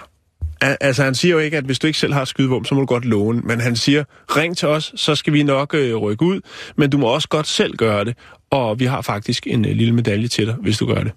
Al- 0.63 0.77
Altså, 0.81 1.05
han 1.05 1.15
siger 1.15 1.33
jo 1.33 1.39
ikke, 1.39 1.57
at 1.57 1.65
hvis 1.65 1.79
du 1.79 1.87
ikke 1.87 1.99
selv 1.99 2.13
har 2.13 2.25
skydevåben, 2.25 2.65
så 2.65 2.75
må 2.75 2.81
du 2.81 2.87
godt 2.87 3.05
låne. 3.05 3.41
Men 3.41 3.61
han 3.61 3.77
siger, 3.77 4.05
ring 4.37 4.57
til 4.57 4.69
os, 4.69 4.93
så 4.97 5.15
skal 5.15 5.33
vi 5.33 5.43
nok 5.43 5.75
øh, 5.75 5.97
rykke 5.97 6.25
ud. 6.25 6.41
Men 6.77 6.91
du 6.91 6.99
må 6.99 7.07
også 7.07 7.29
godt 7.29 7.47
selv 7.47 7.77
gøre 7.77 8.05
det. 8.05 8.17
Og 8.51 8.81
vi 8.81 8.85
har 8.85 9.01
faktisk 9.01 9.47
en 9.47 9.65
øh, 9.65 9.77
lille 9.77 9.95
medalje 9.95 10.29
til 10.29 10.47
dig, 10.47 10.55
hvis 10.55 10.79
du 10.79 10.87
gør 10.87 11.03
det. 11.05 11.13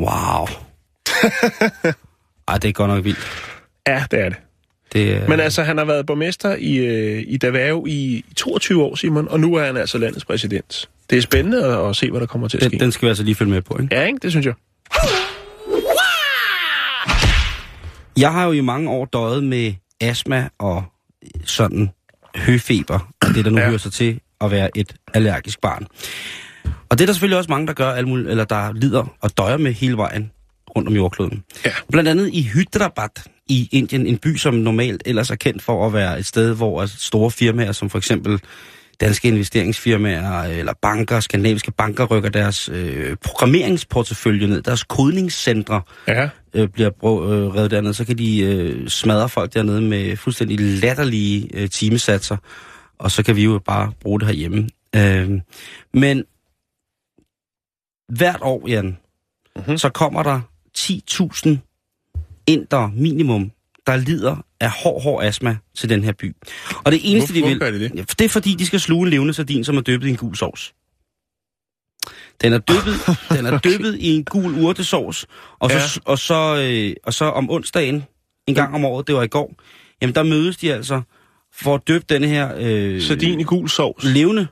Wow. 0.00 0.46
Ej, 2.48 2.58
det 2.58 2.68
er 2.68 2.72
godt 2.72 2.90
nok 2.90 3.04
vildt. 3.04 3.18
Ja, 3.88 4.04
det 4.10 4.20
er 4.20 4.28
det. 4.28 4.38
Det, 4.92 5.16
er- 5.16 5.28
Men 5.28 5.40
altså, 5.40 5.62
han 5.62 5.78
har 5.78 5.84
været 5.84 6.06
borgmester 6.06 6.56
i, 6.58 6.76
øh, 6.76 7.24
i 7.26 7.36
Davao 7.36 7.86
i 7.88 8.24
22 8.36 8.82
år, 8.82 8.94
Simon, 8.94 9.28
og 9.28 9.40
nu 9.40 9.54
er 9.54 9.64
han 9.64 9.76
altså 9.76 9.98
landets 9.98 10.24
præsident. 10.24 10.88
Det 11.10 11.18
er 11.18 11.22
spændende 11.22 11.64
at, 11.64 11.88
at 11.88 11.96
se, 11.96 12.10
hvad 12.10 12.20
der 12.20 12.26
kommer 12.26 12.48
til 12.48 12.56
at 12.56 12.62
ske. 12.62 12.70
den, 12.70 12.80
den 12.80 12.92
skal 12.92 13.06
vi 13.06 13.08
altså 13.08 13.22
lige 13.24 13.34
følge 13.34 13.50
med 13.52 13.62
på, 13.62 13.78
ikke? 13.82 13.94
Ja, 13.94 14.04
ikke? 14.06 14.18
Det 14.22 14.30
synes 14.30 14.46
jeg. 14.46 14.54
Jeg 18.16 18.32
har 18.32 18.44
jo 18.44 18.52
i 18.52 18.60
mange 18.60 18.90
år 18.90 19.04
døjet 19.04 19.44
med 19.44 19.74
astma 20.00 20.48
og 20.58 20.84
sådan 21.44 21.90
høfeber, 22.36 23.12
og 23.22 23.28
det 23.34 23.44
der 23.44 23.50
nu 23.50 23.58
ja. 23.58 23.66
Hører 23.66 23.78
sig 23.78 23.92
til 23.92 24.20
at 24.40 24.50
være 24.50 24.78
et 24.78 24.94
allergisk 25.14 25.60
barn. 25.60 25.86
Og 26.88 26.98
det 26.98 27.00
er 27.00 27.06
der 27.06 27.12
selvfølgelig 27.12 27.38
også 27.38 27.50
mange, 27.50 27.66
der 27.66 27.72
gør, 27.72 27.92
alle 27.92 28.08
mulige, 28.08 28.30
eller 28.30 28.44
der 28.44 28.72
lider 28.72 29.14
og 29.20 29.38
døjer 29.38 29.56
med 29.56 29.72
hele 29.72 29.96
vejen 29.96 30.30
rundt 30.76 30.88
om 30.88 30.94
jordkloden. 30.94 31.44
Ja. 31.64 31.70
Blandt 31.90 32.08
andet 32.08 32.30
i 32.32 32.42
Hyderabad 32.42 33.22
i 33.46 33.68
Indien, 33.72 34.06
en 34.06 34.18
by, 34.18 34.36
som 34.36 34.54
normalt 34.54 35.02
ellers 35.06 35.30
er 35.30 35.34
kendt 35.34 35.62
for 35.62 35.86
at 35.86 35.92
være 35.92 36.18
et 36.18 36.26
sted, 36.26 36.54
hvor 36.54 36.86
store 36.86 37.30
firmaer, 37.30 37.72
som 37.72 37.90
for 37.90 37.98
eksempel 37.98 38.40
danske 39.00 39.28
investeringsfirmaer 39.28 40.42
eller 40.42 40.72
banker, 40.82 41.20
skandinaviske 41.20 41.72
banker, 41.72 42.04
rykker 42.04 42.30
deres 42.30 42.68
øh, 42.68 43.16
programmeringsportefølje 43.24 44.46
ned, 44.46 44.62
deres 44.62 44.82
kodningscentre 44.84 45.82
Ja. 46.08 46.28
øh, 46.54 46.68
bliver 46.68 46.90
brug, 46.90 47.22
øh, 47.22 47.54
revet 47.54 47.70
dernede, 47.70 47.94
så 47.94 48.04
kan 48.04 48.18
de 48.18 48.40
øh, 48.40 48.88
smadre 48.88 49.28
folk 49.28 49.54
dernede 49.54 49.80
med 49.80 50.16
fuldstændig 50.16 50.60
latterlige 50.60 51.48
øh, 51.54 51.70
timesatser, 51.70 52.36
og 52.98 53.10
så 53.10 53.22
kan 53.22 53.36
vi 53.36 53.44
jo 53.44 53.60
bare 53.64 53.92
bruge 54.00 54.20
det 54.20 54.28
herhjemme. 54.28 54.68
Øh, 54.96 55.40
men 55.94 56.24
hvert 58.18 58.38
år, 58.42 58.68
Jan, 58.68 58.96
mm-hmm. 59.56 59.78
så 59.78 59.88
kommer 59.88 60.22
der 60.22 60.40
10.000 60.78 61.48
inder 62.46 62.90
minimum, 62.94 63.50
der 63.86 63.96
lider 63.96 64.45
af 64.60 64.70
hård, 64.70 65.02
hård 65.02 65.24
astma 65.24 65.56
til 65.76 65.88
den 65.88 66.04
her 66.04 66.12
by. 66.12 66.36
Og 66.84 66.92
det 66.92 67.00
eneste, 67.04 67.32
Hvorfor 67.40 67.48
de 67.58 67.72
vil... 67.72 67.80
de 67.80 67.96
det? 67.96 68.18
Det 68.18 68.24
er 68.24 68.28
fordi, 68.28 68.54
de 68.54 68.66
skal 68.66 68.80
sluge 68.80 69.02
en 69.06 69.10
levende 69.10 69.34
sardin, 69.34 69.64
som 69.64 69.76
er 69.76 69.80
dyppet 69.80 70.06
i 70.06 70.10
en 70.10 70.16
gul 70.16 70.36
sovs. 70.36 70.74
Den 72.42 72.52
er 72.52 72.58
dyppet, 72.58 72.94
den 73.38 73.46
er 73.46 73.58
dyppet 73.58 73.94
i 73.98 74.08
en 74.16 74.24
gul 74.24 74.54
urtesovs, 74.64 75.26
og 75.58 75.70
så, 75.70 75.76
Ja. 75.76 76.10
og, 76.10 76.18
så, 76.18 76.56
øh, 76.68 76.96
og 77.04 77.14
så 77.14 77.24
om 77.24 77.50
onsdagen, 77.50 78.04
en 78.46 78.54
gang 78.54 78.74
om 78.74 78.84
året, 78.84 79.06
det 79.06 79.14
var 79.14 79.22
i 79.22 79.26
går, 79.28 79.54
jamen 80.02 80.14
der 80.14 80.22
mødes 80.22 80.56
de 80.56 80.74
altså 80.74 81.02
for 81.52 81.74
at 81.74 81.88
dyppe 81.88 82.06
denne 82.08 82.26
her 82.28 82.52
øh, 82.58 83.02
Sardin 83.02 83.40
i 83.40 83.42
gul 83.42 83.68
sovs. 83.68 84.04
levende. 84.04 84.46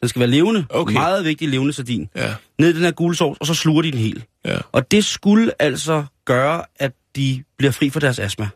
Den 0.00 0.08
skal 0.08 0.20
være 0.20 0.30
levende. 0.30 0.66
Okay. 0.70 0.92
Meget 0.92 1.24
vigtig 1.24 1.48
levende 1.48 1.72
sardin. 1.72 2.08
Ja. 2.16 2.34
Ned 2.58 2.68
i 2.70 2.72
den 2.72 2.82
her 2.82 2.90
gule 2.90 3.16
sovs, 3.16 3.38
og 3.38 3.46
så 3.46 3.54
sluger 3.54 3.82
de 3.82 3.90
den 3.92 3.98
helt. 4.00 4.24
Ja. 4.44 4.58
Og 4.72 4.90
det 4.90 5.04
skulle 5.04 5.52
altså 5.58 6.04
gøre, 6.24 6.62
at 6.76 6.92
de 7.16 7.44
bliver 7.58 7.70
fri 7.72 7.90
for 7.90 8.00
deres 8.00 8.18
astma. 8.18 8.48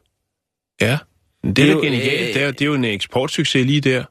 Ja. 0.84 0.98
Men 1.42 1.48
det, 1.52 1.56
Det 1.56 1.68
er 1.68 1.72
jo 1.72 1.80
genialt. 1.80 2.28
øh, 2.28 2.34
Det 2.34 2.42
er, 2.42 2.50
det 2.50 2.62
er 2.62 2.66
jo 2.66 2.74
en 2.74 2.84
eksportsucces 2.84 3.66
lige 3.66 3.80
der. 3.80 4.04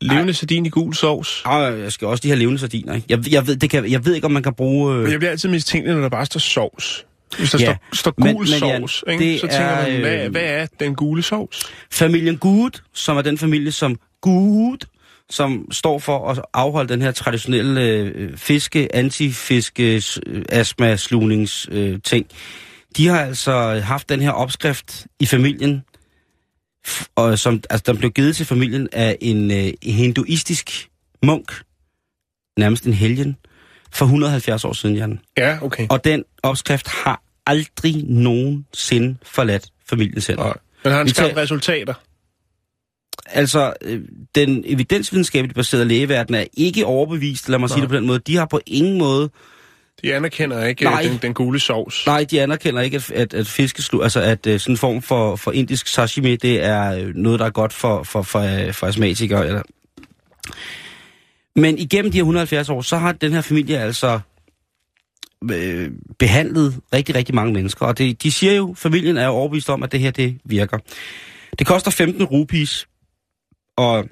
Levende 0.00 0.34
sardin 0.34 0.66
i 0.66 0.68
gul 0.68 0.94
sovs. 0.94 1.42
Og 1.44 1.78
jeg 1.80 1.92
skal 1.92 2.08
også 2.08 2.22
de 2.22 2.28
her 2.28 2.34
levende 2.34 2.58
sardiner. 2.58 2.94
Ikke? 2.94 3.06
Jeg, 3.08 3.32
jeg, 3.32 3.46
ved, 3.46 3.56
det 3.56 3.70
kan, 3.70 3.90
jeg 3.90 4.04
ved 4.06 4.14
ikke, 4.14 4.24
om 4.24 4.30
man 4.32 4.42
kan 4.42 4.54
bruge... 4.54 4.94
Øh, 4.94 5.02
Men 5.02 5.10
jeg 5.10 5.18
bliver 5.18 5.30
altid 5.30 5.48
mistænkelig, 5.48 5.94
når 5.94 6.02
der 6.02 6.08
bare 6.08 6.26
står 6.26 6.40
sovs. 6.40 7.06
Hvis 7.38 7.50
der 7.50 7.58
Ja, 7.58 7.64
står, 7.92 7.96
står 7.96 8.14
men- 8.18 8.34
gul 8.34 8.44
men 8.50 8.68
Jan, 8.68 8.80
sovs, 8.88 9.04
ikke? 9.10 9.24
det 9.24 9.40
så 9.40 9.46
tænker 9.46 9.66
er, 9.66 9.90
man, 9.92 10.00
hvad, 10.00 10.24
øh, 10.24 10.30
hvad 10.30 10.42
er 10.42 10.66
den 10.80 10.94
gule 10.94 11.22
sovs? 11.22 11.64
Familien 11.92 12.38
Good, 12.38 12.70
som 12.94 13.16
er 13.16 13.22
den 13.22 13.38
familie, 13.38 13.72
som 13.72 13.98
Good, 14.20 14.86
som 15.30 15.68
står 15.72 15.98
for 15.98 16.30
at 16.30 16.40
afholde 16.54 16.92
den 16.92 17.02
her 17.02 17.10
traditionelle 17.12 17.82
øh, 17.84 18.36
fiske, 18.36 18.94
antifiske, 18.96 20.02
øh, 20.26 20.42
astma, 20.48 20.96
slugnings 20.96 21.68
øh, 21.72 21.98
ting. 22.04 22.26
De 22.96 23.06
har 23.06 23.20
altså 23.20 23.80
haft 23.80 24.08
den 24.08 24.20
her 24.20 24.30
opskrift 24.30 25.06
i 25.20 25.26
familien, 25.26 25.84
og 27.16 27.38
som 27.38 27.62
altså, 27.70 27.92
den 27.92 27.98
blev 27.98 28.10
givet 28.10 28.36
til 28.36 28.46
familien 28.46 28.88
af 28.92 29.18
en 29.20 29.50
øh, 29.50 29.72
hinduistisk 29.82 30.88
munk, 31.22 31.62
nærmest 32.58 32.84
en 32.84 32.92
helgen, 32.92 33.36
for 33.92 34.04
170 34.04 34.64
år 34.64 34.72
siden, 34.72 34.96
Jan. 34.96 35.20
Ja, 35.36 35.58
okay. 35.62 35.86
Og 35.90 36.04
den 36.04 36.24
opskrift 36.42 36.88
har 36.88 37.22
aldrig 37.46 38.04
nogensinde 38.04 39.16
forladt 39.22 39.68
familiens 39.88 40.26
hænder. 40.26 40.44
Nej. 40.44 40.56
Men 40.84 40.92
har 40.92 40.98
han 40.98 41.08
skabt 41.08 41.36
resultater? 41.36 41.94
Altså, 43.26 43.72
øh, 43.82 44.02
den 44.34 44.64
evidensvidenskabeligt 44.66 45.54
baserede 45.54 45.84
lægeverden 45.84 46.34
er 46.34 46.44
ikke 46.54 46.86
overbevist, 46.86 47.48
lad 47.48 47.58
mig 47.58 47.70
sige 47.70 47.80
det 47.80 47.88
på 47.88 47.96
den 47.96 48.06
måde. 48.06 48.18
De 48.18 48.36
har 48.36 48.46
på 48.46 48.60
ingen 48.66 48.98
måde, 48.98 49.30
De 50.02 50.14
anerkender 50.14 50.64
ikke 50.64 50.84
Nej. 50.84 51.02
øh, 51.04 51.10
den, 51.10 51.18
den 51.22 51.34
gule 51.34 51.60
sovs. 51.60 52.06
nej, 52.06 52.26
de 52.30 52.42
anerkender 52.42 52.80
ikke, 52.80 52.96
at, 52.96 53.10
at, 53.10 53.34
at 53.34 53.46
fiskeslu, 53.46 54.02
altså 54.02 54.20
at 54.20 54.46
øh, 54.46 54.60
sådan 54.60 54.72
en 54.72 54.76
form 54.76 55.02
for, 55.02 55.36
for 55.36 55.52
indisk 55.52 55.86
sashimi, 55.86 56.36
det 56.36 56.64
er 56.64 56.92
øh, 56.98 57.14
noget, 57.14 57.40
der 57.40 57.46
er 57.46 57.50
godt 57.50 57.72
for, 57.72 58.02
for, 58.02 58.22
for, 58.22 58.72
for 58.72 58.86
astmatikere. 58.86 59.46
Eller. 59.46 59.62
Men 61.56 61.78
igennem 61.78 62.12
de 62.12 62.16
her 62.18 62.22
170 62.22 62.68
år, 62.68 62.82
så 62.82 62.96
har 62.96 63.12
den 63.12 63.32
her 63.32 63.40
familie 63.40 63.78
altså 63.78 64.20
øh, 65.52 65.90
behandlet 66.18 66.80
rigtig, 66.92 67.14
rigtig 67.14 67.34
mange 67.34 67.52
mennesker. 67.52 67.86
Og 67.86 67.98
det, 67.98 68.22
de 68.22 68.32
siger 68.32 68.52
jo, 68.52 68.74
familien 68.78 69.16
er 69.16 69.26
overbevist 69.28 69.70
om, 69.70 69.82
at 69.82 69.92
det 69.92 70.00
her, 70.00 70.10
det 70.10 70.38
virker. 70.44 70.78
Det 71.58 71.66
koster 71.66 71.90
15 71.90 72.24
rupees, 72.24 72.88
og, 73.76 74.08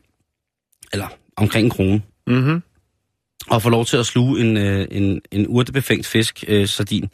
eller 0.93 1.09
omkring 1.37 1.65
en 1.65 1.71
krone, 1.71 2.03
Mm-hmm. 2.27 2.63
Og 3.51 3.63
få 3.63 3.69
lov 3.69 3.85
til 3.85 3.97
at 3.97 4.07
sluge 4.07 4.41
en, 4.41 4.57
øh, 4.57 4.87
en, 4.91 5.21
en 5.31 5.47
urtebefængt 5.49 6.07
fisk, 6.07 6.45
øh, 6.49 6.69
sardin. 6.69 7.11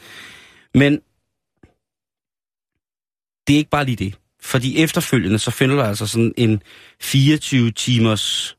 Men 0.74 1.00
det 3.46 3.54
er 3.54 3.58
ikke 3.58 3.70
bare 3.70 3.84
lige 3.84 3.96
det. 3.96 4.14
Fordi 4.42 4.82
efterfølgende, 4.82 5.38
så 5.38 5.50
finder 5.50 5.76
der 5.76 5.84
altså 5.84 6.06
sådan 6.06 6.34
en 6.36 6.62
24 7.00 7.70
timers 7.70 8.56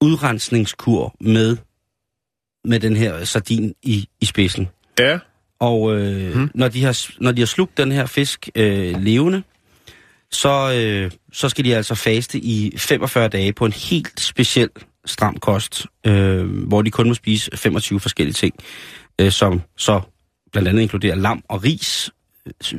udrensningskur 0.00 1.14
med, 1.20 1.56
med 2.64 2.80
den 2.80 2.96
her 2.96 3.24
sardin 3.24 3.74
i, 3.82 4.08
i 4.20 4.24
spidsen. 4.24 4.68
Ja. 4.98 5.18
Og 5.60 5.96
øh, 5.96 6.34
hmm. 6.34 6.50
når, 6.54 6.68
de 6.68 6.84
har, 6.84 7.06
når 7.20 7.32
de 7.32 7.40
har 7.40 7.46
slugt 7.46 7.76
den 7.76 7.92
her 7.92 8.06
fisk 8.06 8.48
øh, 8.54 9.02
levende, 9.02 9.42
så, 10.30 10.72
øh, 10.74 11.10
så 11.32 11.48
skal 11.48 11.64
de 11.64 11.76
altså 11.76 11.94
faste 11.94 12.38
i 12.38 12.74
45 12.76 13.28
dage 13.28 13.52
på 13.52 13.66
en 13.66 13.72
helt 13.72 14.20
speciel 14.20 14.70
stram 15.08 15.36
kost, 15.36 15.86
øh, 16.06 16.46
hvor 16.46 16.82
de 16.82 16.90
kun 16.90 17.08
må 17.08 17.14
spise 17.14 17.50
25 17.54 18.00
forskellige 18.00 18.34
ting, 18.34 18.54
øh, 19.20 19.32
som 19.32 19.62
så 19.76 20.00
blandt 20.52 20.68
andet 20.68 20.82
inkluderer 20.82 21.14
lam 21.14 21.42
og 21.48 21.64
ris, 21.64 22.10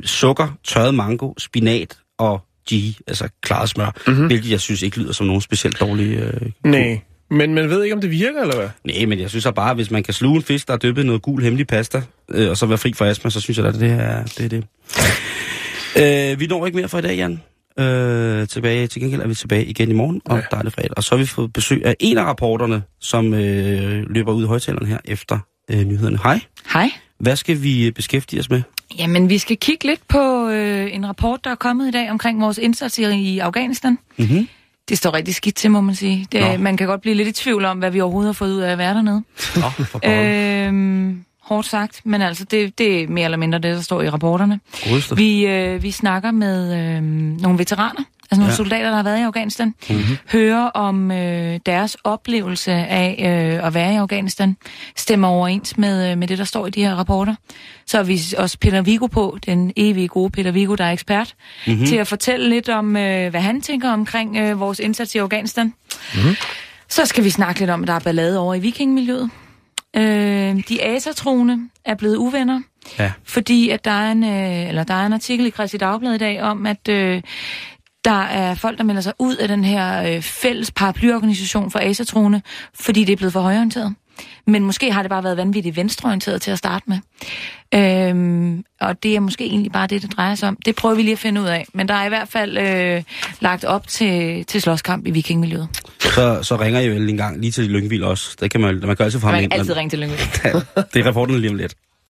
sukker, 0.04 0.58
tørret 0.64 0.94
mango, 0.94 1.32
spinat 1.38 1.98
og 2.18 2.40
ghee, 2.68 2.94
altså 3.06 3.28
klaret 3.42 3.68
smør, 3.68 3.90
mm-hmm. 4.06 4.26
hvilket 4.26 4.50
jeg 4.50 4.60
synes 4.60 4.82
ikke 4.82 4.98
lyder 4.98 5.12
som 5.12 5.26
nogen 5.26 5.42
specielt 5.42 5.80
dårlig... 5.80 6.18
Øh, 6.18 6.50
Nej. 6.64 7.00
Men 7.32 7.54
man 7.54 7.70
ved 7.70 7.82
ikke, 7.82 7.94
om 7.94 8.00
det 8.00 8.10
virker, 8.10 8.42
eller 8.42 8.56
hvad? 8.56 8.68
Nej, 8.84 9.06
men 9.06 9.20
jeg 9.20 9.30
synes 9.30 9.42
så 9.42 9.52
bare, 9.52 9.70
at 9.70 9.76
hvis 9.76 9.90
man 9.90 10.02
kan 10.02 10.14
sluge 10.14 10.36
en 10.36 10.42
fisk, 10.42 10.68
der 10.68 10.74
er 10.74 10.78
dyppet 10.78 11.02
i 11.02 11.06
noget 11.06 11.22
gul 11.22 11.42
hemmelig 11.42 11.66
pasta, 11.66 12.02
øh, 12.28 12.50
og 12.50 12.56
så 12.56 12.66
være 12.66 12.78
fri 12.78 12.92
for 12.92 13.04
astma, 13.04 13.30
så 13.30 13.40
synes 13.40 13.58
jeg, 13.58 13.66
at 13.66 13.74
det 13.74 13.90
er 13.90 14.24
det. 14.24 14.44
Er 14.44 14.48
det. 14.48 14.64
Øh, 15.96 16.40
vi 16.40 16.46
når 16.46 16.66
ikke 16.66 16.78
mere 16.78 16.88
for 16.88 16.98
i 16.98 17.02
dag, 17.02 17.16
Jan. 17.16 17.42
Øh, 17.80 18.48
tilbage, 18.48 18.86
til 18.86 19.00
gengæld 19.02 19.22
er 19.22 19.28
vi 19.28 19.34
tilbage 19.34 19.64
igen 19.64 19.90
i 19.90 19.94
morgen, 19.94 20.20
og 20.24 20.36
ja. 20.36 20.42
der 20.50 20.56
er 20.56 20.62
det 20.62 20.72
fredag. 20.72 20.90
Og 20.96 21.04
så 21.04 21.14
har 21.14 21.22
vi 21.22 21.26
fået 21.26 21.52
besøg 21.52 21.86
af 21.86 21.96
en 22.00 22.18
af 22.18 22.24
rapporterne, 22.24 22.82
som 23.00 23.34
øh, 23.34 24.10
løber 24.10 24.32
ud 24.32 24.44
i 24.44 24.46
højtalerne 24.46 24.86
her 24.86 24.98
efter 25.04 25.38
øh, 25.70 25.84
nyhederne. 25.84 26.18
Hej. 26.22 26.40
Hej. 26.72 26.90
Hvad 27.20 27.36
skal 27.36 27.62
vi 27.62 27.86
øh, 27.86 27.92
beskæftige 27.92 28.40
os 28.40 28.50
med? 28.50 28.62
Jamen, 28.98 29.28
vi 29.28 29.38
skal 29.38 29.56
kigge 29.56 29.86
lidt 29.86 30.00
på 30.08 30.48
øh, 30.48 30.94
en 30.94 31.08
rapport, 31.08 31.44
der 31.44 31.50
er 31.50 31.54
kommet 31.54 31.88
i 31.88 31.90
dag 31.90 32.10
omkring 32.10 32.40
vores 32.40 32.58
indsats 32.58 32.98
i, 32.98 33.02
i 33.02 33.38
Afghanistan. 33.38 33.98
Mm-hmm. 34.16 34.48
Det 34.88 34.98
står 34.98 35.14
rigtig 35.14 35.34
skidt 35.34 35.54
til, 35.54 35.70
må 35.70 35.80
man 35.80 35.94
sige. 35.94 36.26
Nå. 36.32 36.40
Det, 36.40 36.60
man 36.60 36.76
kan 36.76 36.86
godt 36.86 37.00
blive 37.00 37.14
lidt 37.14 37.28
i 37.28 37.32
tvivl 37.32 37.64
om, 37.64 37.78
hvad 37.78 37.90
vi 37.90 38.00
overhovedet 38.00 38.28
har 38.28 38.32
fået 38.32 38.52
ud 38.52 38.60
af 38.60 38.72
at 38.72 38.78
være 38.78 38.94
dernede. 38.94 39.22
Nå, 39.56 39.62
for 39.62 39.84
pokker. 39.98 40.66
Øhm, 40.66 41.24
hårdt 41.42 41.66
sagt, 41.66 42.00
men 42.04 42.22
altså 42.22 42.44
det, 42.44 42.78
det 42.78 43.02
er 43.02 43.08
mere 43.08 43.24
eller 43.24 43.38
mindre 43.38 43.58
det, 43.58 43.74
der 43.76 43.80
står 43.80 44.02
i 44.02 44.10
rapporterne. 44.10 44.60
Godeste. 44.88 45.16
Vi, 45.16 45.46
øh, 45.46 45.82
vi 45.82 45.90
snakker 45.90 46.30
med 46.30 46.74
øh, 46.78 47.02
nogle 47.42 47.58
veteraner, 47.58 48.00
altså 48.22 48.36
nogle 48.40 48.44
Ja. 48.50 48.56
soldater, 48.56 48.88
der 48.88 48.96
har 48.96 49.02
været 49.02 49.18
i 49.18 49.22
Afghanistan, 49.22 49.74
Mhm. 49.88 49.98
mm-hmm. 49.98 50.16
hører 50.32 50.64
om 50.66 51.10
øh, 51.10 51.60
deres 51.66 51.96
oplevelse 52.04 52.72
af 52.72 53.16
øh, 53.58 53.66
at 53.66 53.74
være 53.74 53.92
i 53.92 53.96
Afghanistan, 53.96 54.56
stemmer 54.96 55.28
overens 55.28 55.78
med, 55.78 56.10
øh, 56.12 56.18
med 56.18 56.28
det, 56.28 56.38
der 56.38 56.44
står 56.44 56.66
i 56.66 56.70
de 56.70 56.82
her 56.84 56.94
rapporter. 56.94 57.34
Så 57.86 57.96
har 57.96 58.04
vi 58.04 58.20
også 58.38 58.58
Peter 58.58 58.82
Vigo 58.82 59.06
på, 59.06 59.38
den 59.46 59.72
evige 59.76 60.08
gode 60.08 60.30
Peter 60.30 60.50
Vigo, 60.50 60.74
der 60.74 60.84
er 60.84 60.92
ekspert, 60.92 61.34
Mhm. 61.66 61.72
mm-hmm. 61.74 61.86
til 61.86 61.96
at 61.96 62.06
fortælle 62.06 62.48
lidt 62.48 62.68
om, 62.68 62.96
øh, 62.96 63.30
hvad 63.30 63.40
han 63.40 63.60
tænker 63.60 63.90
omkring 63.92 64.36
øh, 64.36 64.60
vores 64.60 64.78
indsats 64.78 65.14
i 65.14 65.18
Afghanistan. 65.18 65.74
Mm-hmm. 66.14 66.34
Så 66.88 67.06
skal 67.06 67.24
vi 67.24 67.30
snakke 67.30 67.60
lidt 67.60 67.70
om, 67.70 67.82
at 67.82 67.88
der 67.88 67.94
er 67.94 67.98
ballade 68.00 68.38
over 68.38 68.54
i 68.54 68.58
vikingmiljøet. 68.60 69.30
Øh, 70.00 70.62
de 70.68 70.82
asertroende 70.82 71.68
er 71.84 71.94
blevet 71.94 72.16
uvenner, 72.16 72.60
Ja. 72.98 73.12
fordi 73.24 73.70
at 73.70 73.84
der 73.84 73.90
er 73.90 74.12
en, 74.12 74.24
øh, 74.24 74.68
eller 74.68 74.84
der 74.84 74.94
er 74.94 75.06
en 75.06 75.12
artikel 75.12 75.46
i 75.46 75.50
Kristi 75.50 75.76
Dagblad 75.76 76.14
i 76.14 76.18
dag 76.18 76.42
om, 76.42 76.66
at 76.66 76.88
øh, 76.88 77.22
der 78.04 78.22
er 78.22 78.54
folk, 78.54 78.78
der 78.78 78.84
melder 78.84 79.00
sig 79.02 79.12
ud 79.18 79.36
af 79.36 79.48
den 79.48 79.64
her 79.64 80.14
øh, 80.16 80.22
fælles 80.22 80.70
paraplyorganisation 80.70 81.70
for 81.70 81.78
asertroende, 81.78 82.42
fordi 82.74 83.04
det 83.04 83.12
er 83.12 83.16
blevet 83.16 83.32
for 83.32 83.40
højorienteret. 83.40 83.94
Men 84.50 84.64
måske 84.64 84.92
har 84.92 85.02
det 85.02 85.10
bare 85.10 85.24
været 85.24 85.36
vanvittigt 85.36 85.76
venstreorienteret 85.76 86.42
til 86.42 86.50
at 86.50 86.58
starte 86.58 86.84
med. 86.86 86.98
Øhm, 87.74 88.64
og 88.80 89.02
det 89.02 89.16
er 89.16 89.20
måske 89.20 89.44
egentlig 89.44 89.72
bare 89.72 89.86
det, 89.86 90.02
det 90.02 90.16
drejer 90.16 90.34
sig 90.34 90.48
om. 90.48 90.56
Det 90.64 90.76
prøver 90.76 90.94
vi 90.94 91.02
lige 91.02 91.12
at 91.12 91.18
finde 91.18 91.40
ud 91.40 91.46
af. 91.46 91.66
Men 91.74 91.88
der 91.88 91.94
er 91.94 92.06
i 92.06 92.08
hvert 92.08 92.28
fald 92.28 92.58
øh, 92.58 93.02
lagt 93.40 93.64
op 93.64 93.88
til, 93.88 94.44
til 94.44 94.62
slåskamp 94.62 95.06
i 95.06 95.10
vikingmiljøet. 95.10 95.68
Så, 96.00 96.42
så 96.42 96.56
ringer 96.56 96.80
jeg 96.80 96.88
jo 96.88 96.94
en 96.94 97.16
gang 97.16 97.40
lige 97.40 97.50
til 97.50 97.64
Lyngvild 97.64 98.02
også. 98.02 98.36
Det 98.40 98.50
kan 98.50 98.60
man, 98.60 98.80
man 98.80 98.96
kan 98.96 99.04
altid 99.04 99.20
få 99.20 99.26
ham 99.26 99.34
Man 99.34 99.50
kan 99.50 99.60
altid 99.60 99.76
ringe 99.76 99.90
til 99.90 99.98
Lyngvild. 99.98 100.18
det 100.94 101.00
er 101.00 101.06
rapporten 101.06 101.38
lige 101.38 101.50
om 101.50 101.56
lidt. 101.56 101.74